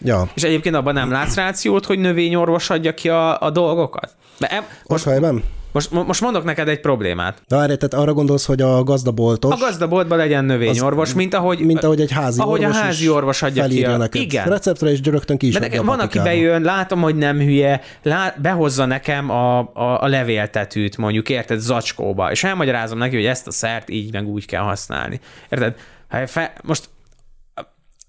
Ja. 0.00 0.28
És 0.34 0.42
egyébként 0.42 0.74
abban 0.74 0.94
nem 0.94 1.10
látsz 1.10 1.34
rációt, 1.34 1.86
hogy 1.86 1.98
növényorvos 1.98 2.70
adja 2.70 2.94
ki 2.94 3.08
a, 3.08 3.40
a 3.40 3.50
dolgokat? 3.50 4.10
De 4.38 4.46
em, 4.46 4.64
most, 4.86 5.04
most, 5.04 5.42
most, 5.72 5.90
most 5.90 6.20
mondok 6.20 6.44
neked 6.44 6.68
egy 6.68 6.80
problémát. 6.80 7.42
De 7.48 7.56
várj, 7.56 7.74
tehát 7.74 7.94
arra 7.94 8.12
gondolsz, 8.12 8.46
hogy 8.46 8.62
a 8.62 8.82
gazdaboltos... 8.82 9.54
A 9.54 9.56
gazdaboltban 9.56 10.18
legyen 10.18 10.44
növényorvos, 10.44 11.08
az, 11.08 11.14
mint 11.14 11.34
ahogy... 11.34 11.60
Mint 11.60 11.84
ahogy 11.84 12.00
egy 12.00 12.10
házi 12.10 12.40
ahogy 12.40 12.60
orvos 12.60 12.76
a 12.76 12.80
házi 12.80 13.08
orvos 13.08 13.42
adja 13.42 13.66
ki 13.66 13.84
a... 13.84 13.96
Neked. 13.96 14.20
Igen. 14.20 14.48
Receptre 14.48 14.90
is 14.90 15.00
rögtön 15.02 15.36
ki 15.36 15.46
is 15.46 15.54
nekem, 15.54 15.84
Van, 15.84 16.00
aki 16.00 16.18
bejön, 16.18 16.62
látom, 16.62 17.00
hogy 17.00 17.16
nem 17.16 17.38
hülye, 17.38 17.80
lá, 18.02 18.34
behozza 18.42 18.84
nekem 18.84 19.30
a, 19.30 19.58
a, 19.58 20.02
a 20.02 20.06
levéltetűt, 20.06 20.96
mondjuk, 20.96 21.28
érted, 21.28 21.58
zacskóba, 21.58 22.30
és 22.30 22.44
elmagyarázom 22.44 22.98
neki, 22.98 23.16
hogy 23.16 23.24
ezt 23.24 23.46
a 23.46 23.50
szert 23.50 23.90
így 23.90 24.12
meg 24.12 24.28
úgy 24.28 24.46
kell 24.46 24.62
használni. 24.62 25.20
Érted? 25.50 25.74
Hát 26.08 26.30
fe, 26.30 26.52
most 26.62 26.88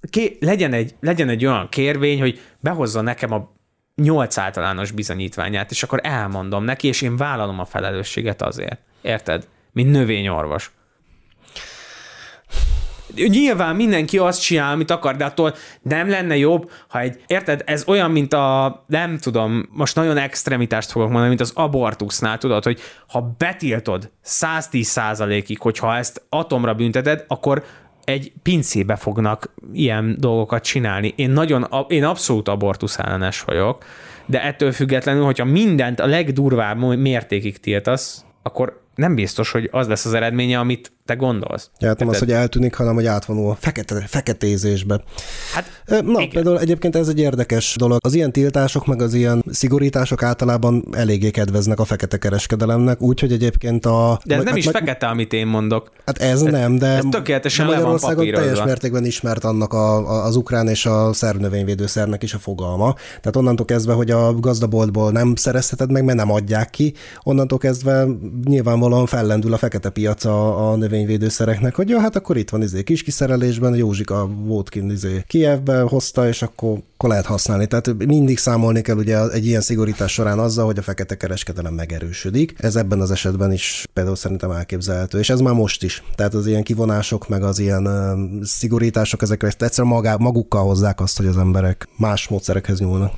ké, 0.09 0.37
legyen, 0.39 0.73
egy, 0.73 0.95
legyen 0.99 1.29
egy 1.29 1.45
olyan 1.45 1.69
kérvény, 1.69 2.19
hogy 2.19 2.39
behozza 2.59 3.01
nekem 3.01 3.31
a 3.31 3.51
nyolc 3.95 4.37
általános 4.37 4.91
bizonyítványát, 4.91 5.71
és 5.71 5.83
akkor 5.83 5.99
elmondom 6.03 6.63
neki, 6.63 6.87
és 6.87 7.01
én 7.01 7.17
vállalom 7.17 7.59
a 7.59 7.65
felelősséget 7.65 8.41
azért. 8.41 8.79
Érted? 9.01 9.47
Mint 9.71 9.91
növényorvos. 9.91 10.71
Nyilván 13.15 13.75
mindenki 13.75 14.17
azt 14.17 14.41
csinál, 14.41 14.73
amit 14.73 14.91
akar, 14.91 15.15
de 15.15 15.25
attól 15.25 15.55
nem 15.81 16.09
lenne 16.09 16.37
jobb, 16.37 16.71
ha 16.87 16.99
egy, 16.99 17.23
érted, 17.27 17.61
ez 17.65 17.83
olyan, 17.87 18.11
mint 18.11 18.33
a, 18.33 18.83
nem 18.87 19.17
tudom, 19.17 19.69
most 19.71 19.95
nagyon 19.95 20.17
extremitást 20.17 20.91
fogok 20.91 21.07
mondani, 21.07 21.27
mint 21.27 21.41
az 21.41 21.51
abortusznál, 21.55 22.37
tudod, 22.37 22.63
hogy 22.63 22.79
ha 23.07 23.35
betiltod 23.37 24.11
110 24.21 24.87
százalékig, 24.87 25.59
hogyha 25.59 25.95
ezt 25.95 26.25
atomra 26.29 26.73
bünteted, 26.73 27.25
akkor 27.27 27.63
egy 28.03 28.31
pincébe 28.43 28.95
fognak 28.95 29.53
ilyen 29.73 30.15
dolgokat 30.19 30.63
csinálni. 30.63 31.13
Én 31.15 31.29
nagyon, 31.29 31.67
én 31.87 32.03
abszolút 32.03 32.47
abortusz 32.47 32.99
ellenes 32.99 33.41
vagyok, 33.41 33.85
de 34.25 34.43
ettől 34.43 34.71
függetlenül, 34.71 35.23
hogyha 35.23 35.45
mindent 35.45 35.99
a 35.99 36.05
legdurvább 36.05 36.97
mértékig 36.97 37.59
tiltasz, 37.59 38.25
akkor 38.41 38.81
nem 38.95 39.15
biztos, 39.15 39.51
hogy 39.51 39.69
az 39.71 39.87
lesz 39.87 40.05
az 40.05 40.13
eredménye, 40.13 40.59
amit 40.59 40.91
te 41.05 41.13
gondolsz. 41.15 41.69
Ja, 41.79 41.87
hát 41.87 41.99
nem 41.99 42.07
az, 42.07 42.19
hogy 42.19 42.31
eltűnik, 42.31 42.75
hanem 42.75 42.93
hogy 42.93 43.05
átvonul 43.05 43.49
a 43.49 43.57
fekete, 43.59 44.03
feketézésbe. 44.07 45.01
Hát, 45.53 45.83
Na, 45.85 46.01
igen. 46.01 46.29
például 46.29 46.59
egyébként 46.59 46.95
ez 46.95 47.07
egy 47.07 47.19
érdekes 47.19 47.75
dolog. 47.77 47.97
Az 48.03 48.13
ilyen 48.13 48.31
tiltások, 48.31 48.85
meg 48.85 49.01
az 49.01 49.13
ilyen 49.13 49.43
szigorítások 49.51 50.23
általában 50.23 50.85
eléggé 50.91 51.29
kedveznek 51.29 51.79
a 51.79 51.85
fekete 51.85 52.17
kereskedelemnek, 52.17 53.01
úgyhogy 53.01 53.31
egyébként 53.31 53.85
a... 53.85 54.19
De 54.25 54.33
ez 54.33 54.39
hát, 54.39 54.49
nem 54.49 54.57
is 54.57 54.65
meg, 54.65 54.73
fekete, 54.73 55.07
amit 55.07 55.33
én 55.33 55.47
mondok. 55.47 55.91
Hát 56.05 56.17
ez, 56.17 56.41
ez 56.41 56.51
nem, 56.51 56.77
de... 56.77 56.87
Ez 56.87 57.03
tökéletesen 57.09 57.69
le 57.69 57.79
van 57.79 57.99
teljes 58.15 58.63
mértékben 58.63 59.05
ismert 59.05 59.43
annak 59.43 59.73
a, 59.73 60.09
a, 60.09 60.25
az 60.25 60.35
ukrán 60.35 60.67
és 60.67 60.85
a 60.85 61.13
szerb 61.13 61.39
növényvédőszernek 61.39 62.23
is 62.23 62.33
a 62.33 62.39
fogalma. 62.39 62.93
Tehát 62.93 63.35
onnantól 63.35 63.65
kezdve, 63.65 63.93
hogy 63.93 64.11
a 64.11 64.33
gazdaboltból 64.39 65.11
nem 65.11 65.35
szerezheted 65.35 65.91
meg, 65.91 66.03
mert 66.03 66.17
nem 66.17 66.31
adják 66.31 66.69
ki, 66.69 66.93
onnantól 67.23 67.57
kezdve 67.57 68.07
nyilvánvalóan 68.45 69.05
fellendül 69.05 69.53
a 69.53 69.57
fekete 69.57 69.89
piac 69.89 70.25
a, 70.25 70.71
a 70.71 70.75
növényvédőszereknek, 70.93 71.75
hogy 71.75 71.89
jó, 71.89 71.99
hát 71.99 72.15
akkor 72.15 72.37
itt 72.37 72.49
van 72.49 72.61
izé 72.61 72.83
kis 72.83 73.03
kiszerelésben, 73.03 73.75
Józsika 73.75 74.27
volt 74.27 74.69
kint 74.69 74.91
izé 74.91 75.23
Kievbe 75.27 75.81
hozta, 75.81 76.27
és 76.27 76.41
akkor, 76.41 76.77
akkor 76.93 77.09
lehet 77.09 77.25
használni. 77.25 77.67
Tehát 77.67 78.05
mindig 78.05 78.37
számolni 78.37 78.81
kell 78.81 78.97
ugye 78.97 79.29
egy 79.31 79.45
ilyen 79.45 79.61
szigorítás 79.61 80.11
során 80.11 80.39
azzal, 80.39 80.65
hogy 80.65 80.77
a 80.77 80.81
fekete 80.81 81.17
kereskedelem 81.17 81.73
megerősödik. 81.73 82.53
Ez 82.57 82.75
ebben 82.75 83.01
az 83.01 83.11
esetben 83.11 83.51
is 83.51 83.85
például 83.93 84.15
szerintem 84.15 84.51
elképzelhető, 84.51 85.19
és 85.19 85.29
ez 85.29 85.39
már 85.39 85.53
most 85.53 85.83
is. 85.83 86.03
Tehát 86.15 86.33
az 86.33 86.47
ilyen 86.47 86.63
kivonások, 86.63 87.27
meg 87.27 87.43
az 87.43 87.59
ilyen 87.59 87.89
szigorítások, 88.43 89.21
ezek 89.21 89.43
egyszerűen 89.43 89.93
magá, 89.93 90.15
magukkal 90.15 90.63
hozzák 90.63 91.01
azt, 91.01 91.17
hogy 91.17 91.25
az 91.25 91.37
emberek 91.37 91.87
más 91.97 92.27
módszerekhez 92.27 92.79
nyúlnak. 92.79 93.13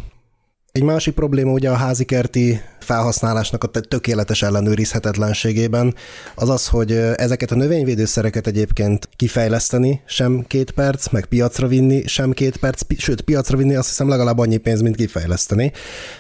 Egy 0.76 0.84
másik 0.84 1.14
probléma 1.14 1.52
ugye 1.52 1.70
a 1.70 1.76
házi 1.76 2.04
kerti 2.04 2.62
felhasználásnak 2.86 3.64
a 3.64 3.68
tökéletes 3.68 4.42
ellenőrizhetetlenségében 4.42 5.96
az 6.36 6.50
az, 6.50 6.68
hogy 6.68 6.92
ezeket 7.16 7.52
a 7.52 7.56
növényvédőszereket 7.56 8.48
egyébként 8.48 9.10
kifejleszteni 9.16 10.02
sem 10.06 10.46
két 10.48 10.72
perc, 10.72 11.12
meg 11.12 11.26
piacra 11.26 11.68
vinni 11.68 12.08
sem 12.08 12.32
két 12.32 12.58
perc, 12.58 12.82
sőt 12.98 13.22
piacra 13.22 13.58
vinni 13.58 13.76
azt 13.76 13.88
hiszem 13.88 14.10
legalább 14.10 14.40
annyi 14.40 14.58
pénz, 14.58 14.82
mint 14.82 14.96
kifejleszteni. 14.96 15.72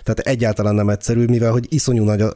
Tehát 0.04 0.20
egyáltalán 0.20 0.76
nem 0.76 0.90
egyszerű, 0.90 1.26
mivel 1.26 1.52
hogy 1.52 1.66
iszonyú, 1.70 2.04
nagy 2.04 2.22
a, 2.22 2.34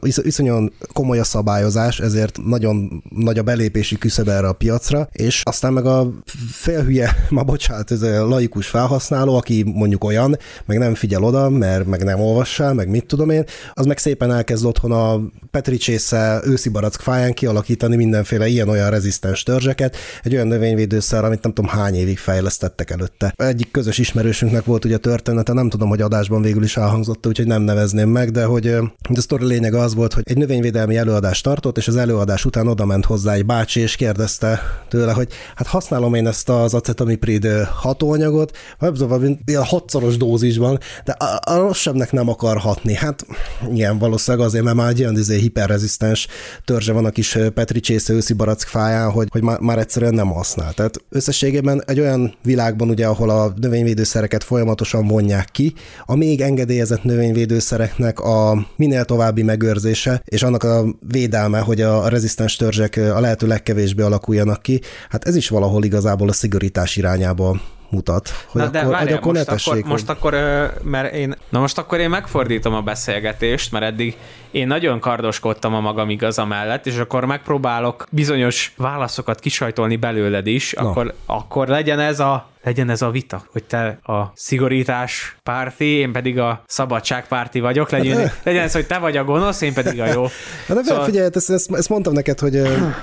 komoly 0.92 1.18
a 1.18 1.24
szabályozás, 1.24 2.00
ezért 2.00 2.38
nagyon 2.44 3.02
nagy 3.08 3.38
a 3.38 3.42
belépési 3.42 3.98
küszöb 3.98 4.28
erre 4.28 4.48
a 4.48 4.52
piacra, 4.52 5.08
és 5.12 5.42
aztán 5.44 5.72
meg 5.72 5.86
a 5.86 6.12
félhülye, 6.50 7.16
ma 7.28 7.42
bocsánat, 7.42 7.90
ez 7.90 8.02
a 8.02 8.26
laikus 8.26 8.66
felhasználó, 8.66 9.36
aki 9.36 9.62
mondjuk 9.74 10.04
olyan, 10.04 10.36
meg 10.66 10.78
nem 10.78 10.94
figyel 10.94 11.22
oda, 11.22 11.48
mert 11.48 11.86
meg 11.86 12.04
nem 12.10 12.20
olvassál, 12.20 12.74
meg 12.74 12.88
mit 12.88 13.06
tudom 13.06 13.30
én, 13.30 13.44
az 13.72 13.86
meg 13.86 13.98
szép 13.98 14.18
szépen 14.20 14.36
elkezd 14.36 14.64
otthon 14.64 14.92
a 14.92 15.20
petricsésze 15.50 16.40
őszi 16.44 16.68
barack 16.68 17.00
fáján 17.00 17.32
kialakítani 17.32 17.96
mindenféle 17.96 18.46
ilyen-olyan 18.46 18.90
rezisztens 18.90 19.42
törzseket, 19.42 19.96
egy 20.22 20.34
olyan 20.34 20.46
növényvédőszer, 20.46 21.24
amit 21.24 21.42
nem 21.42 21.52
tudom 21.52 21.70
hány 21.70 21.94
évig 21.94 22.18
fejlesztettek 22.18 22.90
előtte. 22.90 23.34
Egyik 23.36 23.70
közös 23.70 23.98
ismerősünknek 23.98 24.64
volt 24.64 24.84
ugye 24.84 24.96
története, 24.96 25.52
nem 25.52 25.68
tudom, 25.68 25.88
hogy 25.88 26.00
adásban 26.00 26.42
végül 26.42 26.62
is 26.62 26.76
elhangzott, 26.76 27.26
úgyhogy 27.26 27.46
nem 27.46 27.62
nevezném 27.62 28.08
meg, 28.08 28.30
de 28.30 28.44
hogy 28.44 28.66
a 28.66 28.92
sztori 29.14 29.46
lényege 29.46 29.78
az 29.78 29.94
volt, 29.94 30.12
hogy 30.12 30.22
egy 30.26 30.36
növényvédelmi 30.36 30.96
előadást 30.96 31.44
tartott, 31.44 31.76
és 31.76 31.88
az 31.88 31.96
előadás 31.96 32.44
után 32.44 32.66
oda 32.66 32.84
ment 32.84 33.04
hozzá 33.04 33.32
egy 33.32 33.46
bácsi, 33.46 33.80
és 33.80 33.96
kérdezte 33.96 34.60
tőle, 34.88 35.12
hogy 35.12 35.28
hát 35.54 35.66
használom 35.66 36.14
én 36.14 36.26
ezt 36.26 36.48
az 36.48 36.74
acetamiprid 36.74 37.48
hatóanyagot, 37.74 38.56
vagy 38.78 39.38
ilyen 39.44 39.64
hatszoros 39.64 40.16
dózisban, 40.16 40.78
de 41.04 41.12
a, 41.12 41.52
a 41.52 41.72
rosszabbnek 42.00 42.12
nem 42.12 42.28
akar 42.28 42.56
hatni. 42.56 42.94
Hát 42.94 43.26
ilyen 43.74 43.98
valószínűleg 43.98 44.46
azért, 44.46 44.64
mert 44.64 44.76
már 44.76 44.88
egy 44.88 45.00
olyan 45.00 45.16
izé, 45.16 45.38
hiperrezisztens 45.38 46.26
törzse 46.64 46.92
van 46.92 47.04
a 47.04 47.10
kis 47.10 47.38
petricsésze 47.54 48.12
őszi 48.12 48.32
barack 48.32 48.60
fáján, 48.60 49.10
hogy, 49.10 49.28
hogy 49.30 49.42
már, 49.42 49.58
már 49.60 49.78
egyszerűen 49.78 50.14
nem 50.14 50.30
használ. 50.30 50.72
Tehát 50.72 50.96
összességében 51.08 51.82
egy 51.86 52.00
olyan 52.00 52.34
világban, 52.42 52.88
ugye, 52.88 53.06
ahol 53.06 53.30
a 53.30 53.52
növényvédőszereket 53.56 54.44
folyamatosan 54.44 55.06
vonják 55.06 55.48
ki, 55.52 55.74
a 56.04 56.16
még 56.16 56.40
engedélyezett 56.40 57.02
növényvédőszereknek 57.02 58.20
a 58.20 58.66
minél 58.76 59.04
további 59.04 59.42
megőrzése, 59.42 60.22
és 60.24 60.42
annak 60.42 60.62
a 60.62 60.84
védelme, 61.08 61.58
hogy 61.58 61.80
a 61.80 62.08
rezisztens 62.08 62.56
törzsek 62.56 62.96
a 62.96 63.20
lehető 63.20 63.46
legkevésbé 63.46 64.02
alakuljanak 64.02 64.62
ki, 64.62 64.80
hát 65.08 65.24
ez 65.24 65.36
is 65.36 65.48
valahol 65.48 65.84
igazából 65.84 66.28
a 66.28 66.32
szigorítás 66.32 66.96
irányába 66.96 67.60
mutat. 67.90 68.28
Hogy 68.46 68.60
na 68.60 68.66
akkor, 68.66 68.80
de 68.80 68.88
várjál, 68.88 69.00
hogy 69.00 69.12
akkor 69.12 69.32
most, 69.34 69.68
akkor, 69.68 69.82
most 69.84 70.08
akkor, 70.08 70.34
mert 70.82 71.14
én, 71.14 71.34
na 71.48 71.60
most 71.60 71.78
akkor 71.78 71.98
én 71.98 72.10
megfordítom 72.10 72.74
a 72.74 72.80
beszélgetést, 72.80 73.72
mert 73.72 73.84
eddig 73.84 74.16
én 74.50 74.66
nagyon 74.66 75.00
kardoskodtam 75.00 75.74
a 75.74 75.80
magam 75.80 76.10
igaza 76.10 76.44
mellett, 76.44 76.86
és 76.86 76.96
akkor 76.96 77.24
megpróbálok 77.24 78.06
bizonyos 78.10 78.72
válaszokat 78.76 79.40
kisajtolni 79.40 79.96
belőled 79.96 80.46
is, 80.46 80.72
akkor, 80.72 81.14
akkor 81.26 81.68
legyen 81.68 81.98
ez 81.98 82.20
a 82.20 82.50
legyen 82.62 82.90
ez 82.90 83.02
a 83.02 83.10
vita, 83.10 83.42
hogy 83.52 83.64
te 83.64 83.98
a 84.02 84.32
szigorítás 84.34 85.36
párti, 85.42 85.84
én 85.84 86.12
pedig 86.12 86.38
a 86.38 86.62
szabadságpárti 86.66 87.60
vagyok, 87.60 87.90
legyen, 87.90 88.18
hát, 88.18 88.40
legyen 88.42 88.62
ez, 88.62 88.72
hogy 88.72 88.86
te 88.86 88.98
vagy 88.98 89.16
a 89.16 89.24
gonosz, 89.24 89.60
én 89.60 89.72
pedig 89.72 90.00
a 90.00 90.06
jó. 90.06 90.22
Hát 90.66 90.76
de 90.76 90.82
szóval... 90.82 91.04
figyelj, 91.04 91.28
ezt, 91.34 91.50
ezt, 91.50 91.72
ezt, 91.72 91.88
mondtam 91.88 92.12
neked, 92.12 92.38
hogy 92.38 92.54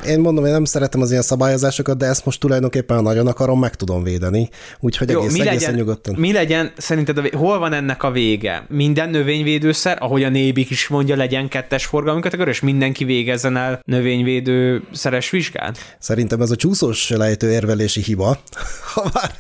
én 0.08 0.20
mondom, 0.20 0.46
én 0.46 0.52
nem 0.52 0.66
szeretem 0.66 1.02
az 1.02 1.10
ilyen 1.10 1.22
szabályozásokat, 1.22 1.98
de 1.98 2.06
ezt 2.06 2.26
most 2.26 2.40
tulajdonképpen 2.40 3.04
nagyon 3.04 3.28
akarom, 3.28 3.60
meg 3.60 3.76
tudom 3.76 4.04
védeni, 4.04 4.50
úgyhogy 4.80 5.10
jó, 5.10 5.20
egész, 5.20 5.38
mi 5.38 5.44
legyen, 5.44 5.74
nyugodtan. 5.74 6.16
Mi 6.18 6.32
legyen, 6.32 6.72
szerinted, 6.78 7.18
a, 7.18 7.38
hol 7.38 7.60
van 7.60 7.74
ennek 7.74 8.04
a 8.04 8.12
vége? 8.12 8.66
Minden 8.70 9.10
növényvédőszer, 9.10 9.98
ahogy 10.00 10.24
a 10.24 10.30
Nébik 10.30 10.70
is 10.70 10.88
mondja, 10.88 11.16
legyen 11.16 11.37
kettes 11.48 11.86
forgalmi 11.86 12.22
kategória, 12.22 12.52
és 12.52 12.60
mindenki 12.60 13.04
végezzen 13.04 13.58
el 13.58 13.80
növényvédőszeres 13.86 15.30
vizsgát? 15.30 15.96
Szerintem 16.00 16.42
ez 16.42 16.52
a 16.52 16.56
csúszós 16.56 17.10
lejtő 17.10 17.52
érvelési 17.52 18.02
hiba, 18.02 18.40
ha 18.94 19.10
már 19.14 19.32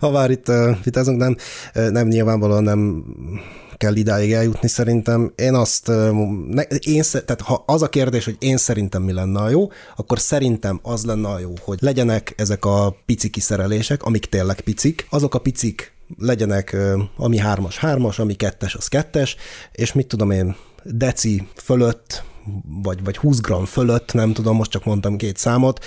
ha 0.00 0.10
már 0.10 0.30
itt 0.30 0.52
vitázunk, 0.84 1.18
nem, 1.18 1.36
nem 1.72 2.06
nyilvánvalóan 2.06 2.62
nem 2.62 3.04
kell 3.76 3.96
idáig 3.96 4.32
eljutni 4.32 4.68
szerintem. 4.68 5.32
Én 5.36 5.54
azt, 5.54 5.86
ne, 6.48 6.62
én, 6.62 7.02
tehát 7.10 7.40
ha 7.40 7.62
az 7.66 7.82
a 7.82 7.88
kérdés, 7.88 8.24
hogy 8.24 8.36
én 8.38 8.56
szerintem 8.56 9.02
mi 9.02 9.12
lenne 9.12 9.40
a 9.40 9.48
jó, 9.48 9.70
akkor 9.96 10.18
szerintem 10.18 10.80
az 10.82 11.04
lenne 11.04 11.28
a 11.28 11.38
jó, 11.38 11.52
hogy 11.60 11.78
legyenek 11.80 12.34
ezek 12.36 12.64
a 12.64 12.96
pici 13.06 13.30
kiszerelések, 13.30 14.02
amik 14.02 14.26
tényleg 14.26 14.60
picik, 14.60 15.06
azok 15.10 15.34
a 15.34 15.38
picik 15.38 15.92
legyenek, 16.18 16.76
ami 17.16 17.38
hármas, 17.38 17.78
hármas, 17.78 18.18
ami 18.18 18.34
kettes, 18.34 18.74
az 18.74 18.88
kettes, 18.88 19.36
és 19.72 19.92
mit 19.92 20.06
tudom 20.06 20.30
én, 20.30 20.56
deci 20.84 21.48
fölött 21.54 22.24
vagy, 22.82 23.04
vagy 23.04 23.16
20 23.16 23.40
gram 23.40 23.64
fölött, 23.64 24.12
nem 24.12 24.32
tudom, 24.32 24.56
most 24.56 24.70
csak 24.70 24.84
mondtam 24.84 25.16
két 25.16 25.36
számot, 25.36 25.84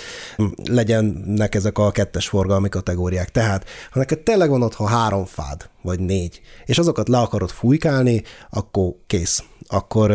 legyenek 0.64 1.54
ezek 1.54 1.78
a 1.78 1.90
kettes 1.90 2.28
forgalmi 2.28 2.68
kategóriák. 2.68 3.30
Tehát, 3.30 3.64
ha 3.90 3.98
neked 3.98 4.18
tényleg 4.18 4.50
van 4.50 4.62
otthon 4.62 4.88
három 4.88 5.24
fád, 5.24 5.70
vagy 5.82 6.00
négy, 6.00 6.40
és 6.64 6.78
azokat 6.78 7.08
le 7.08 7.18
akarod 7.18 7.50
fújkálni, 7.50 8.22
akkor 8.50 8.94
kész. 9.06 9.44
Akkor... 9.68 10.10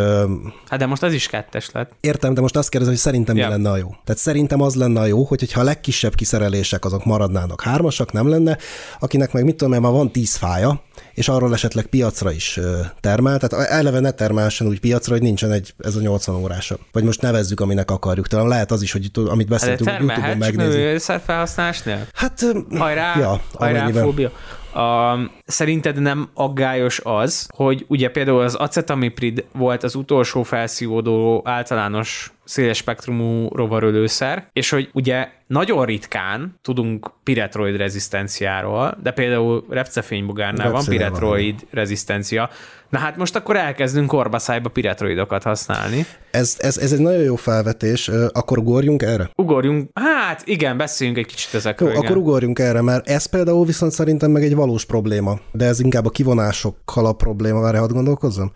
Hát 0.69 0.79
de 0.79 0.85
most 0.85 1.03
az 1.03 1.13
is 1.13 1.27
kettes 1.27 1.69
lett. 1.71 1.91
Értem, 1.99 2.33
de 2.33 2.41
most 2.41 2.55
azt 2.55 2.69
kérdezem, 2.69 2.93
hogy 2.93 3.03
szerintem 3.03 3.35
ja. 3.35 3.45
mi 3.45 3.51
lenne 3.51 3.69
a 3.69 3.77
jó. 3.77 3.95
Tehát 4.03 4.21
szerintem 4.21 4.61
az 4.61 4.75
lenne 4.75 4.99
a 4.99 5.05
jó, 5.05 5.23
hogy, 5.23 5.39
hogyha 5.39 5.59
a 5.59 5.63
legkisebb 5.63 6.15
kiszerelések 6.15 6.85
azok 6.85 7.05
maradnának 7.05 7.61
hármasak, 7.61 8.11
nem 8.11 8.29
lenne, 8.29 8.57
akinek 8.99 9.31
meg 9.31 9.43
mit 9.43 9.55
tudom, 9.55 9.81
mert 9.81 9.93
van 9.93 10.11
tíz 10.11 10.35
fája, 10.35 10.81
és 11.13 11.27
arról 11.27 11.53
esetleg 11.53 11.85
piacra 11.85 12.31
is 12.31 12.59
termel, 12.99 13.39
tehát 13.39 13.69
eleve 13.69 13.99
ne 13.99 14.11
termelsen 14.11 14.67
úgy 14.67 14.79
piacra, 14.79 15.13
hogy 15.13 15.21
nincsen 15.21 15.51
egy, 15.51 15.73
ez 15.77 15.95
a 15.95 15.99
80 15.99 16.35
órása. 16.35 16.77
Vagy 16.91 17.03
most 17.03 17.21
nevezzük, 17.21 17.59
aminek 17.59 17.91
akarjuk. 17.91 18.27
Talán 18.27 18.47
lehet 18.47 18.71
az 18.71 18.81
is, 18.81 18.91
hogy 18.91 19.11
amit 19.25 19.47
beszéltünk, 19.47 19.89
hát 19.89 19.99
YouTube-on 19.99 20.37
megnézni. 20.37 21.19
felhasználásnál? 21.25 22.07
Hát, 22.13 22.45
hajrá, 22.77 23.19
ja, 23.19 23.41
hajrá, 23.53 23.89
fóbia. 23.89 24.31
A, 24.73 25.13
szerinted 25.45 26.01
nem 26.01 26.29
aggályos 26.33 27.01
az, 27.03 27.47
hogy 27.55 27.85
ugye 27.87 28.09
például 28.09 28.41
az 28.41 28.55
acetamiprid 28.55 29.45
volt 29.53 29.83
az 29.83 29.95
utolsó 29.95 30.43
felszívódó 30.43 31.41
általános 31.45 32.33
széles 32.43 32.77
spektrumú 32.77 33.47
rovarölőszer, 33.47 34.47
és 34.53 34.69
hogy 34.69 34.89
ugye 34.93 35.27
nagyon 35.47 35.85
ritkán 35.85 36.59
tudunk 36.61 37.11
piretroid 37.23 37.75
rezisztenciáról, 37.75 38.97
de 39.03 39.11
például 39.11 39.65
repcefénybogárnál 39.69 40.71
van 40.71 40.85
piretroid 40.85 41.55
van. 41.59 41.69
rezisztencia. 41.71 42.49
Na 42.89 42.99
hát 42.99 43.17
most 43.17 43.35
akkor 43.35 43.55
elkezdünk 43.55 44.07
korbaszájba 44.07 44.69
piretroidokat 44.69 45.43
használni. 45.43 46.05
Ez, 46.31 46.55
ez, 46.59 46.77
ez 46.77 46.91
egy 46.91 46.99
nagyon 46.99 47.21
jó 47.21 47.35
felvetés, 47.35 48.11
akkor 48.31 48.57
ugorjunk 48.57 49.01
erre? 49.01 49.29
Ugorjunk, 49.35 49.89
hát 49.93 50.41
igen, 50.45 50.77
beszéljünk 50.77 51.19
egy 51.19 51.25
kicsit 51.25 51.53
ezekről. 51.53 51.89
Jó, 51.89 51.95
igen. 51.95 52.05
akkor 52.05 52.21
ugorjunk 52.21 52.59
erre, 52.59 52.81
mert 52.81 53.07
ez 53.07 53.25
például 53.25 53.65
viszont 53.65 53.91
szerintem 53.91 54.31
meg 54.31 54.43
egy 54.43 54.55
valós 54.55 54.85
probléma, 54.85 55.32
de 55.51 55.65
ez 55.65 55.79
inkább 55.79 56.05
a 56.05 56.09
kivonásokkal 56.09 57.05
a 57.05 57.13
probléma, 57.13 57.59
várj, 57.59 57.77
hadd 57.77 57.91
gondolkozzam? 57.91 58.51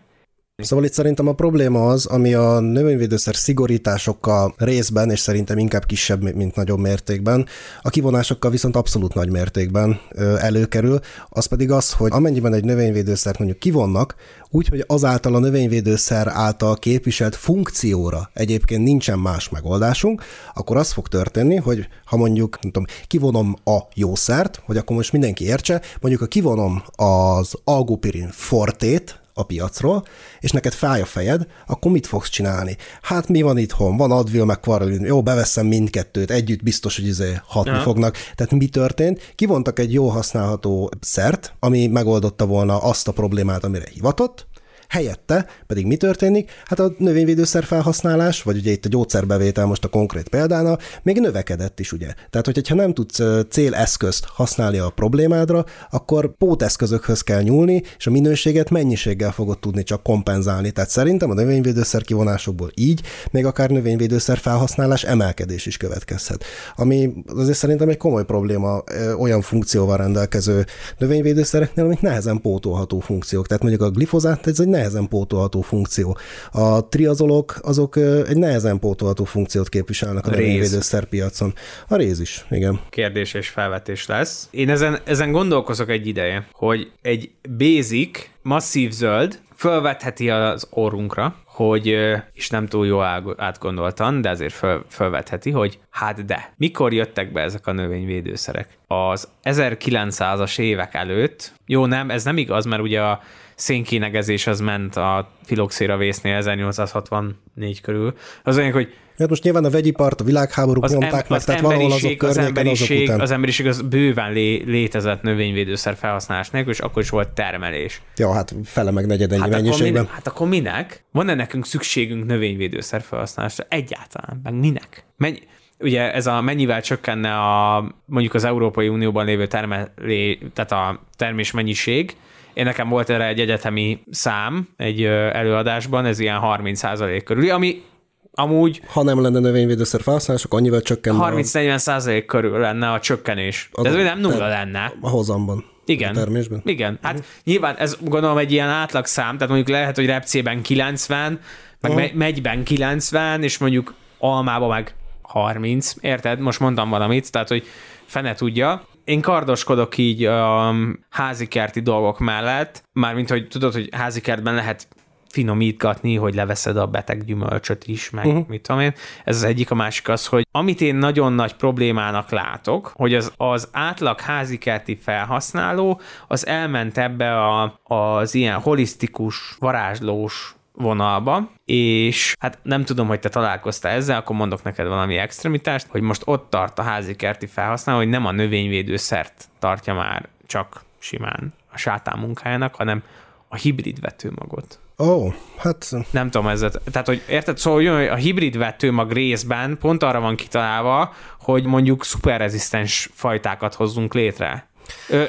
Szóval 0.63 0.85
itt 0.85 0.93
szerintem 0.93 1.27
a 1.27 1.33
probléma 1.33 1.87
az, 1.87 2.05
ami 2.05 2.33
a 2.33 2.59
növényvédőszer 2.59 3.35
szigorításokkal 3.35 4.53
részben, 4.57 5.11
és 5.11 5.19
szerintem 5.19 5.57
inkább 5.57 5.85
kisebb, 5.85 6.33
mint 6.35 6.55
nagyobb 6.55 6.79
mértékben, 6.79 7.45
a 7.81 7.89
kivonásokkal 7.89 8.51
viszont 8.51 8.75
abszolút 8.75 9.13
nagy 9.13 9.29
mértékben 9.29 9.99
előkerül, 10.39 10.99
az 11.29 11.45
pedig 11.45 11.71
az, 11.71 11.93
hogy 11.93 12.11
amennyiben 12.13 12.53
egy 12.53 12.63
növényvédőszert 12.63 13.37
mondjuk 13.37 13.59
kivonnak, 13.59 14.15
úgy, 14.49 14.67
hogy 14.67 14.83
azáltal 14.87 15.35
a 15.35 15.39
növényvédőszer 15.39 16.27
által 16.27 16.75
képviselt 16.75 17.35
funkcióra 17.35 18.29
egyébként 18.33 18.83
nincsen 18.83 19.19
más 19.19 19.49
megoldásunk, 19.49 20.23
akkor 20.53 20.77
az 20.77 20.91
fog 20.91 21.07
történni, 21.07 21.55
hogy 21.55 21.87
ha 22.05 22.17
mondjuk, 22.17 22.61
nem 22.61 22.71
tudom, 22.71 22.85
kivonom 23.07 23.55
a 23.63 23.77
jószert, 23.93 24.61
hogy 24.65 24.77
akkor 24.77 24.95
most 24.95 25.11
mindenki 25.11 25.45
értse, 25.45 25.81
mondjuk 26.01 26.21
ha 26.21 26.27
kivonom 26.27 26.83
az 26.95 27.53
algopirin 27.63 28.29
fortét, 28.31 29.19
a 29.37 29.43
piacról, 29.43 30.05
és 30.39 30.51
neked 30.51 30.73
fáj 30.73 31.01
a 31.01 31.05
fejed, 31.05 31.47
akkor 31.67 31.91
mit 31.91 32.07
fogsz 32.07 32.29
csinálni? 32.29 32.77
Hát 33.01 33.27
mi 33.27 33.41
van 33.41 33.57
itthon? 33.57 33.97
Van 33.97 34.11
Advil, 34.11 34.45
meg 34.45 34.59
Quarelin. 34.59 35.05
Jó, 35.05 35.23
beveszem 35.23 35.65
mindkettőt, 35.67 36.31
együtt 36.31 36.63
biztos, 36.63 36.95
hogy 36.95 37.07
izé 37.07 37.39
hatni 37.47 37.71
ja. 37.71 37.81
fognak. 37.81 38.17
Tehát 38.35 38.53
mi 38.53 38.67
történt? 38.67 39.33
Kivontak 39.35 39.79
egy 39.79 39.93
jó 39.93 40.07
használható 40.07 40.91
szert, 40.99 41.53
ami 41.59 41.87
megoldotta 41.87 42.45
volna 42.45 42.77
azt 42.77 43.07
a 43.07 43.11
problémát, 43.11 43.63
amire 43.63 43.87
hivatott, 43.93 44.47
Helyette 44.89 45.47
pedig 45.67 45.85
mi 45.85 45.95
történik? 45.95 46.51
Hát 46.65 46.79
a 46.79 46.93
növényvédőszer 46.97 47.63
felhasználás, 47.63 48.43
vagy 48.43 48.57
ugye 48.57 48.71
itt 48.71 48.85
a 48.85 48.89
gyógyszerbevétel 48.89 49.65
most 49.65 49.83
a 49.83 49.87
konkrét 49.87 50.29
példánál, 50.29 50.79
még 51.03 51.19
növekedett 51.19 51.79
is, 51.79 51.91
ugye. 51.91 52.13
Tehát, 52.29 52.45
hogyha 52.45 52.75
nem 52.75 52.93
tudsz 52.93 53.21
céleszközt 53.49 54.25
használni 54.25 54.77
a 54.77 54.89
problémádra, 54.89 55.65
akkor 55.89 56.35
póteszközökhöz 56.37 57.21
kell 57.21 57.41
nyúlni, 57.41 57.83
és 57.97 58.07
a 58.07 58.11
minőséget 58.11 58.69
mennyiséggel 58.69 59.31
fogod 59.31 59.59
tudni 59.59 59.83
csak 59.83 60.03
kompenzálni. 60.03 60.71
Tehát 60.71 60.89
szerintem 60.89 61.29
a 61.29 61.33
növényvédőszer 61.33 62.01
kivonásokból 62.01 62.71
így, 62.75 63.01
még 63.31 63.45
akár 63.45 63.69
növényvédőszer 63.69 64.37
felhasználás 64.37 65.03
emelkedés 65.03 65.65
is 65.65 65.77
következhet. 65.77 66.43
Ami 66.75 67.13
azért 67.35 67.57
szerintem 67.57 67.89
egy 67.89 67.97
komoly 67.97 68.25
probléma 68.25 68.83
olyan 69.17 69.41
funkcióval 69.41 69.97
rendelkező 69.97 70.65
növényvédőszereknél, 70.97 71.85
amik 71.85 72.01
nehezen 72.01 72.41
pótolható 72.41 72.99
funkciók. 72.99 73.47
Tehát 73.47 73.63
mondjuk 73.63 73.83
a 73.83 73.89
glifozát 73.89 74.47
ez 74.47 74.59
egy 74.59 74.67
nehezen 74.77 75.07
pótolható 75.07 75.61
funkció. 75.61 76.17
A 76.51 76.87
triazolok 76.87 77.59
azok 77.61 77.95
egy 78.27 78.37
nehezen 78.37 78.79
pótolható 78.79 79.23
funkciót 79.23 79.69
képviselnek 79.69 80.25
a, 80.25 80.29
a 80.29 80.31
növényvédőszerpiacon. 80.31 81.53
A 81.87 81.95
réz 81.95 82.19
is, 82.19 82.45
igen. 82.49 82.79
Kérdés 82.89 83.33
és 83.33 83.49
felvetés 83.49 84.05
lesz. 84.05 84.47
Én 84.51 84.69
ezen, 84.69 84.99
ezen 85.03 85.31
gondolkozok 85.31 85.89
egy 85.89 86.07
ideje, 86.07 86.47
hogy 86.51 86.91
egy 87.01 87.31
basic, 87.57 88.29
masszív 88.41 88.91
zöld 88.91 89.39
fölvetheti 89.55 90.29
az 90.29 90.67
orrunkra, 90.69 91.35
hogy, 91.45 91.87
és 92.33 92.49
nem 92.49 92.67
túl 92.67 92.85
jó 92.85 93.01
átgondoltan, 93.37 94.21
de 94.21 94.29
azért 94.29 94.53
föl, 94.53 94.85
fölvetheti, 94.89 95.51
hogy 95.51 95.79
hát 95.89 96.25
de, 96.25 96.53
mikor 96.57 96.93
jöttek 96.93 97.31
be 97.31 97.41
ezek 97.41 97.67
a 97.67 97.71
növényvédőszerek? 97.71 98.77
Az 98.87 99.27
1900-as 99.43 100.59
évek 100.59 100.93
előtt, 100.93 101.53
jó 101.65 101.85
nem, 101.85 102.09
ez 102.09 102.23
nem 102.23 102.37
igaz, 102.37 102.65
mert 102.65 102.81
ugye 102.81 103.01
a 103.01 103.21
szénkénegezés 103.57 104.47
az 104.47 104.59
ment 104.59 104.95
a 104.95 105.31
filoxéra 105.43 105.97
vésznél 105.97 106.35
1864 106.35 107.81
körül. 107.81 108.13
Az 108.43 108.57
olyan, 108.57 108.71
hogy 108.71 108.93
Hát 109.17 109.29
most 109.29 109.43
nyilván 109.43 109.65
a 109.65 109.69
vegyipart, 109.69 110.21
a 110.21 110.23
világháború 110.23 110.83
az 110.83 110.91
nyomták 110.91 111.21
em, 111.21 111.25
meg, 111.29 111.43
tehát 111.43 111.61
valahol 111.61 111.91
azok 111.91 112.23
az 112.23 112.37
emberiség, 112.37 112.91
azok 112.91 113.03
után. 113.03 113.19
az 113.19 113.31
emberiség 113.31 113.67
az 113.67 113.81
bőven 113.81 114.31
lé, 114.31 114.63
létezett 114.65 115.21
növényvédőszer 115.21 115.95
felhasználás 115.95 116.49
nélkül, 116.49 116.71
és 116.71 116.79
akkor 116.79 117.01
is 117.01 117.09
volt 117.09 117.31
termelés. 117.31 118.01
Ja, 118.15 118.33
hát 118.33 118.55
fele 118.63 118.91
meg 118.91 119.05
negyedennyi 119.05 119.41
hát 119.41 119.49
mennyiségben. 119.49 120.01
Akkor, 120.01 120.15
hát 120.15 120.27
akkor 120.27 120.47
minek? 120.47 121.05
Van-e 121.11 121.33
nekünk 121.33 121.65
szükségünk 121.65 122.25
növényvédőszer 122.25 123.01
felhasználásra? 123.01 123.65
Egyáltalán. 123.69 124.39
Meg 124.43 124.53
minek? 124.53 125.05
Mennyi, 125.17 125.39
ugye 125.79 126.13
ez 126.13 126.27
a 126.27 126.41
mennyivel 126.41 126.81
csökkenne 126.81 127.33
a 127.33 127.83
mondjuk 128.05 128.33
az 128.33 128.43
Európai 128.43 128.87
Unióban 128.87 129.25
lévő 129.25 129.47
termelé, 129.47 130.39
tehát 130.53 130.71
a 130.71 131.01
termés 131.15 131.51
mennyiség, 131.51 132.15
én 132.57 132.63
nekem 132.63 132.89
volt 132.89 133.09
erre 133.09 133.27
egy 133.27 133.39
egyetemi 133.39 134.03
szám 134.11 134.67
egy 134.77 135.03
előadásban, 135.03 136.05
ez 136.05 136.19
ilyen 136.19 136.39
30% 136.43 137.21
körül, 137.25 137.51
ami 137.51 137.83
amúgy... 138.31 138.81
Ha 138.87 139.03
nem 139.03 139.21
lenne 139.21 139.39
növényvédőszer 139.39 140.01
felhasználás, 140.01 140.43
akkor 140.43 140.59
annyival 140.59 140.81
csökkenne. 140.81 141.31
30-40 141.31 141.77
százalék 141.77 142.25
körül 142.25 142.59
lenne 142.59 142.91
a 142.91 142.99
csökkenés. 142.99 143.69
Az 143.71 143.83
De 143.83 143.89
ez 143.89 143.95
nem 143.95 144.19
nulla 144.19 144.47
lenne. 144.47 144.93
A 145.01 145.09
hozamban. 145.09 145.65
Igen. 145.85 146.09
A 146.09 146.13
termésben. 146.13 146.61
Igen. 146.65 146.99
Hát 147.01 147.13
uh-huh. 147.13 147.27
nyilván 147.43 147.75
ez 147.75 147.97
gondolom 148.01 148.37
egy 148.37 148.51
ilyen 148.51 148.69
átlagszám, 148.69 149.33
tehát 149.33 149.47
mondjuk 149.53 149.77
lehet, 149.77 149.95
hogy 149.95 150.05
repcében 150.05 150.61
90, 150.61 151.39
meg 151.81 151.91
uh-huh. 151.91 152.13
megyben 152.13 152.63
90, 152.63 153.43
és 153.43 153.57
mondjuk 153.57 153.93
almába 154.17 154.67
meg 154.67 154.95
30, 155.21 155.93
érted? 156.01 156.39
Most 156.39 156.59
mondtam 156.59 156.89
valamit, 156.89 157.31
tehát 157.31 157.47
hogy 157.47 157.67
fene 158.05 158.33
tudja. 158.33 158.87
Én 159.07 159.21
kardoskodok 159.21 159.97
így 159.97 160.25
a 160.25 160.73
házikerti 161.09 161.79
dolgok 161.79 162.19
mellett, 162.19 162.83
mármint, 162.93 163.29
hogy 163.29 163.47
tudod, 163.47 163.73
hogy 163.73 163.89
házikertben 163.91 164.53
lehet 164.53 164.87
finomítgatni, 165.29 166.15
hogy 166.15 166.35
leveszed 166.35 166.77
a 166.77 166.87
beteg 166.87 167.25
gyümölcsöt 167.25 167.87
is, 167.87 168.09
meg 168.09 168.25
uh-huh. 168.25 168.47
mit 168.47 168.61
tudom 168.61 168.81
én. 168.81 168.93
Ez 169.23 169.35
az 169.35 169.43
egyik, 169.43 169.71
a 169.71 169.75
másik 169.75 170.09
az, 170.09 170.25
hogy 170.25 170.47
amit 170.51 170.81
én 170.81 170.95
nagyon 170.95 171.33
nagy 171.33 171.53
problémának 171.53 172.29
látok, 172.29 172.91
hogy 172.95 173.13
az, 173.13 173.31
az 173.37 173.67
átlag 173.71 174.19
házikerti 174.19 174.95
felhasználó 175.01 176.01
az 176.27 176.47
elment 176.47 176.97
ebbe 176.97 177.45
a, 177.45 177.79
az 177.83 178.35
ilyen 178.35 178.59
holisztikus, 178.59 179.55
varázslós 179.59 180.56
vonalba, 180.77 181.51
és 181.65 182.35
hát 182.39 182.59
nem 182.63 182.83
tudom, 182.83 183.07
hogy 183.07 183.19
te 183.19 183.29
találkoztál 183.29 183.95
ezzel, 183.95 184.17
akkor 184.17 184.35
mondok 184.35 184.63
neked 184.63 184.87
valami 184.87 185.17
extremitást, 185.17 185.87
hogy 185.89 186.01
most 186.01 186.21
ott 186.25 186.49
tart 186.49 186.79
a 186.79 186.81
házi 186.81 187.15
kerti 187.15 187.45
felhasználó, 187.45 187.97
hogy 187.97 188.09
nem 188.09 188.25
a 188.25 188.31
növényvédőszert 188.31 189.47
tartja 189.59 189.93
már 189.93 190.27
csak 190.45 190.83
simán 190.99 191.53
a 191.73 191.77
sátán 191.77 192.19
munkájának, 192.19 192.75
hanem 192.75 193.03
a 193.47 193.55
hibrid 193.55 193.99
vetőmagot. 193.99 194.79
Ó, 194.99 195.05
oh, 195.05 195.33
hát... 195.57 195.91
Nem 196.11 196.29
tudom, 196.29 196.47
ez, 196.47 196.65
tehát, 196.91 197.07
hogy 197.07 197.23
érted, 197.29 197.57
szóval 197.57 197.95
hogy 197.95 198.07
a 198.07 198.15
hibrid 198.15 198.57
vetőmag 198.57 199.11
részben 199.11 199.77
pont 199.77 200.03
arra 200.03 200.19
van 200.19 200.35
kitalálva, 200.35 201.13
hogy 201.39 201.65
mondjuk 201.65 202.03
szuperrezisztens 202.03 203.09
fajtákat 203.13 203.73
hozzunk 203.73 204.13
létre. 204.13 204.67
Ö, 205.09 205.23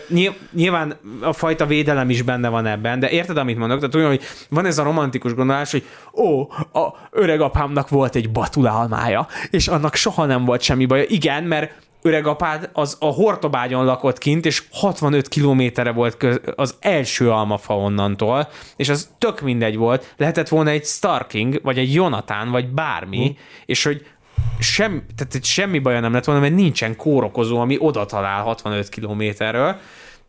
nyilván 0.53 0.97
a 1.21 1.33
fajta 1.33 1.67
védelem 1.67 2.11
is 2.11 2.23
benne 2.23 2.49
van 2.49 2.67
ebben, 2.67 3.01
de 3.01 3.11
érted, 3.11 3.37
amit 3.37 3.59
mondok? 3.59 3.79
Tehát 3.79 3.95
olyan, 3.95 4.09
hogy 4.09 4.23
van 4.49 4.67
ez 4.67 4.79
a 4.79 4.83
romantikus 4.83 5.35
gondolás, 5.35 5.71
hogy 5.71 5.85
ó, 6.15 6.41
a 6.81 7.09
öreg 7.11 7.41
apámnak 7.41 7.89
volt 7.89 8.15
egy 8.15 8.31
batulálmája, 8.31 9.27
és 9.51 9.69
annak 9.69 9.95
soha 9.95 10.25
nem 10.25 10.45
volt 10.45 10.61
semmi 10.61 10.87
baja. 10.87 11.05
Igen, 11.07 11.45
mert 11.45 11.73
öregapád 12.03 12.71
az 12.73 12.97
a 13.01 13.07
Hortobágyon 13.07 13.85
lakott 13.85 14.19
kint, 14.19 14.47
és 14.47 14.63
65 14.73 15.29
kilométerre 15.29 15.93
volt 15.93 16.17
köz, 16.17 16.41
az 16.57 16.77
első 16.81 17.31
almafa 17.31 17.77
onnantól, 17.77 18.49
és 18.77 18.89
az 18.89 19.11
tök 19.19 19.41
mindegy 19.41 19.77
volt, 19.77 20.15
lehetett 20.17 20.49
volna 20.49 20.71
egy 20.71 20.85
Starking, 20.85 21.61
vagy 21.63 21.79
egy 21.79 21.95
Jonathan, 21.95 22.51
vagy 22.51 22.69
bármi, 22.69 23.29
mm. 23.29 23.33
és 23.67 23.85
hogy 23.85 24.07
sem, 24.59 25.05
tehát 25.17 25.45
semmi 25.45 25.79
baja 25.79 26.01
nem 26.01 26.13
lett 26.13 26.25
volna, 26.25 26.41
mert 26.41 26.55
nincsen 26.55 26.97
kórokozó, 26.97 27.59
ami 27.59 27.77
oda 27.79 28.07
talál 28.07 28.43
65 28.43 28.89
kilométerről, 28.89 29.77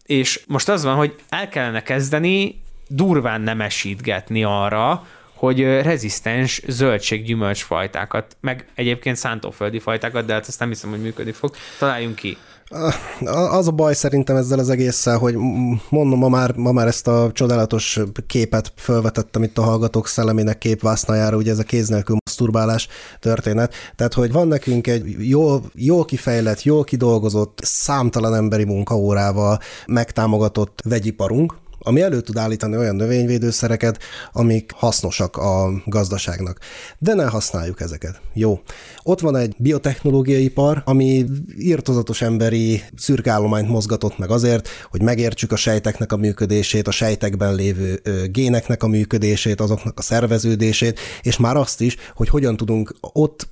és 0.06 0.44
most 0.48 0.70
az 0.70 0.84
van, 0.84 0.96
hogy 0.96 1.16
el 1.30 1.50
kellene 1.50 1.84
kezdeni 1.84 2.62
durván 2.88 3.42
nemesítgetni 3.42 4.44
arra, 4.44 5.08
hogy 5.34 5.64
rezisztens 5.64 6.62
zöldség-gyümölcsfajtákat, 6.68 8.38
meg 8.42 8.68
egyébként 8.76 9.16
szántóföldi 9.16 9.80
fajtákat, 9.80 10.26
de 10.26 10.34
hát 10.34 10.48
ezt 10.48 10.60
nem 10.60 10.68
hiszem, 10.68 10.90
hogy 10.90 11.02
működni 11.02 11.32
fog. 11.32 11.56
Találjunk 11.78 12.16
ki. 12.16 12.38
Az 13.50 13.68
a 13.68 13.72
baj 13.72 13.94
szerintem 13.94 14.36
ezzel 14.36 14.60
az 14.60 14.70
egésszel, 14.70 15.18
hogy 15.18 15.36
mondom, 15.90 16.20
ma 16.20 16.30
már, 16.30 16.56
ma 16.56 16.72
már 16.72 16.88
ezt 16.88 17.08
a 17.08 17.32
csodálatos 17.34 18.00
képet 18.28 18.74
felvetettem 18.76 19.44
itt 19.44 19.58
a 19.58 19.62
hallgatók 19.62 20.08
szellemének 20.08 20.58
képvásznajára, 20.58 21.38
ugye 21.38 21.52
ez 21.52 21.60
a 21.60 21.64
kéz 21.64 21.88
nélkül 21.88 22.18
masturbálás 22.26 22.88
történet. 23.20 23.74
Tehát, 23.96 24.14
hogy 24.14 24.32
van 24.32 24.48
nekünk 24.48 24.88
egy 24.88 25.28
jól, 25.28 25.64
jól 25.74 26.06
kifejlett, 26.06 26.64
jól 26.64 26.84
kidolgozott, 26.84 27.60
számtalan 27.62 28.36
emberi 28.36 28.64
munkaórával 28.64 29.60
megtámogatott 29.88 30.82
vegyiparunk, 30.84 31.58
ami 31.80 32.02
elő 32.02 32.22
tud 32.22 32.38
állítani 32.38 32.78
olyan 32.78 32.96
növényvédőszereket, 32.96 34.00
amik 34.32 34.72
hasznosak 34.76 35.38
a 35.38 35.82
gazdaságnak. 35.86 36.58
De 36.98 37.14
ne 37.14 37.26
használjuk 37.26 37.82
ezeket. 37.82 38.22
Jó. 38.34 38.60
Ott 39.04 39.20
van 39.20 39.36
egy 39.36 39.56
biotechnológiai 39.58 40.44
ipar, 40.44 40.82
ami 40.86 41.26
írtozatos 41.58 42.22
emberi 42.22 42.84
szürkállományt 42.96 43.70
mozgatott 43.70 44.18
meg 44.18 44.32
azért, 44.32 44.68
hogy 44.92 45.02
megértsük 45.02 45.52
a 45.52 45.56
sejteknek 45.56 46.12
a 46.12 46.18
működését, 46.18 46.88
a 46.88 46.92
sejtekben 46.92 47.56
lévő 47.56 48.02
géneknek 48.32 48.84
a 48.84 48.88
működését, 48.88 49.62
azoknak 49.62 50.00
a 50.00 50.02
szerveződését, 50.02 51.00
és 51.22 51.38
már 51.38 51.56
azt 51.56 51.82
is, 51.82 51.96
hogy 52.16 52.30
hogyan 52.30 52.58
tudunk 52.58 52.96
ott 53.02 53.48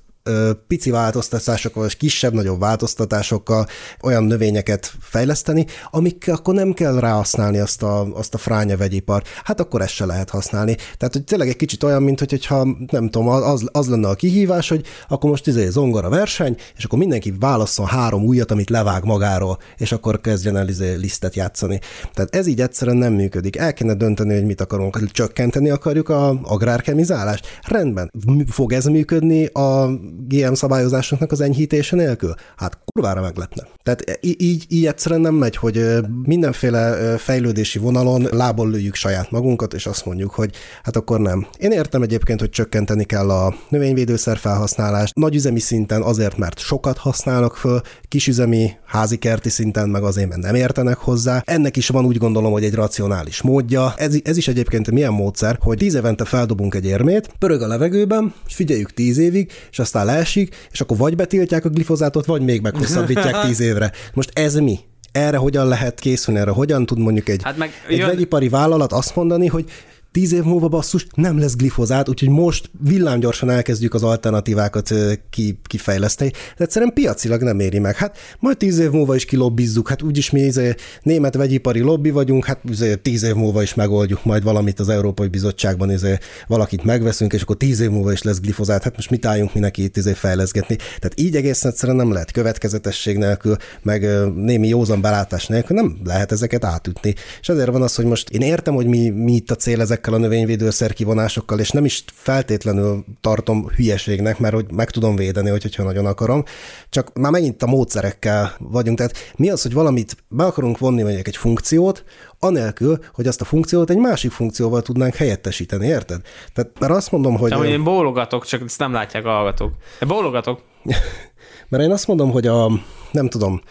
pici 0.66 0.90
változtatásokkal, 0.90 1.82
vagy 1.82 1.96
kisebb-nagyobb 1.96 2.60
változtatásokkal 2.60 3.66
olyan 4.02 4.24
növényeket 4.24 4.92
fejleszteni, 5.00 5.66
amik 5.90 6.28
akkor 6.28 6.54
nem 6.54 6.72
kell 6.72 6.98
ráhasználni 6.98 7.58
azt 7.58 7.82
a, 7.82 8.00
azt 8.14 8.34
a 8.34 8.38
fránya 8.38 8.76
vegyipar. 8.76 9.22
Hát 9.44 9.60
akkor 9.60 9.80
ezt 9.80 9.92
se 9.92 10.06
lehet 10.06 10.30
használni. 10.30 10.76
Tehát, 10.96 11.14
hogy 11.14 11.24
tényleg 11.24 11.48
egy 11.48 11.56
kicsit 11.56 11.82
olyan, 11.82 12.02
mint 12.02 12.18
hogyha 12.18 12.66
nem 12.90 13.10
tudom, 13.10 13.28
az, 13.28 13.64
az 13.72 13.88
lenne 13.88 14.08
a 14.08 14.14
kihívás, 14.14 14.68
hogy 14.68 14.86
akkor 15.08 15.30
most 15.30 15.46
izé 15.46 15.68
zongora 15.68 16.08
verseny, 16.08 16.56
és 16.76 16.84
akkor 16.84 16.98
mindenki 16.98 17.34
válasszon 17.40 17.86
három 17.86 18.24
újat, 18.24 18.50
amit 18.50 18.70
levág 18.70 19.04
magáról, 19.04 19.58
és 19.76 19.92
akkor 19.92 20.20
kezdjen 20.20 20.56
el 20.56 20.68
izé 20.68 20.94
lisztet 20.94 21.34
játszani. 21.34 21.80
Tehát 22.14 22.34
ez 22.34 22.46
így 22.46 22.60
egyszerűen 22.60 22.96
nem 22.96 23.12
működik. 23.12 23.56
El 23.56 23.72
kéne 23.72 23.94
dönteni, 23.94 24.34
hogy 24.34 24.44
mit 24.44 24.60
akarunk. 24.60 25.10
Csökkenteni 25.10 25.70
akarjuk 25.70 26.08
a 26.08 26.40
agrárkemizálást? 26.42 27.46
Rendben. 27.62 28.10
Fog 28.46 28.72
ez 28.72 28.84
működni 28.84 29.44
a 29.46 29.90
GM 30.26 30.52
szabályozásoknak 30.52 31.32
az 31.32 31.40
enyhítése 31.40 31.96
nélkül? 31.96 32.34
Hát 32.56 32.78
kurvára 32.84 33.20
meglepne. 33.20 33.66
Tehát 33.82 34.18
így, 34.20 34.64
így 34.68 34.86
egyszerűen 34.86 35.20
nem 35.20 35.34
megy, 35.34 35.56
hogy 35.56 35.86
mindenféle 36.22 37.16
fejlődési 37.16 37.78
vonalon 37.78 38.28
lából 38.30 38.70
lőjük 38.70 38.94
saját 38.94 39.30
magunkat, 39.30 39.74
és 39.74 39.86
azt 39.86 40.06
mondjuk, 40.06 40.30
hogy 40.30 40.50
hát 40.82 40.96
akkor 40.96 41.20
nem. 41.20 41.46
Én 41.58 41.70
értem 41.70 42.02
egyébként, 42.02 42.40
hogy 42.40 42.50
csökkenteni 42.50 43.04
kell 43.04 43.30
a 43.30 43.54
növényvédőszer 43.68 44.36
felhasználást, 44.36 45.14
nagyüzemi 45.14 45.60
szinten 45.60 46.02
azért, 46.02 46.36
mert 46.36 46.58
sokat 46.58 46.98
használnak 46.98 47.56
föl, 47.56 47.80
kisüzemi, 48.08 48.70
házi 48.86 49.16
kerti 49.16 49.48
szinten 49.48 49.88
meg 49.88 50.02
azért, 50.02 50.28
mert 50.28 50.40
nem 50.40 50.54
értenek 50.54 50.96
hozzá. 50.96 51.42
Ennek 51.44 51.76
is 51.76 51.88
van 51.88 52.04
úgy 52.04 52.16
gondolom, 52.16 52.52
hogy 52.52 52.64
egy 52.64 52.74
racionális 52.74 53.42
módja. 53.42 53.94
Ez, 53.96 54.14
ez 54.24 54.36
is 54.36 54.48
egyébként 54.48 54.90
milyen 54.90 55.12
módszer, 55.12 55.58
hogy 55.60 55.76
tíz 55.78 55.94
évente 55.94 56.24
feldobunk 56.24 56.74
egy 56.74 56.84
érmét, 56.84 57.30
pörög 57.38 57.62
a 57.62 57.66
levegőben, 57.66 58.34
figyeljük 58.46 58.92
tíz 58.92 59.18
évig, 59.18 59.52
és 59.70 59.78
aztán 59.78 60.06
leesik, 60.08 60.68
és 60.70 60.80
akkor 60.80 60.96
vagy 60.96 61.16
betiltják 61.16 61.64
a 61.64 61.68
glifozátot, 61.68 62.26
vagy 62.26 62.42
még 62.42 62.60
meghosszabbítják 62.60 63.40
tíz 63.46 63.60
évre. 63.60 63.92
Most 64.14 64.30
ez 64.38 64.54
mi? 64.54 64.78
erre 65.12 65.36
hogyan 65.36 65.68
lehet 65.68 66.00
készülni, 66.00 66.40
erre 66.40 66.50
hogyan 66.50 66.86
tud 66.86 66.98
mondjuk 66.98 67.28
egy, 67.28 67.42
hát 67.42 67.56
meg 67.56 67.70
egy 67.88 67.96
jön... 67.96 68.06
vegyipari 68.06 68.48
vállalat 68.48 68.92
azt 68.92 69.16
mondani, 69.16 69.46
hogy 69.46 69.64
tíz 70.12 70.32
év 70.32 70.42
múlva 70.42 70.68
basszus 70.68 71.06
nem 71.14 71.38
lesz 71.38 71.56
glifozát, 71.56 72.08
úgyhogy 72.08 72.28
most 72.28 72.70
villámgyorsan 72.84 73.50
elkezdjük 73.50 73.94
az 73.94 74.02
alternatívákat 74.02 74.94
ki, 75.30 75.60
kifejleszteni. 75.64 76.30
De 76.30 76.64
egyszerűen 76.64 76.92
piacilag 76.92 77.42
nem 77.42 77.60
éri 77.60 77.78
meg. 77.78 77.96
Hát 77.96 78.16
majd 78.38 78.56
tíz 78.56 78.78
év 78.78 78.90
múlva 78.90 79.14
is 79.14 79.24
kilobbizzuk, 79.24 79.88
hát 79.88 80.02
úgyis 80.02 80.30
mi 80.30 80.40
izé, 80.40 80.74
német 81.02 81.34
vegyipari 81.34 81.80
lobby 81.80 82.10
vagyunk, 82.10 82.44
hát 82.44 82.60
izé, 82.70 82.94
tíz 82.94 83.22
év 83.22 83.34
múlva 83.34 83.62
is 83.62 83.74
megoldjuk 83.74 84.24
majd 84.24 84.42
valamit 84.42 84.80
az 84.80 84.88
Európai 84.88 85.28
Bizottságban, 85.28 85.90
izé, 85.90 86.18
valakit 86.46 86.84
megveszünk, 86.84 87.32
és 87.32 87.42
akkor 87.42 87.56
tíz 87.56 87.80
év 87.80 87.90
múlva 87.90 88.12
is 88.12 88.22
lesz 88.22 88.40
glifozát, 88.40 88.82
hát 88.82 88.96
most 88.96 89.10
mit 89.10 89.26
álljunk 89.26 89.54
mi 89.54 89.60
neki 89.60 89.82
itt 89.82 89.96
izé 89.96 90.12
fejleszgetni. 90.12 90.76
Tehát 90.76 91.12
így 91.20 91.36
egészen 91.36 91.70
egyszerűen 91.70 91.96
nem 91.96 92.12
lehet 92.12 92.30
következetesség 92.30 93.16
nélkül, 93.16 93.56
meg 93.82 94.06
némi 94.34 94.68
józan 94.68 95.00
belátás 95.00 95.46
nélkül 95.46 95.76
nem 95.76 95.98
lehet 96.04 96.32
ezeket 96.32 96.64
átütni. 96.64 97.14
És 97.40 97.48
ezért 97.48 97.70
van 97.70 97.82
az, 97.82 97.94
hogy 97.94 98.04
most 98.04 98.30
én 98.30 98.40
értem, 98.40 98.74
hogy 98.74 98.86
mi, 98.86 99.08
mi 99.08 99.32
itt 99.32 99.50
a 99.50 99.54
cél 99.54 99.80
ezek 99.80 99.97
ezekkel 99.98 100.20
a 100.20 100.26
növényvédőszer 100.26 100.92
kivonásokkal, 100.92 101.58
és 101.58 101.70
nem 101.70 101.84
is 101.84 102.04
feltétlenül 102.12 103.04
tartom 103.20 103.68
hülyeségnek, 103.76 104.38
mert 104.38 104.54
hogy 104.54 104.72
meg 104.72 104.90
tudom 104.90 105.16
védeni, 105.16 105.50
hogyha 105.50 105.82
nagyon 105.82 106.06
akarom, 106.06 106.44
csak 106.88 107.14
már 107.14 107.30
megint 107.30 107.62
a 107.62 107.66
módszerekkel 107.66 108.54
vagyunk. 108.58 108.96
Tehát 108.96 109.32
mi 109.36 109.50
az, 109.50 109.62
hogy 109.62 109.72
valamit 109.72 110.16
be 110.28 110.44
akarunk 110.44 110.78
vonni 110.78 111.02
mondjuk 111.02 111.26
egy 111.26 111.36
funkciót, 111.36 112.04
anélkül, 112.38 112.98
hogy 113.12 113.26
azt 113.26 113.40
a 113.40 113.44
funkciót 113.44 113.90
egy 113.90 113.96
másik 113.96 114.30
funkcióval 114.30 114.82
tudnánk 114.82 115.14
helyettesíteni, 115.14 115.86
érted? 115.86 116.20
Tehát 116.52 116.70
mert 116.80 116.92
azt 116.92 117.12
mondom, 117.12 117.36
hogy... 117.36 117.50
De, 117.50 117.56
hogy 117.56 117.68
én 117.68 117.84
bólogatok, 117.84 118.44
csak 118.44 118.62
ezt 118.66 118.78
nem 118.78 118.92
látják 118.92 119.24
a 119.24 119.30
hallgatók. 119.30 119.72
Én 120.02 120.08
bólogatok. 120.08 120.60
mert 121.68 121.82
én 121.82 121.90
azt 121.90 122.06
mondom, 122.06 122.30
hogy 122.30 122.46
a, 122.46 122.70
nem 123.10 123.28
tudom, 123.28 123.62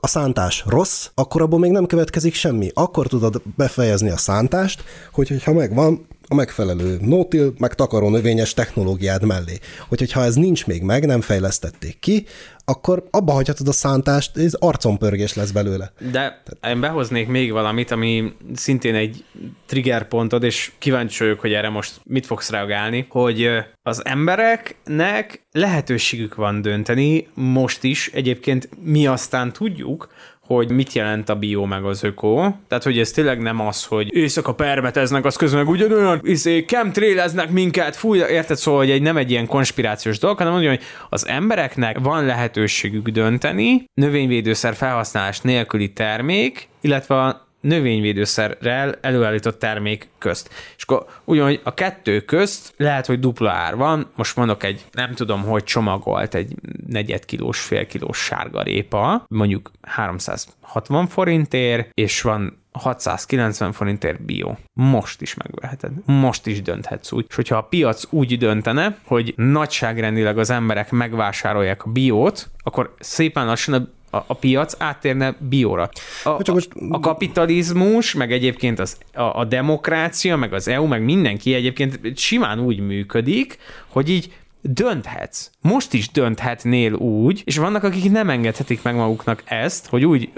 a 0.00 0.06
szántás 0.06 0.64
rossz, 0.66 1.08
akkor 1.14 1.42
abból 1.42 1.58
még 1.58 1.70
nem 1.70 1.86
következik 1.86 2.34
semmi. 2.34 2.70
Akkor 2.74 3.06
tudod 3.06 3.42
befejezni 3.56 4.10
a 4.10 4.16
szántást, 4.16 4.84
hogy, 5.12 5.28
hogyha 5.28 5.52
megvan 5.52 6.06
a 6.28 6.34
megfelelő 6.34 6.98
nótil, 7.00 7.54
meg 7.58 7.74
takaró 7.74 8.08
növényes 8.08 8.54
technológiád 8.54 9.24
mellé. 9.24 9.58
Hogy, 9.88 9.98
hogyha 9.98 10.24
ez 10.24 10.34
nincs 10.34 10.66
még 10.66 10.82
meg, 10.82 11.06
nem 11.06 11.20
fejlesztették 11.20 11.98
ki, 11.98 12.26
akkor 12.68 13.08
abba 13.10 13.32
hagyhatod 13.32 13.68
a 13.68 13.72
szántást, 13.72 14.36
ez 14.36 14.54
arcompörgés 14.54 15.34
lesz 15.34 15.50
belőle. 15.50 15.92
De 16.10 16.42
én 16.68 16.80
behoznék 16.80 17.28
még 17.28 17.52
valamit, 17.52 17.90
ami 17.90 18.32
szintén 18.54 18.94
egy 18.94 19.24
trigger 19.66 20.08
pontod, 20.08 20.42
és 20.42 20.72
kíváncsi 20.78 21.24
vagyok, 21.24 21.40
hogy 21.40 21.52
erre 21.52 21.68
most 21.68 22.00
mit 22.04 22.26
fogsz 22.26 22.50
reagálni, 22.50 23.06
hogy 23.08 23.48
az 23.82 24.04
embereknek 24.04 25.46
lehetőségük 25.52 26.34
van 26.34 26.62
dönteni, 26.62 27.28
most 27.34 27.82
is 27.82 28.10
egyébként 28.12 28.68
mi 28.82 29.06
aztán 29.06 29.52
tudjuk, 29.52 30.08
hogy 30.46 30.70
mit 30.70 30.92
jelent 30.92 31.28
a 31.28 31.34
bio 31.34 31.64
meg 31.64 31.84
az 31.84 32.04
öko. 32.04 32.52
Tehát, 32.68 32.84
hogy 32.84 32.98
ez 32.98 33.10
tényleg 33.10 33.40
nem 33.40 33.60
az, 33.60 33.84
hogy 33.84 34.16
éjszaka 34.16 34.54
permeteznek, 34.54 35.24
az 35.24 35.36
közben 35.36 35.64
meg 35.64 35.72
ugyanolyan 35.72 36.20
izé, 36.22 36.64
chemtraileznek 36.64 37.50
minket, 37.50 37.96
fúj, 37.96 38.18
érted? 38.18 38.56
Szóval, 38.56 38.80
hogy 38.80 38.90
egy, 38.90 39.02
nem 39.02 39.16
egy 39.16 39.30
ilyen 39.30 39.46
konspirációs 39.46 40.18
dolog, 40.18 40.36
hanem 40.36 40.52
mondja, 40.52 40.70
hogy 40.70 40.82
az 41.08 41.26
embereknek 41.26 41.98
van 41.98 42.24
lehetőségük 42.24 43.08
dönteni 43.08 43.84
növényvédőszer 43.94 44.74
felhasználás 44.74 45.40
nélküli 45.40 45.92
termék, 45.92 46.68
illetve 46.80 47.45
növényvédőszerrel 47.66 48.94
előállított 49.00 49.58
termék 49.58 50.08
közt. 50.18 50.50
És 50.76 50.82
akkor 50.82 51.06
ugyanúgy 51.24 51.60
a 51.64 51.74
kettő 51.74 52.20
közt 52.20 52.74
lehet, 52.76 53.06
hogy 53.06 53.20
dupla 53.20 53.50
ár 53.50 53.76
van, 53.76 54.10
most 54.16 54.36
mondok 54.36 54.64
egy, 54.64 54.84
nem 54.92 55.14
tudom, 55.14 55.42
hogy 55.42 55.64
csomagolt 55.64 56.34
egy 56.34 56.54
negyed 56.86 57.24
kilós, 57.24 57.60
fél 57.60 57.86
kilós 57.86 58.18
sárgarépa, 58.18 59.24
mondjuk 59.28 59.70
360 59.82 61.06
forintért, 61.06 61.90
és 61.94 62.22
van 62.22 62.64
690 62.72 63.72
forintért 63.72 64.22
bio. 64.22 64.54
Most 64.72 65.22
is 65.22 65.34
megveheted. 65.34 65.92
Most 66.04 66.46
is 66.46 66.62
dönthetsz 66.62 67.12
úgy. 67.12 67.24
És 67.28 67.34
hogyha 67.34 67.56
a 67.56 67.62
piac 67.62 68.04
úgy 68.10 68.38
döntene, 68.38 68.98
hogy 69.04 69.34
nagyságrendileg 69.36 70.38
az 70.38 70.50
emberek 70.50 70.90
megvásárolják 70.90 71.84
a 71.84 71.90
biót, 71.90 72.48
akkor 72.62 72.94
szépen 72.98 73.46
lassan 73.46 73.74
a 73.74 73.88
a, 74.16 74.24
a 74.26 74.34
piac 74.34 74.74
áttérne 74.78 75.36
bióra. 75.38 75.90
A, 76.24 76.42
Csak 76.42 76.54
most... 76.54 76.70
a, 76.74 76.94
a 76.94 77.00
kapitalizmus, 77.00 78.14
meg 78.14 78.32
egyébként 78.32 78.78
az, 78.78 78.96
a, 79.14 79.22
a 79.22 79.44
demokrácia, 79.44 80.36
meg 80.36 80.52
az 80.52 80.68
EU, 80.68 80.86
meg 80.86 81.04
mindenki 81.04 81.54
egyébként 81.54 82.18
simán 82.18 82.60
úgy 82.60 82.80
működik, 82.80 83.58
hogy 83.88 84.10
így 84.10 84.32
dönthetsz. 84.60 85.50
Most 85.60 85.92
is 85.92 86.10
dönthetnél 86.10 86.92
úgy, 86.92 87.42
és 87.44 87.56
vannak, 87.56 87.82
akik 87.82 88.10
nem 88.10 88.30
engedhetik 88.30 88.82
meg 88.82 88.94
maguknak 88.94 89.42
ezt, 89.44 89.86
hogy 89.86 90.04
úgy 90.04 90.30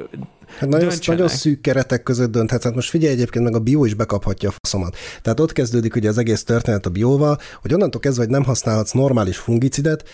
Hát 0.59 0.69
nagyon, 0.69 0.93
nagyon 1.07 1.29
szűk 1.29 1.61
keretek 1.61 2.03
között 2.03 2.31
dönthet. 2.31 2.63
Hát 2.63 2.75
most 2.75 2.91
figyelj 2.91 3.13
egyébként, 3.13 3.45
meg 3.45 3.55
a 3.55 3.59
bio 3.59 3.85
is 3.85 3.95
bekaphatja 3.95 4.49
a 4.49 4.53
faszomat. 4.61 4.97
Tehát 5.23 5.41
ott 5.41 5.53
kezdődik 5.53 5.95
ugye 5.95 6.09
az 6.09 6.19
egész 6.19 6.45
történet 6.45 6.87
a 6.87 6.91
bióval, 6.91 7.39
hogy 7.63 7.75
onnantól 7.75 8.01
kezdve, 8.01 8.23
hogy 8.23 8.33
nem 8.33 8.45
használhatsz 8.45 8.93
normális 8.93 9.37
fungicidet, 9.37 10.05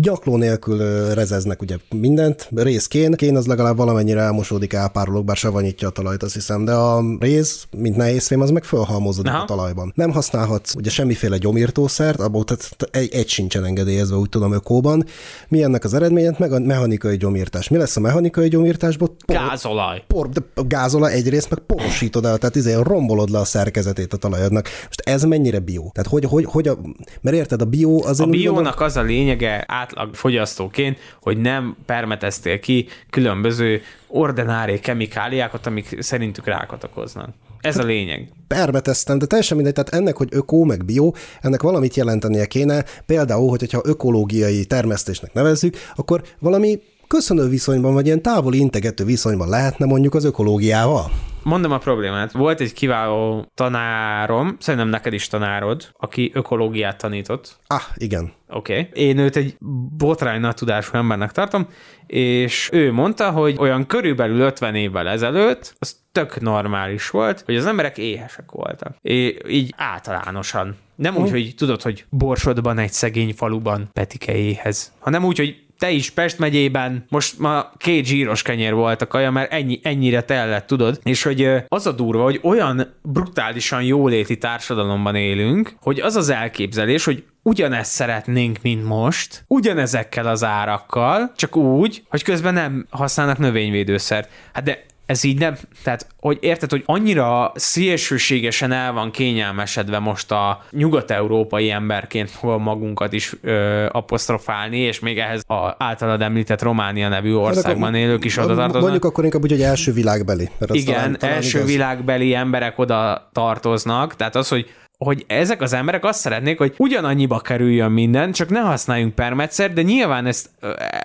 gyakló 0.00 0.36
nélkül 0.36 0.78
rezeznek 1.14 1.62
ugye 1.62 1.76
mindent, 1.90 2.48
részkén, 2.54 3.12
kén 3.12 3.36
az 3.36 3.46
legalább 3.46 3.76
valamennyire 3.76 4.20
elmosódik, 4.20 4.72
elpárolog, 4.72 5.24
bár 5.24 5.36
savanyítja 5.36 5.88
a 5.88 5.90
talajt, 5.90 6.22
azt 6.22 6.34
hiszem, 6.34 6.64
de 6.64 6.72
a 6.72 7.02
rész, 7.18 7.66
mint 7.76 7.96
nehézfém, 7.96 8.40
az 8.40 8.50
meg 8.50 8.64
fölhalmozódik 8.64 9.32
Aha. 9.32 9.42
a 9.42 9.44
talajban. 9.44 9.92
Nem 9.94 10.12
használhatsz 10.12 10.74
ugye 10.74 10.90
semmiféle 10.90 11.36
gyomírtószert, 11.36 12.20
abból 12.20 12.44
tehát 12.44 12.76
egy, 12.90 13.14
egy 13.14 13.28
sincsen 13.28 13.64
engedélyezve, 13.64 14.16
úgy 14.16 14.28
tudom, 14.28 14.52
ökóban. 14.52 15.04
Mi 15.48 15.62
ennek 15.62 15.84
az 15.84 15.94
eredménye? 15.94 16.34
Meg 16.38 16.52
a 16.52 16.58
mechanikai 16.58 17.16
gyomírtás. 17.16 17.68
Mi 17.68 17.76
lesz 17.76 17.96
a 17.96 18.00
mechanikai 18.00 18.48
gyomírtásból? 18.48 19.16
Gáz 19.26 19.63
gázolaj. 19.64 20.02
Por, 20.06 20.28
de 20.28 20.40
gázolaj 20.68 21.12
egyrészt, 21.12 21.50
meg 21.50 21.58
porosítod 21.58 22.24
el, 22.24 22.38
tehát 22.38 22.54
izé 22.56 22.74
rombolod 22.82 23.30
le 23.30 23.38
a 23.38 23.44
szerkezetét 23.44 24.12
a 24.12 24.16
talajodnak. 24.16 24.68
Most 24.84 25.00
ez 25.04 25.22
mennyire 25.22 25.58
bio? 25.58 25.90
Tehát 25.92 26.10
hogy, 26.10 26.24
hogy, 26.24 26.44
hogy 26.44 26.68
a, 26.68 26.78
mert 27.20 27.36
érted, 27.36 27.60
a 27.60 27.64
bio 27.64 28.06
az... 28.06 28.20
A 28.20 28.26
biónak 28.26 28.80
az 28.80 28.96
a 28.96 29.02
lényege 29.02 29.64
átlag 29.68 30.14
fogyasztóként, 30.14 30.98
hogy 31.20 31.38
nem 31.38 31.76
permeteztél 31.86 32.58
ki 32.58 32.88
különböző 33.10 33.80
ordinári 34.06 34.80
kemikáliákat, 34.80 35.66
amik 35.66 35.96
szerintük 35.98 36.46
rákat 36.46 36.84
okoznak. 36.84 37.28
Ez 37.60 37.76
a 37.76 37.78
hát 37.78 37.86
lényeg. 37.86 38.28
Permeteztem, 38.48 39.18
de 39.18 39.26
teljesen 39.26 39.56
mindegy, 39.56 39.74
tehát 39.74 39.94
ennek, 39.94 40.16
hogy 40.16 40.28
ökó 40.30 40.64
meg 40.64 40.84
bio, 40.84 41.12
ennek 41.40 41.62
valamit 41.62 41.94
jelentenie 41.94 42.46
kéne, 42.46 42.84
például, 43.06 43.48
hogyha 43.48 43.80
ökológiai 43.84 44.64
termesztésnek 44.64 45.32
nevezzük, 45.32 45.76
akkor 45.94 46.22
valami 46.38 46.78
köszönő 47.06 47.48
viszonyban, 47.48 47.94
vagy 47.94 48.06
ilyen 48.06 48.22
távoli 48.22 48.58
integető 48.58 49.04
viszonyban 49.04 49.48
lehetne 49.48 49.86
mondjuk 49.86 50.14
az 50.14 50.24
ökológiával? 50.24 51.10
Mondom 51.42 51.72
a 51.72 51.78
problémát. 51.78 52.32
Volt 52.32 52.60
egy 52.60 52.72
kiváló 52.72 53.50
tanárom, 53.54 54.56
szerintem 54.60 54.88
neked 54.88 55.12
is 55.12 55.26
tanárod, 55.26 55.88
aki 55.98 56.30
ökológiát 56.34 56.98
tanított. 56.98 57.56
Ah, 57.66 57.82
igen. 57.94 58.32
Oké. 58.48 58.78
Okay. 58.78 59.04
Én 59.04 59.18
őt 59.18 59.36
egy 59.36 59.56
botrány 59.96 60.40
nagy 60.40 60.54
tudású 60.54 60.96
embernek 60.96 61.32
tartom, 61.32 61.68
és 62.06 62.68
ő 62.72 62.92
mondta, 62.92 63.30
hogy 63.30 63.56
olyan 63.58 63.86
körülbelül 63.86 64.40
50 64.40 64.74
évvel 64.74 65.08
ezelőtt 65.08 65.74
az 65.78 65.96
tök 66.12 66.40
normális 66.40 67.10
volt, 67.10 67.42
hogy 67.46 67.56
az 67.56 67.66
emberek 67.66 67.98
éhesek 67.98 68.50
voltak. 68.50 68.96
É, 69.02 69.38
így 69.48 69.74
általánosan. 69.76 70.76
Nem 70.94 71.16
úgy, 71.16 71.30
hogy 71.30 71.54
tudod, 71.56 71.82
hogy 71.82 72.04
Borsodban 72.10 72.78
egy 72.78 72.92
szegény 72.92 73.34
faluban 73.34 73.88
Petike 73.92 74.36
éhez, 74.36 74.92
hanem 74.98 75.24
úgy, 75.24 75.38
hogy 75.38 75.63
te 75.78 75.90
is 75.90 76.10
Pest 76.10 76.38
megyében, 76.38 77.04
most 77.08 77.38
ma 77.38 77.70
két 77.76 78.04
zsíros 78.04 78.42
kenyér 78.42 78.74
volt 78.74 79.02
a 79.02 79.06
kaja, 79.06 79.30
mert 79.30 79.52
ennyi, 79.52 79.80
ennyire 79.82 80.22
tellett, 80.22 80.66
tudod? 80.66 81.00
És 81.02 81.22
hogy 81.22 81.48
az 81.68 81.86
a 81.86 81.92
durva, 81.92 82.22
hogy 82.22 82.40
olyan 82.42 82.94
brutálisan 83.02 83.82
jóléti 83.82 84.38
társadalomban 84.38 85.14
élünk, 85.14 85.76
hogy 85.80 86.00
az 86.00 86.16
az 86.16 86.28
elképzelés, 86.28 87.04
hogy 87.04 87.24
ugyanezt 87.42 87.90
szeretnénk, 87.90 88.58
mint 88.62 88.84
most, 88.84 89.44
ugyanezekkel 89.46 90.26
az 90.26 90.44
árakkal, 90.44 91.32
csak 91.36 91.56
úgy, 91.56 92.02
hogy 92.08 92.22
közben 92.22 92.54
nem 92.54 92.86
használnak 92.90 93.38
növényvédőszert. 93.38 94.30
Hát 94.52 94.64
de 94.64 94.84
ez 95.06 95.24
így 95.24 95.38
nem, 95.38 95.56
tehát 95.82 96.06
hogy 96.20 96.38
érted, 96.40 96.70
hogy 96.70 96.82
annyira 96.86 97.52
szélsőségesen 97.54 98.72
el 98.72 98.92
van 98.92 99.10
kényelmesedve 99.10 99.98
most 99.98 100.30
a 100.30 100.64
nyugat-európai 100.70 101.70
emberként 101.70 102.30
hol 102.30 102.58
magunkat 102.58 103.12
is 103.12 103.32
ö, 103.42 103.86
apostrofálni, 103.92 104.78
és 104.78 105.00
még 105.00 105.18
ehhez 105.18 105.42
a 105.46 105.74
általad 105.78 106.22
említett 106.22 106.62
Románia 106.62 107.08
nevű 107.08 107.34
országban 107.34 107.94
élők 107.94 108.24
is 108.24 108.36
oda 108.36 108.54
tartoznak. 108.54 108.82
Mondjuk 108.82 109.04
akkor 109.04 109.24
inkább 109.24 109.42
úgy, 109.42 109.50
hogy 109.50 109.62
első 109.62 109.92
világbeli. 109.92 110.48
Mert 110.58 110.74
Igen, 110.74 110.94
talán, 110.94 111.16
talán 111.18 111.36
első 111.36 111.58
igaz. 111.58 111.70
világbeli 111.70 112.34
emberek 112.34 112.78
oda 112.78 113.28
tartoznak, 113.32 114.16
tehát 114.16 114.36
az, 114.36 114.48
hogy 114.48 114.70
hogy 114.98 115.24
ezek 115.26 115.60
az 115.60 115.72
emberek 115.72 116.04
azt 116.04 116.20
szeretnék, 116.20 116.58
hogy 116.58 116.74
ugyanannyiba 116.78 117.40
kerüljön 117.40 117.92
minden, 117.92 118.32
csak 118.32 118.48
ne 118.48 118.60
használjunk 118.60 119.14
permetszer, 119.14 119.72
de 119.72 119.82
nyilván 119.82 120.26
ezt 120.26 120.50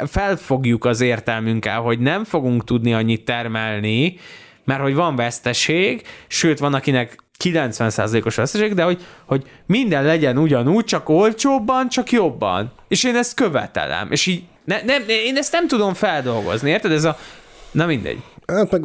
felfogjuk 0.08 0.86
az 0.86 1.02
értelmünkkel, 1.02 1.80
hogy 1.80 2.00
nem 2.00 2.24
fogunk 2.24 2.64
tudni 2.64 2.94
annyit 2.94 3.26
termelni, 3.26 4.16
mert 4.64 4.82
hogy 4.82 4.96
van 4.96 5.16
veszteség, 5.16 6.02
sőt 6.28 6.60
van 6.60 6.74
akinek 6.74 7.18
90%-os 7.44 8.36
veszteség, 8.36 8.74
de 8.74 8.84
hogy, 8.84 9.06
hogy 9.26 9.44
minden 9.66 10.04
legyen 10.04 10.38
ugyanúgy, 10.38 10.86
csak 10.86 11.10
olcsóbban, 11.10 11.90
csak 11.90 12.12
jobban. 12.12 12.72
És 12.88 13.04
én 13.04 13.16
ezt 13.16 13.34
követelem. 13.34 14.12
És 14.12 14.26
így 14.26 14.44
ne, 14.66 14.82
nem, 14.82 15.04
én 15.08 15.38
ezt 15.38 15.52
nem 15.52 15.68
tudom 15.68 15.94
feldolgozni, 15.94 16.70
érted? 16.70 16.92
Ez 16.92 17.04
a 17.04 17.18
Na 17.72 17.86
mindegy. 17.86 18.22
Hát 18.50 18.72
meg, 18.72 18.84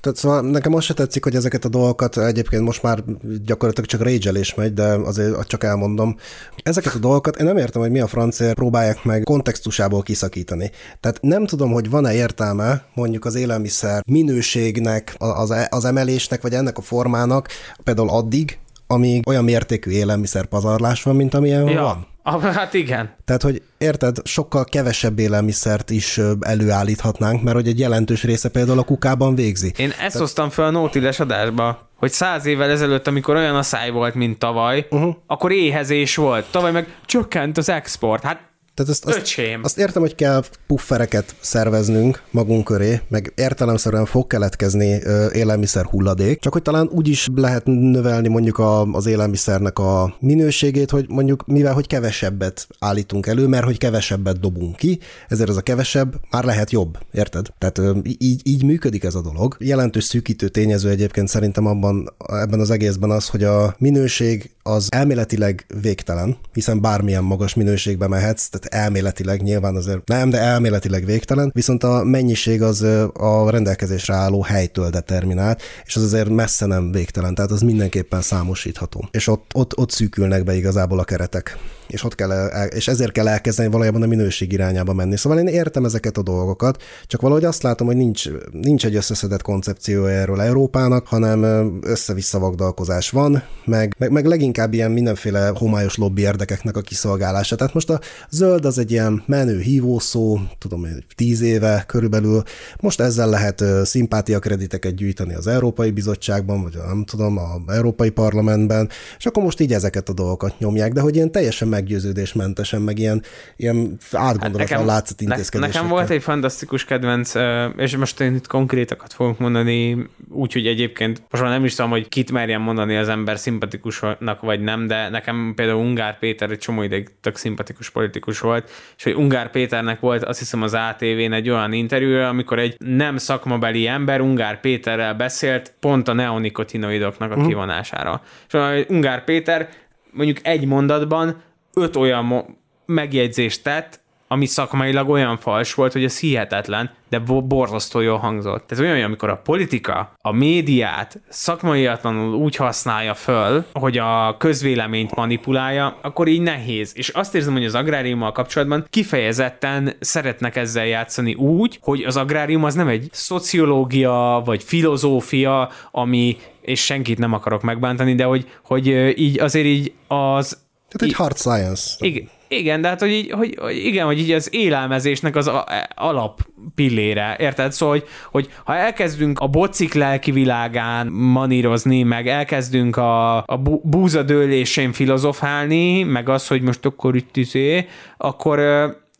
tehát 0.00 0.18
szóval 0.18 0.40
nekem 0.40 0.74
azt 0.74 0.86
se 0.86 0.94
tetszik, 0.94 1.24
hogy 1.24 1.34
ezeket 1.34 1.64
a 1.64 1.68
dolgokat 1.68 2.16
egyébként 2.18 2.62
most 2.62 2.82
már 2.82 3.04
gyakorlatilag 3.44 3.88
csak 3.88 4.02
rage 4.02 4.52
megy, 4.56 4.72
de 4.72 4.84
azért 4.84 5.46
csak 5.46 5.64
elmondom. 5.64 6.16
Ezeket 6.62 6.94
a 6.94 6.98
dolgokat 6.98 7.36
én 7.36 7.46
nem 7.46 7.56
értem, 7.56 7.80
hogy 7.80 7.90
mi 7.90 8.00
a 8.00 8.06
francia 8.06 8.54
próbálják 8.54 9.04
meg 9.04 9.22
kontextusából 9.22 10.02
kiszakítani. 10.02 10.70
Tehát 11.00 11.18
nem 11.20 11.46
tudom, 11.46 11.72
hogy 11.72 11.90
van-e 11.90 12.14
értelme 12.14 12.84
mondjuk 12.94 13.24
az 13.24 13.34
élelmiszer 13.34 14.02
minőségnek, 14.06 15.14
az, 15.18 15.54
az 15.68 15.84
emelésnek, 15.84 16.42
vagy 16.42 16.52
ennek 16.52 16.78
a 16.78 16.82
formának 16.82 17.48
például 17.84 18.08
addig, 18.08 18.58
amíg 18.86 19.28
olyan 19.28 19.44
mértékű 19.44 19.90
élelmiszer 19.90 20.46
pazarlás 20.46 21.02
van, 21.02 21.16
mint 21.16 21.34
amilyen 21.34 21.68
ja. 21.68 21.82
van. 21.82 22.06
Ah, 22.26 22.42
hát 22.42 22.74
igen. 22.74 23.14
Tehát, 23.24 23.42
hogy 23.42 23.62
érted, 23.78 24.16
sokkal 24.24 24.64
kevesebb 24.64 25.18
élelmiszert 25.18 25.90
is 25.90 26.20
előállíthatnánk, 26.40 27.42
mert 27.42 27.56
hogy 27.56 27.68
egy 27.68 27.78
jelentős 27.78 28.22
része 28.22 28.48
például 28.48 28.78
a 28.78 28.82
kukában 28.82 29.34
végzi. 29.34 29.72
Én 29.76 29.88
ezt 29.88 29.96
Tehát... 29.96 30.16
hoztam 30.16 30.50
fel 30.50 30.64
a 30.64 30.70
Nótiles 30.70 31.20
adásba, 31.20 31.88
hogy 31.96 32.10
száz 32.10 32.46
évvel 32.46 32.70
ezelőtt, 32.70 33.06
amikor 33.06 33.36
olyan 33.36 33.56
a 33.56 33.62
száj 33.62 33.90
volt, 33.90 34.14
mint 34.14 34.38
tavaly, 34.38 34.86
uh-huh. 34.90 35.14
akkor 35.26 35.52
éhezés 35.52 36.16
volt. 36.16 36.46
Tavaly 36.50 36.72
meg 36.72 36.96
csökkent 37.06 37.56
az 37.56 37.68
export. 37.68 38.22
Hát 38.22 38.40
tehát 38.74 38.90
azt, 38.90 39.04
azt, 39.04 39.16
Öcsém. 39.16 39.60
azt 39.62 39.78
értem, 39.78 40.02
hogy 40.02 40.14
kell 40.14 40.44
puffereket 40.66 41.34
szerveznünk 41.40 42.22
magunk 42.30 42.64
köré, 42.64 43.00
meg 43.08 43.32
értelemszerűen 43.36 44.06
fog 44.06 44.26
keletkezni 44.26 45.00
élelmiszer 45.32 45.84
hulladék, 45.84 46.40
csak 46.40 46.52
hogy 46.52 46.62
talán 46.62 46.88
úgy 46.92 47.08
is 47.08 47.28
lehet 47.34 47.64
növelni 47.64 48.28
mondjuk 48.28 48.58
a, 48.58 48.82
az 48.82 49.06
élelmiszernek 49.06 49.78
a 49.78 50.16
minőségét, 50.20 50.90
hogy 50.90 51.06
mondjuk 51.08 51.46
mivel, 51.46 51.72
hogy 51.72 51.86
kevesebbet 51.86 52.66
állítunk 52.78 53.26
elő, 53.26 53.46
mert 53.46 53.64
hogy 53.64 53.78
kevesebbet 53.78 54.40
dobunk 54.40 54.76
ki, 54.76 54.98
ezért 55.28 55.48
ez 55.48 55.56
a 55.56 55.60
kevesebb 55.60 56.14
már 56.30 56.44
lehet 56.44 56.70
jobb, 56.70 56.98
érted? 57.12 57.46
Tehát 57.58 57.80
így, 58.02 58.40
így 58.44 58.64
működik 58.64 59.04
ez 59.04 59.14
a 59.14 59.20
dolog. 59.20 59.56
Jelentős 59.58 60.04
szűkítő 60.04 60.48
tényező 60.48 60.88
egyébként 60.88 61.28
szerintem 61.28 61.66
abban, 61.66 62.14
ebben 62.26 62.60
az 62.60 62.70
egészben 62.70 63.10
az, 63.10 63.28
hogy 63.28 63.44
a 63.44 63.74
minőség 63.78 64.50
az 64.66 64.88
elméletileg 64.90 65.66
végtelen, 65.80 66.36
hiszen 66.52 66.80
bármilyen 66.80 67.24
magas 67.24 67.54
minőségbe 67.54 68.08
mehetsz, 68.08 68.48
tehát 68.48 68.63
elméletileg 68.64 69.42
nyilván 69.42 69.76
azért 69.76 70.08
nem, 70.08 70.30
de 70.30 70.38
elméletileg 70.38 71.04
végtelen, 71.04 71.50
viszont 71.54 71.84
a 71.84 72.04
mennyiség 72.04 72.62
az 72.62 72.82
a 73.12 73.50
rendelkezésre 73.50 74.14
álló 74.14 74.42
helytől 74.42 74.90
determinált, 74.90 75.62
és 75.84 75.96
az 75.96 76.02
azért 76.02 76.28
messze 76.28 76.66
nem 76.66 76.92
végtelen, 76.92 77.34
tehát 77.34 77.50
az 77.50 77.60
mindenképpen 77.60 78.20
számosítható. 78.20 79.08
És 79.10 79.28
ott, 79.28 79.50
ott, 79.54 79.78
ott 79.78 79.90
szűkülnek 79.90 80.44
be 80.44 80.54
igazából 80.54 80.98
a 80.98 81.04
keretek 81.04 81.58
és, 81.86 82.04
ott 82.04 82.14
kell 82.14 82.32
el, 82.32 82.66
és 82.66 82.88
ezért 82.88 83.12
kell 83.12 83.28
elkezdeni 83.28 83.70
valójában 83.70 84.02
a 84.02 84.06
minőség 84.06 84.52
irányába 84.52 84.92
menni. 84.92 85.16
Szóval 85.16 85.38
én 85.38 85.46
értem 85.46 85.84
ezeket 85.84 86.16
a 86.16 86.22
dolgokat, 86.22 86.82
csak 87.06 87.20
valahogy 87.20 87.44
azt 87.44 87.62
látom, 87.62 87.86
hogy 87.86 87.96
nincs, 87.96 88.28
nincs 88.50 88.86
egy 88.86 88.96
összeszedett 88.96 89.42
koncepció 89.42 90.06
erről 90.06 90.40
Európának, 90.40 91.06
hanem 91.06 91.78
össze-vissza 91.82 92.38
vagdalkozás 92.38 93.10
van, 93.10 93.42
meg, 93.64 93.94
meg, 93.98 94.10
meg 94.10 94.26
leginkább 94.26 94.72
ilyen 94.72 94.90
mindenféle 94.90 95.52
homályos 95.54 95.96
lobby 95.96 96.22
érdekeknek 96.22 96.76
a 96.76 96.80
kiszolgálása. 96.80 97.56
Tehát 97.56 97.74
most 97.74 97.90
a 97.90 98.00
zöld 98.30 98.64
az 98.64 98.78
egy 98.78 98.90
ilyen 98.90 99.22
menő 99.26 99.58
hívószó, 99.60 100.38
tudom, 100.58 100.80
hogy 100.80 101.04
tíz 101.14 101.40
éve 101.40 101.84
körülbelül, 101.86 102.42
most 102.80 103.00
ezzel 103.00 103.28
lehet 103.28 103.64
szimpátia 103.84 104.38
krediteket 104.38 104.94
gyűjteni 104.94 105.34
az 105.34 105.46
Európai 105.46 105.90
Bizottságban, 105.90 106.62
vagy 106.62 106.76
nem 106.86 107.04
tudom, 107.04 107.38
a 107.38 107.72
Európai 107.72 108.10
Parlamentben, 108.10 108.88
és 109.18 109.26
akkor 109.26 109.42
most 109.42 109.60
így 109.60 109.72
ezeket 109.72 110.08
a 110.08 110.12
dolgokat 110.12 110.58
nyomják, 110.58 110.92
de 110.92 111.00
hogy 111.00 111.14
ilyen 111.14 111.32
teljesen 111.32 111.68
meggyőződésmentesen, 111.74 112.82
meg 112.82 112.98
ilyen, 112.98 113.22
ilyen 113.56 113.98
átgondolatlan 114.12 114.78
hát 114.78 114.88
látszat 114.88 115.20
intézkedések. 115.20 115.72
Nekem 115.72 115.88
volt 115.88 116.10
egy 116.10 116.22
fantasztikus 116.22 116.84
kedvenc, 116.84 117.32
és 117.76 117.96
most 117.96 118.20
én 118.20 118.34
itt 118.34 118.46
konkrétakat 118.46 119.12
fogok 119.12 119.38
mondani, 119.38 120.06
úgyhogy 120.28 120.66
egyébként 120.66 121.22
most 121.30 121.42
már 121.42 121.52
nem 121.52 121.64
is 121.64 121.74
tudom, 121.74 121.90
hogy 121.90 122.08
kit 122.08 122.32
merjem 122.32 122.62
mondani 122.62 122.96
az 122.96 123.08
ember 123.08 123.38
szimpatikusnak 123.38 124.40
vagy 124.40 124.60
nem, 124.60 124.86
de 124.86 125.08
nekem 125.08 125.52
például 125.56 125.78
Ungár 125.78 126.18
Péter 126.18 126.50
egy 126.50 126.58
csomó 126.58 126.82
ideig 126.82 127.10
tök 127.20 127.36
szimpatikus 127.36 127.90
politikus 127.90 128.40
volt, 128.40 128.70
és 128.96 129.02
hogy 129.02 129.12
Ungár 129.12 129.50
Péternek 129.50 130.00
volt 130.00 130.24
azt 130.24 130.38
hiszem 130.38 130.62
az 130.62 130.74
ATV-n 130.74 131.32
egy 131.32 131.50
olyan 131.50 131.72
interjú, 131.72 132.16
amikor 132.16 132.58
egy 132.58 132.76
nem 132.78 133.16
szakmabeli 133.16 133.86
ember 133.86 134.20
Ungár 134.20 134.60
Péterrel 134.60 135.14
beszélt 135.14 135.72
pont 135.80 136.08
a 136.08 136.12
neonikotinoidoknak 136.12 137.30
a 137.30 137.34
uh-huh. 137.34 137.48
kivonására. 137.48 138.22
És 138.46 138.84
Ungár 138.88 139.24
Péter 139.24 139.68
mondjuk 140.10 140.38
egy 140.42 140.66
mondatban 140.66 141.42
öt 141.74 141.96
olyan 141.96 142.56
megjegyzést 142.86 143.62
tett, 143.62 144.02
ami 144.28 144.46
szakmailag 144.46 145.08
olyan 145.08 145.38
fals 145.38 145.74
volt, 145.74 145.92
hogy 145.92 146.04
ez 146.04 146.18
hihetetlen, 146.18 146.90
de 147.08 147.18
borzasztó 147.18 148.00
jól 148.00 148.18
hangzott. 148.18 148.72
Ez 148.72 148.80
olyan, 148.80 149.02
amikor 149.02 149.28
a 149.28 149.36
politika 149.36 150.12
a 150.20 150.32
médiát 150.32 151.20
szakmaiatlanul 151.28 152.34
úgy 152.34 152.56
használja 152.56 153.14
föl, 153.14 153.64
hogy 153.72 153.98
a 153.98 154.36
közvéleményt 154.38 155.14
manipulálja, 155.14 155.98
akkor 156.02 156.28
így 156.28 156.40
nehéz. 156.40 156.92
És 156.96 157.08
azt 157.08 157.34
érzem, 157.34 157.52
hogy 157.52 157.64
az 157.64 157.74
agráriummal 157.74 158.32
kapcsolatban 158.32 158.86
kifejezetten 158.90 159.96
szeretnek 160.00 160.56
ezzel 160.56 160.86
játszani 160.86 161.34
úgy, 161.34 161.78
hogy 161.82 162.02
az 162.02 162.16
agrárium 162.16 162.64
az 162.64 162.74
nem 162.74 162.88
egy 162.88 163.08
szociológia 163.12 164.42
vagy 164.44 164.62
filozófia, 164.62 165.70
ami 165.90 166.36
és 166.60 166.84
senkit 166.84 167.18
nem 167.18 167.32
akarok 167.32 167.62
megbántani, 167.62 168.14
de 168.14 168.24
hogy, 168.24 168.48
hogy 168.64 168.86
így 169.18 169.40
azért 169.40 169.66
így 169.66 169.92
az 170.06 170.63
tehát 170.94 171.12
egy 171.12 171.12
hard 171.12 171.36
science. 171.36 171.94
Igen, 171.98 172.28
igen, 172.48 172.80
de 172.80 172.88
hát, 172.88 173.00
hogy, 173.00 173.10
így, 173.10 173.30
hogy, 173.30 173.58
hogy 173.60 173.76
igen, 173.76 174.06
hogy 174.06 174.18
így 174.18 174.30
az 174.30 174.48
élelmezésnek 174.52 175.36
az 175.36 175.50
alap 175.94 176.40
pillére, 176.74 177.36
érted? 177.38 177.72
Szóval, 177.72 177.98
hogy, 177.98 178.08
hogy 178.30 178.52
ha 178.64 178.76
elkezdünk 178.76 179.38
a 179.38 179.46
bocik 179.46 179.94
lelki 179.94 180.30
világán 180.30 181.06
manírozni, 181.06 182.02
meg 182.02 182.28
elkezdünk 182.28 182.96
a, 182.96 183.36
a 183.36 183.62
búzadőlésén 183.82 184.92
filozofálni, 184.92 186.02
meg 186.02 186.28
az, 186.28 186.46
hogy 186.46 186.62
most 186.62 186.84
akkor 186.84 187.16
itt 187.16 187.36
izé, 187.36 187.86
akkor, 188.16 188.60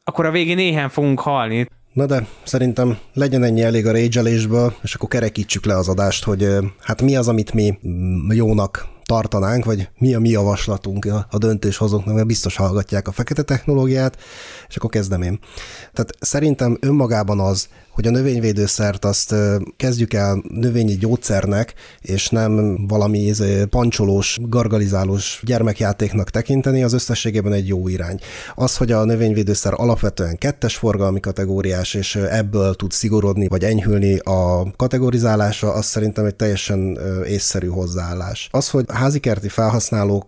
akkor 0.05 0.27
a 0.27 0.31
végén 0.31 0.59
éhen 0.59 0.89
fogunk 0.89 1.21
halni. 1.21 1.67
Na 1.93 2.07
de 2.07 2.27
szerintem 2.43 2.99
legyen 3.13 3.43
ennyi 3.43 3.63
elég 3.63 3.87
a 3.87 3.93
rage 3.93 4.23
és 4.83 4.95
akkor 4.95 5.09
kerekítsük 5.09 5.65
le 5.65 5.77
az 5.77 5.89
adást, 5.89 6.25
hogy 6.25 6.49
hát 6.81 7.03
mi 7.03 7.17
az, 7.17 7.29
amit 7.29 7.53
mi 7.53 7.79
jónak 8.29 8.93
tartanánk, 9.05 9.65
vagy 9.65 9.89
mi 9.99 10.15
a 10.15 10.19
mi 10.19 10.29
javaslatunk 10.29 11.09
a 11.31 11.39
döntéshozóknak, 11.39 12.15
mert 12.15 12.27
biztos 12.27 12.57
hallgatják 12.57 13.09
a 13.09 13.13
fekete 13.13 13.43
technológiát, 13.43 14.19
és 14.69 14.77
akkor 14.77 14.91
kezdem 14.91 15.23
én. 15.23 15.39
Tehát 15.93 16.17
szerintem 16.21 16.77
önmagában 16.81 17.41
az, 17.41 17.69
hogy 17.95 18.07
a 18.07 18.11
növényvédőszert 18.11 19.05
azt 19.05 19.35
kezdjük 19.77 20.15
el 20.15 20.43
növényi 20.49 20.97
gyógyszernek, 20.97 21.75
és 22.01 22.29
nem 22.29 22.87
valami 22.87 23.19
izé, 23.19 23.65
pancsolós, 23.65 24.39
gargalizálós 24.43 25.41
gyermekjátéknak 25.45 26.31
tekinteni, 26.31 26.83
az 26.83 26.93
összességében 26.93 27.53
egy 27.53 27.69
jó 27.69 27.89
irány. 27.89 28.19
Az, 28.55 28.77
hogy 28.77 28.93
a 28.93 29.05
növényvédőszer 29.05 29.73
alapvetően 29.77 30.39
kettes 30.39 30.77
forgalmi 30.77 31.21
kategóriás, 31.21 31.95
és 31.95 32.17
ebből 32.17 32.75
tud 32.75 32.93
szigorodni, 32.93 33.49
vagy 33.49 33.65
enyhülni 33.65 34.19
a 34.19 34.73
kategorizálása, 34.77 35.73
az 35.73 35.85
szerintem 35.85 36.25
egy 36.25 36.35
teljesen 36.35 36.99
észszerű 37.27 37.67
hozzáállás. 37.67 38.49
Az, 38.51 38.71
hogy 38.71 38.85
házikerti 38.89 39.49
felhasználók 39.49 40.27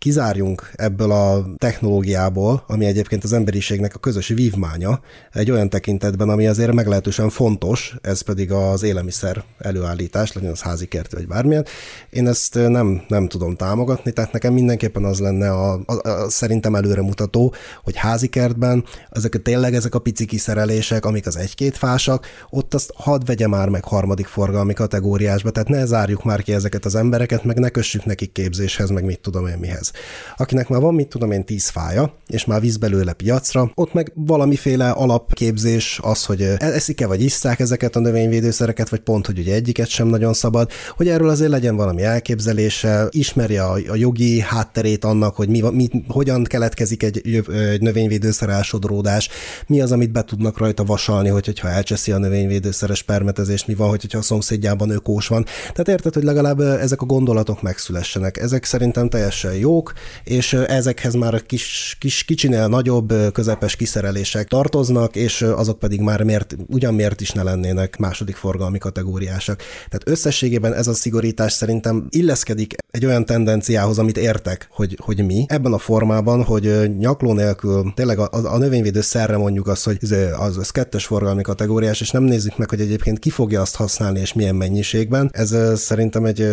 kizárjunk 0.00 0.70
ebből 0.76 1.10
a 1.10 1.46
technológiából, 1.58 2.64
ami 2.66 2.84
egyébként 2.84 3.24
az 3.24 3.32
emberiségnek 3.32 3.94
a 3.94 3.98
közös 3.98 4.28
vívmánya, 4.28 5.00
egy 5.32 5.50
olyan 5.50 5.68
tekintetben, 5.68 6.28
ami 6.28 6.46
azért 6.46 6.72
meglehetősen 6.72 7.28
fontos, 7.28 7.96
ez 8.02 8.20
pedig 8.20 8.52
az 8.52 8.82
élelmiszer 8.82 9.44
előállítás, 9.58 10.32
legyen 10.32 10.50
az 10.50 10.60
házi 10.60 10.86
kert 10.86 11.12
vagy 11.12 11.26
bármilyen. 11.26 11.66
Én 12.10 12.28
ezt 12.28 12.54
nem, 12.54 13.02
nem 13.08 13.28
tudom 13.28 13.56
támogatni, 13.56 14.12
tehát 14.12 14.32
nekem 14.32 14.52
mindenképpen 14.52 15.04
az 15.04 15.18
lenne 15.18 15.50
a, 15.50 15.80
a, 15.86 16.08
a 16.08 16.30
szerintem 16.30 16.74
előremutató, 16.74 17.54
hogy 17.84 17.96
házi 17.96 18.28
kertben 18.28 18.84
ezek 19.10 19.42
tényleg 19.42 19.74
ezek 19.74 19.94
a 19.94 19.98
pici 19.98 20.24
kiszerelések, 20.24 21.04
amik 21.04 21.26
az 21.26 21.36
egy-két 21.36 21.76
fásak, 21.76 22.26
ott 22.50 22.74
azt 22.74 22.92
hadd 22.94 23.26
vegye 23.26 23.48
már 23.48 23.68
meg 23.68 23.84
harmadik 23.84 24.26
forgalmi 24.26 24.72
kategóriásba, 24.72 25.50
tehát 25.50 25.68
ne 25.68 25.84
zárjuk 25.84 26.24
már 26.24 26.42
ki 26.42 26.52
ezeket 26.52 26.84
az 26.84 26.94
embereket, 26.94 27.44
meg 27.44 27.58
ne 27.58 27.68
kössük 27.68 28.04
nekik 28.04 28.32
képzéshez, 28.32 28.90
meg 28.90 29.04
mit 29.04 29.20
tudom 29.20 29.46
én 29.46 29.58
mihez. 29.58 29.89
Akinek 30.36 30.68
már 30.68 30.80
van, 30.80 30.94
mit 30.94 31.08
tudom 31.08 31.30
én, 31.30 31.44
tíz 31.44 31.68
fája, 31.68 32.14
és 32.26 32.44
már 32.44 32.60
víz 32.60 32.76
belőle 32.76 33.12
piacra, 33.12 33.70
ott 33.74 33.92
meg 33.92 34.12
valamiféle 34.14 34.90
alapképzés 34.90 36.00
az, 36.02 36.24
hogy 36.24 36.42
e- 36.42 36.56
eszik-e 36.58 37.06
vagy 37.06 37.22
isszák 37.22 37.60
ezeket 37.60 37.96
a 37.96 38.00
növényvédőszereket, 38.00 38.88
vagy 38.88 39.00
pont, 39.00 39.26
hogy 39.26 39.38
ugye 39.38 39.54
egyiket 39.54 39.88
sem 39.88 40.06
nagyon 40.06 40.32
szabad, 40.32 40.70
hogy 40.96 41.08
erről 41.08 41.28
azért 41.28 41.50
legyen 41.50 41.76
valami 41.76 42.02
elképzelése, 42.02 43.06
ismerje 43.10 43.62
a, 43.62 43.78
a 43.88 43.94
jogi 43.94 44.40
hátterét 44.40 45.04
annak, 45.04 45.36
hogy 45.36 45.48
mi, 45.48 45.60
mi, 45.70 45.88
hogyan 46.08 46.44
keletkezik 46.44 47.02
egy, 47.02 47.44
egy 47.70 47.80
növényvédőszer 47.80 48.48
elsodródás, 48.48 49.28
mi 49.66 49.80
az, 49.80 49.92
amit 49.92 50.12
be 50.12 50.24
tudnak 50.24 50.58
rajta 50.58 50.84
vasalni, 50.84 51.28
hogy, 51.28 51.46
hogyha 51.46 51.68
elcseszi 51.68 52.12
a 52.12 52.18
növényvédőszeres 52.18 53.02
permetezést, 53.02 53.66
mi 53.66 53.74
van, 53.74 53.88
hogyha 53.88 54.18
a 54.18 54.22
szomszédjában 54.22 54.90
ökós 54.90 55.26
van. 55.26 55.44
Tehát 55.60 55.88
érted, 55.88 56.14
hogy 56.14 56.22
legalább 56.22 56.60
ezek 56.60 57.02
a 57.02 57.06
gondolatok 57.06 57.62
megszülessenek. 57.62 58.36
Ezek 58.36 58.64
szerintem 58.64 59.08
teljesen 59.08 59.54
jók, 59.80 59.92
és 60.24 60.52
ezekhez 60.52 61.14
már 61.14 61.42
kis, 61.42 61.96
kis 62.00 62.24
kicsinél 62.24 62.66
nagyobb, 62.66 63.14
közepes 63.32 63.76
kiszerelések 63.76 64.48
tartoznak, 64.48 65.16
és 65.16 65.42
azok 65.42 65.78
pedig 65.78 66.00
már 66.00 66.22
miért, 66.22 66.56
ugyan 66.66 66.94
miért 66.94 67.20
is 67.20 67.30
ne 67.30 67.42
lennének 67.42 67.96
második 67.96 68.36
forgalmi 68.36 68.78
kategóriásak. 68.78 69.62
Tehát 69.88 70.08
összességében 70.08 70.74
ez 70.74 70.86
a 70.86 70.94
szigorítás 70.94 71.52
szerintem 71.52 72.06
illeszkedik 72.10 72.74
egy 72.90 73.06
olyan 73.06 73.24
tendenciához, 73.24 73.98
amit 73.98 74.16
értek, 74.16 74.68
hogy, 74.70 74.98
hogy 75.02 75.24
mi. 75.24 75.44
Ebben 75.48 75.72
a 75.72 75.78
formában, 75.78 76.42
hogy 76.44 76.96
nyakló 76.98 77.32
nélkül 77.32 77.92
tényleg 77.94 78.18
a, 78.18 78.28
a 78.30 78.58
növényvédő 78.58 79.00
szerre 79.00 79.36
mondjuk 79.36 79.66
azt, 79.66 79.84
hogy 79.84 79.98
az, 80.38 80.56
az 80.56 80.70
kettes 80.70 81.06
forgalmi 81.06 81.42
kategóriás, 81.42 82.00
és 82.00 82.10
nem 82.10 82.22
nézzük 82.22 82.58
meg, 82.58 82.68
hogy 82.68 82.80
egyébként 82.80 83.18
ki 83.18 83.30
fogja 83.30 83.60
azt 83.60 83.76
használni, 83.76 84.20
és 84.20 84.32
milyen 84.32 84.54
mennyiségben. 84.54 85.30
Ez 85.32 85.56
szerintem 85.74 86.24
egy 86.24 86.52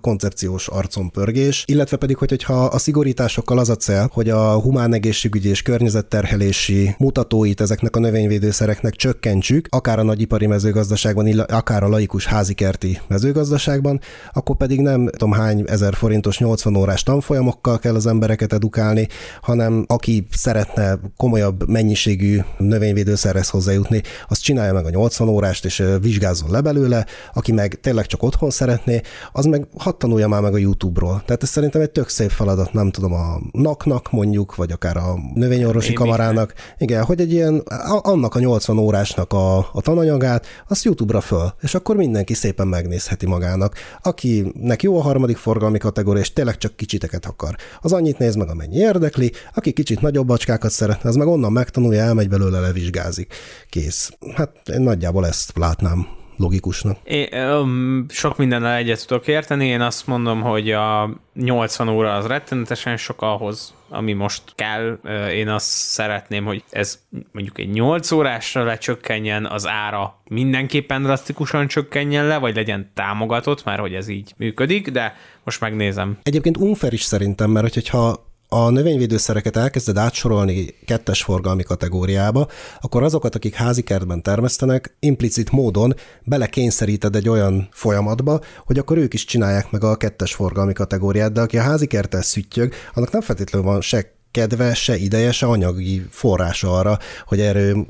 koncepciós 0.00 0.68
arcompörgés, 0.68 1.64
illetve 1.66 1.96
pedig, 1.96 2.16
hogy, 2.16 2.30
hogyha 2.30 2.63
a 2.68 2.78
szigorításokkal 2.78 3.58
az 3.58 3.68
a 3.68 3.76
cél, 3.76 4.10
hogy 4.12 4.30
a 4.30 4.60
humán 4.60 4.94
egészségügyi 4.94 5.48
és 5.48 5.62
környezetterhelési 5.62 6.94
mutatóit 6.98 7.60
ezeknek 7.60 7.96
a 7.96 7.98
növényvédőszereknek 7.98 8.94
csökkentsük, 8.94 9.66
akár 9.70 9.98
a 9.98 10.02
nagyipari 10.02 10.46
mezőgazdaságban, 10.46 11.38
akár 11.38 11.82
a 11.82 11.88
laikus 11.88 12.26
házikerti 12.26 13.00
mezőgazdaságban, 13.08 14.00
akkor 14.32 14.56
pedig 14.56 14.80
nem 14.80 15.08
tudom 15.08 15.32
hány 15.32 15.64
ezer 15.66 15.94
forintos 15.94 16.38
80 16.38 16.76
órás 16.76 17.02
tanfolyamokkal 17.02 17.78
kell 17.78 17.94
az 17.94 18.06
embereket 18.06 18.52
edukálni, 18.52 19.08
hanem 19.40 19.84
aki 19.88 20.26
szeretne 20.30 20.98
komolyabb 21.16 21.68
mennyiségű 21.68 22.38
növényvédőszerhez 22.58 23.48
hozzájutni, 23.48 24.02
az 24.28 24.38
csinálja 24.38 24.72
meg 24.72 24.84
a 24.84 24.90
80 24.90 25.28
órást, 25.28 25.64
és 25.64 25.82
vizsgázzon 26.00 26.50
le 26.50 26.60
belőle, 26.60 27.06
aki 27.34 27.52
meg 27.52 27.80
tényleg 27.80 28.06
csak 28.06 28.22
otthon 28.22 28.50
szeretné, 28.50 29.00
az 29.32 29.44
meg 29.44 29.66
hadd 29.78 29.98
tanulja 29.98 30.28
már 30.28 30.42
meg 30.42 30.54
a 30.54 30.58
YouTube-ról. 30.58 31.22
Tehát 31.26 31.42
ez 31.42 31.48
szerintem 31.48 31.80
egy 31.80 31.90
tök 31.90 32.08
szép 32.08 32.30
feladat, 32.30 32.53
nem 32.72 32.90
tudom, 32.90 33.12
a 33.12 33.40
NAK-nak 33.52 34.10
mondjuk, 34.10 34.54
vagy 34.54 34.72
akár 34.72 34.96
a 34.96 35.18
növényorvosi 35.34 35.88
Én 35.88 35.94
kamarának. 35.94 36.54
Igen, 36.78 37.04
hogy 37.04 37.20
egy 37.20 37.32
ilyen, 37.32 37.62
annak 37.86 38.34
a 38.34 38.38
80 38.38 38.78
órásnak 38.78 39.32
a, 39.32 39.58
a 39.58 39.80
tananyagát, 39.80 40.46
azt 40.68 40.84
YouTube-ra 40.84 41.20
föl, 41.20 41.54
és 41.60 41.74
akkor 41.74 41.96
mindenki 41.96 42.34
szépen 42.34 42.66
megnézheti 42.66 43.26
magának. 43.26 43.74
Akinek 44.02 44.82
jó 44.82 44.98
a 44.98 45.02
harmadik 45.02 45.36
forgalmi 45.36 45.78
kategória, 45.78 46.20
és 46.20 46.32
tényleg 46.32 46.56
csak 46.56 46.76
kicsiteket 46.76 47.26
akar, 47.26 47.56
az 47.80 47.92
annyit 47.92 48.18
néz 48.18 48.34
meg, 48.34 48.48
amennyi 48.48 48.76
érdekli, 48.76 49.32
aki 49.54 49.72
kicsit 49.72 50.00
nagyobb 50.00 50.26
bacskákat 50.26 50.70
szeretne, 50.70 51.08
az 51.08 51.16
meg 51.16 51.26
onnan 51.26 51.52
megtanulja, 51.52 52.02
elmegy 52.02 52.28
belőle, 52.28 52.60
levizsgázik. 52.60 53.34
Kész. 53.68 54.10
Hát 54.34 54.68
én 54.68 54.80
nagyjából 54.80 55.26
ezt 55.26 55.52
látnám 55.56 56.22
logikusnak. 56.36 56.98
É, 57.04 57.28
um, 57.32 58.06
sok 58.08 58.36
mindennel 58.36 58.76
egyet 58.76 59.06
tudok 59.06 59.26
érteni. 59.26 59.66
Én 59.66 59.80
azt 59.80 60.06
mondom, 60.06 60.40
hogy 60.40 60.70
a 60.70 61.10
80 61.34 61.88
óra 61.88 62.14
az 62.14 62.26
rettenetesen 62.26 62.96
sok 62.96 63.22
ahhoz, 63.22 63.74
ami 63.88 64.12
most 64.12 64.42
kell. 64.54 64.98
Én 65.30 65.48
azt 65.48 65.66
szeretném, 65.66 66.44
hogy 66.44 66.64
ez 66.70 66.98
mondjuk 67.32 67.58
egy 67.58 67.70
8 67.70 68.10
órásra 68.10 68.64
lecsökkenjen, 68.64 69.46
az 69.46 69.66
ára 69.66 70.20
mindenképpen 70.28 71.02
drasztikusan 71.02 71.66
csökkenjen 71.66 72.26
le, 72.26 72.38
vagy 72.38 72.54
legyen 72.54 72.90
támogatott, 72.94 73.64
már 73.64 73.78
hogy 73.78 73.94
ez 73.94 74.08
így 74.08 74.32
működik, 74.36 74.90
de 74.90 75.16
most 75.44 75.60
megnézem. 75.60 76.18
Egyébként 76.22 76.56
unfair 76.56 76.92
is 76.92 77.02
szerintem, 77.02 77.50
mert 77.50 77.74
hogyha 77.74 78.32
a 78.54 78.70
növényvédőszereket 78.70 79.56
elkezded 79.56 79.96
átsorolni 79.96 80.74
kettes 80.86 81.22
forgalmi 81.22 81.62
kategóriába, 81.62 82.48
akkor 82.80 83.02
azokat, 83.02 83.34
akik 83.34 83.54
házi 83.54 83.82
kertben 83.82 84.22
termesztenek, 84.22 84.96
implicit 85.00 85.50
módon 85.50 85.94
belekényszeríted 86.22 87.16
egy 87.16 87.28
olyan 87.28 87.68
folyamatba, 87.70 88.40
hogy 88.66 88.78
akkor 88.78 88.96
ők 88.96 89.14
is 89.14 89.24
csinálják 89.24 89.70
meg 89.70 89.84
a 89.84 89.96
kettes 89.96 90.34
forgalmi 90.34 90.72
kategóriát, 90.72 91.32
de 91.32 91.40
aki 91.40 91.58
a 91.58 91.62
házi 91.62 91.86
kerttel 91.86 92.22
szüttyög, 92.22 92.72
annak 92.94 93.10
nem 93.10 93.20
feltétlenül 93.20 93.68
van 93.68 93.80
se 93.80 94.12
kedve, 94.34 94.74
se 94.74 94.96
ideje, 94.96 95.32
se 95.32 95.46
anyagi 95.46 96.06
forrása 96.10 96.78
arra, 96.78 96.98
hogy 97.26 97.40
erő, 97.40 97.86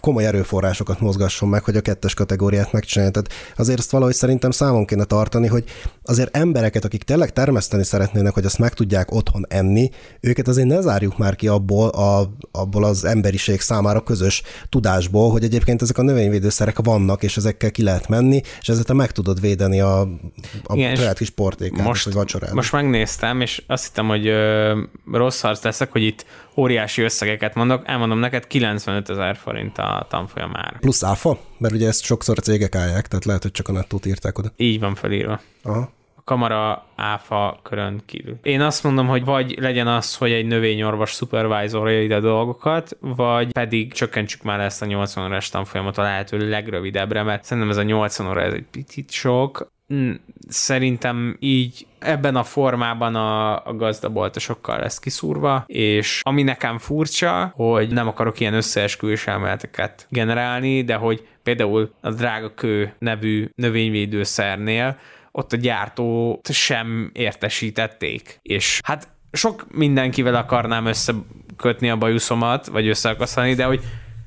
komoly 0.00 0.26
erőforrásokat 0.26 1.00
mozgasson 1.00 1.48
meg, 1.48 1.64
hogy 1.64 1.76
a 1.76 1.80
kettes 1.80 2.14
kategóriát 2.14 2.72
megcsinálja. 2.72 3.12
Tehát 3.12 3.32
azért 3.56 3.78
ezt 3.78 3.90
valahogy 3.90 4.14
szerintem 4.14 4.50
számon 4.50 4.86
kéne 4.86 5.04
tartani, 5.04 5.46
hogy 5.46 5.64
azért 6.04 6.36
embereket, 6.36 6.84
akik 6.84 7.02
tényleg 7.02 7.32
termeszteni 7.32 7.84
szeretnének, 7.84 8.34
hogy 8.34 8.44
azt 8.44 8.58
meg 8.58 8.72
tudják 8.72 9.12
otthon 9.12 9.46
enni, 9.48 9.90
őket 10.20 10.48
azért 10.48 10.66
ne 10.66 10.80
zárjuk 10.80 11.18
már 11.18 11.36
ki 11.36 11.48
abból, 11.48 11.88
a, 11.88 12.30
abból 12.52 12.84
az 12.84 13.04
emberiség 13.04 13.60
számára 13.60 14.00
közös 14.00 14.42
tudásból, 14.68 15.30
hogy 15.30 15.44
egyébként 15.44 15.82
ezek 15.82 15.98
a 15.98 16.02
növényvédőszerek 16.02 16.78
vannak, 16.82 17.22
és 17.22 17.36
ezekkel 17.36 17.70
ki 17.70 17.82
lehet 17.82 18.08
menni, 18.08 18.40
és 18.60 18.68
ezzel 18.68 18.94
meg 18.94 19.10
tudod 19.10 19.40
védeni 19.40 19.80
a, 19.80 20.00
a 20.64 20.74
Igen, 20.74 20.96
saját 20.96 21.18
kis 21.18 21.30
portékát, 21.30 21.86
most, 21.86 22.04
vagy 22.04 22.14
vacsorát. 22.14 22.52
Most 22.52 22.72
megnéztem, 22.72 23.40
és 23.40 23.62
azt 23.66 23.86
hittem, 23.86 24.06
hogy 24.06 24.26
ö, 24.26 24.80
rossz 25.12 25.40
harc 25.40 25.63
leszek, 25.64 25.92
hogy 25.92 26.02
itt 26.02 26.26
óriási 26.56 27.02
összegeket 27.02 27.54
mondok, 27.54 27.82
elmondom 27.86 28.18
neked 28.18 28.46
95 28.46 29.10
ezer 29.10 29.36
forint 29.36 29.78
a 29.78 30.06
tanfolyam 30.10 30.52
Plusz 30.80 31.02
áfa? 31.02 31.38
Mert 31.58 31.74
ugye 31.74 31.86
ezt 31.86 32.04
sokszor 32.04 32.38
cégek 32.38 32.74
állják, 32.74 33.08
tehát 33.08 33.24
lehet, 33.24 33.42
hogy 33.42 33.52
csak 33.52 33.68
a 33.68 33.72
nettót 33.72 34.06
írták 34.06 34.38
oda. 34.38 34.52
Így 34.56 34.80
van 34.80 34.94
felírva. 34.94 35.40
Aha 35.62 35.92
kamara 36.24 36.86
áfa 36.96 37.58
körön 37.62 38.02
kívül. 38.06 38.38
Én 38.42 38.60
azt 38.60 38.82
mondom, 38.82 39.06
hogy 39.06 39.24
vagy 39.24 39.58
legyen 39.60 39.86
az, 39.86 40.16
hogy 40.16 40.32
egy 40.32 40.46
növényorvos 40.46 41.12
szupervájzorja 41.12 42.02
ide 42.02 42.20
dolgokat, 42.20 42.96
vagy 43.00 43.52
pedig 43.52 43.92
csökkentsük 43.92 44.42
már 44.42 44.60
ezt 44.60 44.82
a 44.82 44.86
80 44.86 45.24
órás 45.24 45.48
tanfolyamat 45.48 45.98
a 45.98 46.02
lehető 46.02 46.48
legrövidebbre, 46.48 47.22
mert 47.22 47.44
szerintem 47.44 47.72
ez 47.72 47.76
a 47.76 47.82
80 47.82 48.26
óra 48.28 48.42
ez 48.42 48.52
egy 48.52 48.66
picit 48.70 49.10
sok. 49.10 49.72
Szerintem 50.48 51.36
így 51.40 51.86
ebben 51.98 52.36
a 52.36 52.42
formában 52.42 53.14
a, 53.14 53.66
a 53.66 53.74
gazdaboltosokkal 53.76 54.78
lesz 54.78 54.98
kiszúrva, 54.98 55.64
és 55.66 56.20
ami 56.22 56.42
nekem 56.42 56.78
furcsa, 56.78 57.52
hogy 57.54 57.92
nem 57.92 58.08
akarok 58.08 58.40
ilyen 58.40 58.54
összeesküvés 58.54 59.26
elméleteket 59.26 60.06
generálni, 60.10 60.84
de 60.84 60.94
hogy 60.94 61.26
például 61.42 61.94
a 62.00 62.10
drága 62.10 62.54
kő 62.54 62.94
nevű 62.98 63.48
növényvédőszernél 63.54 64.98
ott 65.30 65.52
a 65.52 65.56
gyártót 65.56 66.52
sem 66.52 67.10
értesítették. 67.12 68.38
És 68.42 68.80
hát 68.84 69.08
sok 69.32 69.66
mindenkivel 69.70 70.34
akarnám 70.34 70.86
összekötni 70.86 71.90
a 71.90 71.96
bajuszomat, 71.96 72.66
vagy 72.66 72.88
összeakasztani, 72.88 73.54
de 73.54 73.64
hogy 73.64 73.80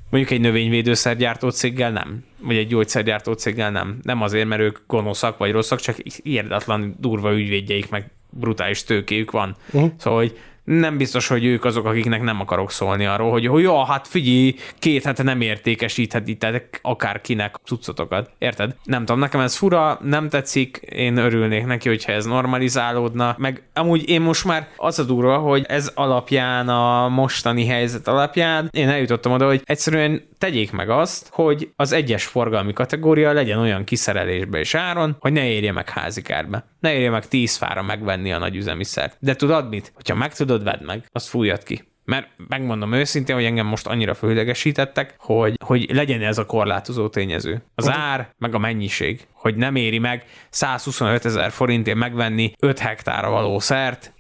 mondjuk 0.10 0.32
egy 0.32 0.42
növényvédőszergyártó 0.42 1.50
céggel 1.50 1.92
nem, 1.92 2.24
vagy 2.40 2.56
egy 2.56 2.68
gyógyszergyártó 2.68 3.34
céggel 3.34 3.72
nem. 3.72 4.00
Nem 4.02 4.22
azért, 4.22 4.48
mert 4.48 4.62
ők 4.62 4.78
gonoszak 4.88 5.38
vagy 5.38 5.52
rosszak, 5.52 5.80
csak 5.80 5.98
írdatlan 6.24 6.96
durva 7.00 7.34
ügyvédjeik, 7.34 7.90
meg 7.90 8.12
brutális 8.30 8.84
tőkéjük 8.84 9.32
van. 9.32 9.56
Uh-huh. 9.72 9.92
Szóval, 9.98 10.20
hogy 10.20 10.38
nem 10.68 10.98
biztos, 10.98 11.28
hogy 11.28 11.46
ők 11.46 11.66
azok, 11.66 11.86
akiknek 11.86 12.22
nem 12.22 12.40
akarok 12.40 12.72
szólni 12.72 13.06
arról, 13.06 13.32
hogy, 13.32 13.44
jó, 13.44 13.84
hát 13.84 14.08
figyelj, 14.08 14.56
két 14.80 15.04
hete 15.04 15.24
nem 15.24 15.42
értékesíthetitek 15.42 16.80
akárkinek 16.82 17.56
cuccotokat. 17.66 18.30
Érted? 18.38 18.76
Nem 18.84 19.00
tudom, 19.06 19.20
nekem 19.20 19.40
ez 19.40 19.56
fura, 19.56 20.00
nem 20.04 20.30
tetszik, 20.30 20.78
én 20.78 21.18
örülnék 21.18 21.66
neki, 21.66 21.88
hogyha 21.88 22.12
ez 22.12 22.26
normalizálódna, 22.26 23.36
meg 23.38 23.64
amúgy 23.74 24.10
én 24.10 24.22
most 24.22 24.46
már 24.46 24.68
az 24.76 25.00
a 25.00 25.04
durva, 25.04 25.38
hogy 25.38 25.66
ez 25.68 25.92
alapján, 25.96 26.70
a 26.70 27.08
mostani 27.08 27.66
helyzet 27.66 28.08
alapján 28.08 28.70
én 28.72 28.90
eljutottam 28.90 29.32
oda, 29.32 29.46
hogy 29.46 29.62
egyszerűen 29.64 30.22
tegyék 30.38 30.72
meg 30.72 30.90
azt, 30.90 31.30
hogy 31.32 31.72
az 31.76 31.92
egyes 31.92 32.26
forgalmi 32.26 32.74
kategória 32.74 33.32
legyen 33.32 33.60
olyan 33.60 33.84
kiszerelésbe 33.84 34.60
és 34.60 34.76
áron, 34.76 35.16
hogy 35.20 35.32
ne 35.32 35.50
érje 35.50 35.72
meg 35.72 35.90
házikárbe. 35.90 36.66
Ne 36.80 36.94
érje 36.94 37.10
meg 37.10 37.28
tíz 37.28 37.56
fára 37.56 37.82
megvenni 37.82 38.32
a 38.32 38.38
nagy 38.38 38.56
üzemiszert. 38.56 39.18
De 39.20 39.36
tudod 39.36 39.70
mit? 39.70 39.92
Hogyha 39.96 40.16
meg 40.16 40.34
tudod, 40.34 40.64
vedd 40.64 40.84
meg, 40.84 41.06
azt 41.12 41.28
fújjad 41.28 41.64
ki. 41.64 41.87
Mert 42.08 42.28
megmondom 42.48 42.94
őszintén, 42.94 43.36
hogy 43.36 43.44
engem 43.44 43.66
most 43.66 43.88
annyira 43.88 44.14
fölidegesítettek, 44.14 45.16
hogy, 45.18 45.58
hogy 45.66 45.94
legyen 45.94 46.22
ez 46.22 46.38
a 46.38 46.46
korlátozó 46.46 47.08
tényező. 47.08 47.62
Az 47.76 47.90
ár, 47.90 48.30
meg 48.38 48.54
a 48.54 48.58
mennyiség. 48.58 49.28
Hogy 49.34 49.56
nem 49.56 49.76
éri 49.76 50.00
meg 50.00 50.24
125 50.50 51.26
ezer 51.26 51.52
forintért 51.52 51.98
megvenni 51.98 52.52
5 52.60 52.80
hektára 52.80 53.30
való 53.30 53.60
szert. 53.60 54.14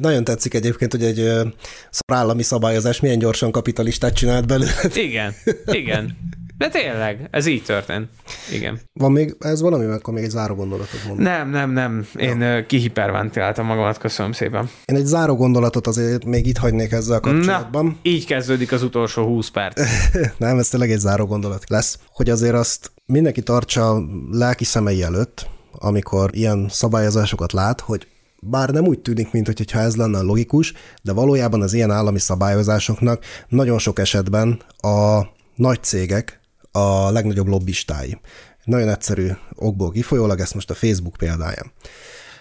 Nagyon 0.00 0.24
tetszik 0.24 0.54
egyébként, 0.54 0.92
hogy 0.92 1.04
egy 1.04 1.30
állami 2.06 2.42
szabályozás 2.42 3.00
milyen 3.00 3.18
gyorsan 3.18 3.50
kapitalistát 3.50 4.14
csinált 4.14 4.46
belőle. 4.46 4.72
Igen, 4.94 5.34
igen. 5.82 6.16
De 6.58 6.68
tényleg, 6.68 7.28
ez 7.30 7.46
így 7.46 7.62
történt. 7.62 8.08
Igen. 8.52 8.80
Van 8.92 9.12
még 9.12 9.36
ez 9.38 9.60
valami, 9.60 9.84
mert 9.84 9.98
akkor 9.98 10.14
még 10.14 10.24
egy 10.24 10.30
záró 10.30 10.54
gondolatot 10.54 11.04
mondom. 11.06 11.24
Nem, 11.24 11.50
nem, 11.50 11.70
nem. 11.70 12.06
Én 12.16 12.40
ja. 12.40 12.66
kihiperventiláltam 12.66 13.66
magamat, 13.66 13.98
köszönöm 13.98 14.32
szépen. 14.32 14.70
Én 14.84 14.96
egy 14.96 15.04
záró 15.04 15.36
gondolatot 15.36 15.86
azért 15.86 16.24
még 16.24 16.46
itt 16.46 16.56
hagynék 16.56 16.92
ezzel 16.92 17.16
a 17.16 17.20
kapcsolatban. 17.20 17.84
Na, 17.84 17.96
így 18.02 18.26
kezdődik 18.26 18.72
az 18.72 18.82
utolsó 18.82 19.24
20 19.24 19.48
perc. 19.48 19.80
nem, 20.38 20.58
ez 20.58 20.68
tényleg 20.68 20.90
egy 20.90 20.98
záró 20.98 21.26
gondolat 21.26 21.68
lesz, 21.68 21.98
hogy 22.08 22.30
azért 22.30 22.54
azt 22.54 22.92
mindenki 23.06 23.42
tartsa 23.42 24.02
lelki 24.30 24.64
szemei 24.64 25.02
előtt, 25.02 25.46
amikor 25.72 26.30
ilyen 26.32 26.66
szabályozásokat 26.70 27.52
lát, 27.52 27.80
hogy 27.80 28.06
bár 28.40 28.68
nem 28.70 28.84
úgy 28.84 28.98
tűnik, 28.98 29.32
mint 29.32 29.46
hogyha 29.46 29.78
ez 29.78 29.96
lenne 29.96 30.20
logikus, 30.20 30.72
de 31.02 31.12
valójában 31.12 31.62
az 31.62 31.72
ilyen 31.72 31.90
állami 31.90 32.18
szabályozásoknak 32.18 33.24
nagyon 33.48 33.78
sok 33.78 33.98
esetben 33.98 34.60
a 34.76 35.22
nagy 35.56 35.82
cégek 35.82 36.40
a 36.72 37.10
legnagyobb 37.10 37.46
lobbistái. 37.46 38.20
Nagyon 38.64 38.88
egyszerű 38.88 39.28
okból 39.54 39.90
kifolyólag, 39.90 40.40
ezt 40.40 40.54
most 40.54 40.70
a 40.70 40.74
Facebook 40.74 41.16
példáján. 41.16 41.72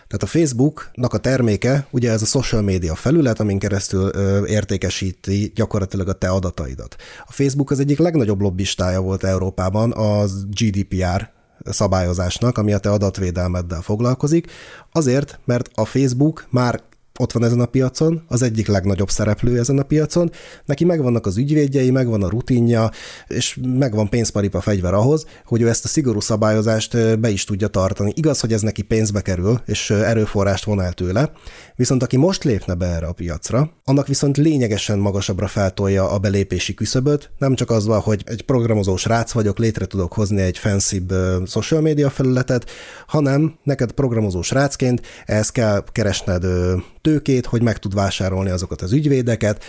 Tehát 0.07 0.35
a 0.35 0.37
Facebooknak 0.37 1.13
a 1.13 1.17
terméke, 1.17 1.87
ugye 1.91 2.11
ez 2.11 2.21
a 2.21 2.25
social 2.25 2.61
media 2.61 2.95
felület, 2.95 3.39
amin 3.39 3.59
keresztül 3.59 4.09
ö, 4.13 4.45
értékesíti 4.45 5.51
gyakorlatilag 5.55 6.07
a 6.07 6.13
te 6.13 6.29
adataidat. 6.29 6.95
A 7.25 7.31
Facebook 7.31 7.71
az 7.71 7.79
egyik 7.79 7.97
legnagyobb 7.97 8.41
lobbistája 8.41 9.01
volt 9.01 9.23
Európában 9.23 9.93
az 9.93 10.45
GDPR 10.49 11.29
szabályozásnak, 11.65 12.57
ami 12.57 12.73
a 12.73 12.77
te 12.77 12.91
adatvédelmeddel 12.91 13.81
foglalkozik, 13.81 14.51
azért, 14.91 15.39
mert 15.45 15.69
a 15.73 15.85
Facebook 15.85 16.45
már 16.49 16.83
ott 17.21 17.31
van 17.31 17.43
ezen 17.43 17.59
a 17.59 17.65
piacon, 17.65 18.21
az 18.27 18.41
egyik 18.41 18.67
legnagyobb 18.67 19.09
szereplő 19.09 19.59
ezen 19.59 19.79
a 19.79 19.83
piacon, 19.83 20.31
neki 20.65 20.85
megvannak 20.85 21.25
az 21.25 21.37
ügyvédjei, 21.37 21.91
megvan 21.91 22.23
a 22.23 22.29
rutinja, 22.29 22.89
és 23.27 23.59
megvan 23.77 24.09
pénzparipa 24.09 24.61
fegyver 24.61 24.93
ahhoz, 24.93 25.25
hogy 25.45 25.61
ő 25.61 25.67
ezt 25.69 25.85
a 25.85 25.87
szigorú 25.87 26.19
szabályozást 26.19 27.19
be 27.19 27.29
is 27.29 27.43
tudja 27.43 27.67
tartani. 27.67 28.13
Igaz, 28.15 28.39
hogy 28.39 28.53
ez 28.53 28.61
neki 28.61 28.81
pénzbe 28.81 29.21
kerül, 29.21 29.61
és 29.65 29.89
erőforrást 29.89 30.63
von 30.63 30.81
el 30.81 30.93
tőle, 30.93 31.31
viszont 31.75 32.03
aki 32.03 32.17
most 32.17 32.43
lépne 32.43 32.73
be 32.73 32.85
erre 32.85 33.07
a 33.07 33.13
piacra, 33.13 33.71
annak 33.83 34.07
viszont 34.07 34.37
lényegesen 34.37 34.99
magasabbra 34.99 35.47
feltolja 35.47 36.09
a 36.09 36.19
belépési 36.19 36.73
küszöböt, 36.73 37.31
nem 37.37 37.55
csak 37.55 37.69
az 37.69 37.85
van, 37.85 37.99
hogy 37.99 38.21
egy 38.25 38.41
programozó 38.41 38.95
srác 38.95 39.31
vagyok, 39.31 39.57
létre 39.57 39.85
tudok 39.85 40.13
hozni 40.13 40.41
egy 40.41 40.57
fancibb 40.57 41.13
social 41.45 41.81
media 41.81 42.09
felületet, 42.09 42.69
hanem 43.07 43.55
neked 43.63 43.91
programozó 43.91 44.41
srácként 44.41 45.01
ehhez 45.25 45.49
kell 45.49 45.83
keresned 45.91 46.45
tőkét, 47.01 47.45
hogy 47.45 47.61
meg 47.61 47.79
tud 47.79 47.93
vásárolni 47.93 48.49
azokat 48.49 48.81
az 48.81 48.91
ügyvédeket, 48.91 49.63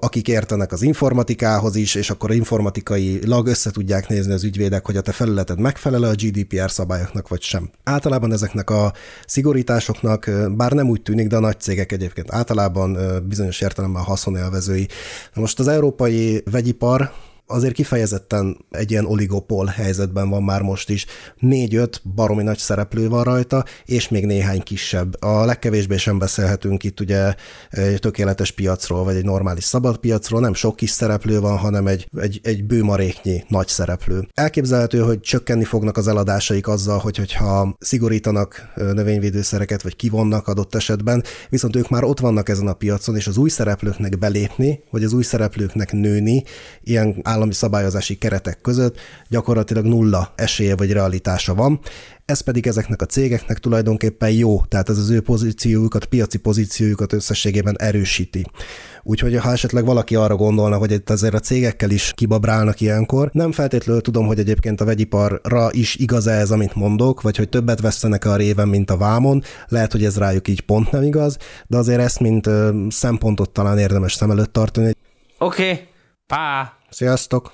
akik 0.00 0.28
értenek 0.28 0.72
az 0.72 0.82
informatikához 0.82 1.76
is, 1.76 1.94
és 1.94 2.10
akkor 2.10 2.32
informatikai 2.32 3.26
lag 3.26 3.46
össze 3.46 3.70
tudják 3.70 4.08
nézni 4.08 4.32
az 4.32 4.44
ügyvédek, 4.44 4.86
hogy 4.86 4.96
a 4.96 5.00
te 5.00 5.12
felületed 5.12 5.60
megfelel 5.60 6.02
a 6.02 6.14
GDPR 6.14 6.70
szabályoknak, 6.70 7.28
vagy 7.28 7.42
sem. 7.42 7.70
Általában 7.84 8.32
ezeknek 8.32 8.70
a 8.70 8.92
szigorításoknak, 9.26 10.30
bár 10.56 10.72
nem 10.72 10.88
úgy 10.88 11.02
tűnik, 11.02 11.26
de 11.26 11.36
a 11.36 11.40
nagy 11.40 11.60
cégek 11.60 11.92
egyébként 11.92 12.32
általában 12.32 12.98
bizonyos 13.28 13.60
értelemben 13.60 14.02
haszonélvezői. 14.02 14.88
Na 15.34 15.40
most 15.40 15.58
az 15.58 15.68
európai 15.68 16.42
vegyipar 16.50 17.12
azért 17.52 17.74
kifejezetten 17.74 18.64
egy 18.70 18.90
ilyen 18.90 19.06
oligopol 19.06 19.66
helyzetben 19.66 20.28
van 20.28 20.42
már 20.42 20.62
most 20.62 20.90
is. 20.90 21.06
Négy-öt 21.38 22.02
baromi 22.14 22.42
nagy 22.42 22.58
szereplő 22.58 23.08
van 23.08 23.24
rajta, 23.24 23.64
és 23.84 24.08
még 24.08 24.26
néhány 24.26 24.62
kisebb. 24.62 25.22
A 25.22 25.44
legkevésbé 25.44 25.96
sem 25.96 26.18
beszélhetünk 26.18 26.84
itt 26.84 27.00
ugye 27.00 27.34
egy 27.70 27.98
tökéletes 28.00 28.50
piacról, 28.50 29.04
vagy 29.04 29.16
egy 29.16 29.24
normális 29.24 29.64
szabad 29.64 29.96
piacról, 29.96 30.40
nem 30.40 30.54
sok 30.54 30.76
kis 30.76 30.90
szereplő 30.90 31.40
van, 31.40 31.56
hanem 31.56 31.86
egy, 31.86 32.08
egy, 32.20 32.40
egy 32.42 32.64
bőmaréknyi 32.64 33.44
nagy 33.48 33.68
szereplő. 33.68 34.28
Elképzelhető, 34.34 34.98
hogy 34.98 35.20
csökkenni 35.20 35.64
fognak 35.64 35.96
az 35.96 36.08
eladásaik 36.08 36.68
azzal, 36.68 36.98
hogy, 36.98 37.16
hogyha 37.16 37.76
szigorítanak 37.78 38.72
növényvédőszereket, 38.74 39.82
vagy 39.82 39.96
kivonnak 39.96 40.48
adott 40.48 40.74
esetben, 40.74 41.22
viszont 41.48 41.76
ők 41.76 41.88
már 41.88 42.04
ott 42.04 42.20
vannak 42.20 42.48
ezen 42.48 42.66
a 42.66 42.72
piacon, 42.72 43.16
és 43.16 43.26
az 43.26 43.36
új 43.36 43.48
szereplőknek 43.48 44.18
belépni, 44.18 44.80
vagy 44.90 45.04
az 45.04 45.12
új 45.12 45.22
szereplőknek 45.22 45.92
nőni, 45.92 46.42
ilyen 46.82 47.20
állami 47.42 47.54
szabályozási 47.54 48.14
keretek 48.18 48.60
között 48.60 48.96
gyakorlatilag 49.28 49.84
nulla 49.84 50.32
esélye 50.36 50.76
vagy 50.76 50.92
realitása 50.92 51.54
van. 51.54 51.80
Ez 52.24 52.40
pedig 52.40 52.66
ezeknek 52.66 53.02
a 53.02 53.06
cégeknek 53.06 53.58
tulajdonképpen 53.58 54.30
jó, 54.30 54.64
tehát 54.64 54.88
ez 54.88 54.98
az 54.98 55.10
ő 55.10 55.20
pozíciójukat, 55.20 56.04
piaci 56.04 56.38
pozíciójukat 56.38 57.12
összességében 57.12 57.76
erősíti. 57.78 58.44
Úgyhogy 59.02 59.36
ha 59.36 59.52
esetleg 59.52 59.84
valaki 59.84 60.14
arra 60.14 60.36
gondolna, 60.36 60.76
hogy 60.76 60.90
itt 60.90 61.10
azért 61.10 61.34
a 61.34 61.38
cégekkel 61.38 61.90
is 61.90 62.12
kibabrálnak 62.14 62.80
ilyenkor, 62.80 63.30
nem 63.32 63.52
feltétlenül 63.52 64.02
tudom, 64.02 64.26
hogy 64.26 64.38
egyébként 64.38 64.80
a 64.80 64.84
vegyiparra 64.84 65.68
is 65.70 65.94
igaz 65.94 66.26
ez, 66.26 66.50
amit 66.50 66.74
mondok, 66.74 67.22
vagy 67.22 67.36
hogy 67.36 67.48
többet 67.48 67.80
vesztenek 67.80 68.24
a 68.24 68.36
réven, 68.36 68.68
mint 68.68 68.90
a 68.90 68.96
vámon, 68.96 69.42
lehet, 69.68 69.92
hogy 69.92 70.04
ez 70.04 70.18
rájuk 70.18 70.48
így 70.48 70.60
pont 70.60 70.90
nem 70.90 71.02
igaz, 71.02 71.36
de 71.66 71.76
azért 71.76 72.00
ezt, 72.00 72.20
mint 72.20 72.48
szempontot 72.88 73.50
talán 73.50 73.78
érdemes 73.78 74.12
szem 74.12 74.30
előtt 74.30 74.52
tartani. 74.52 74.94
Oké, 75.38 75.70
okay. 75.70 75.88
pá! 76.26 76.81
Sziasztok! 76.92 77.52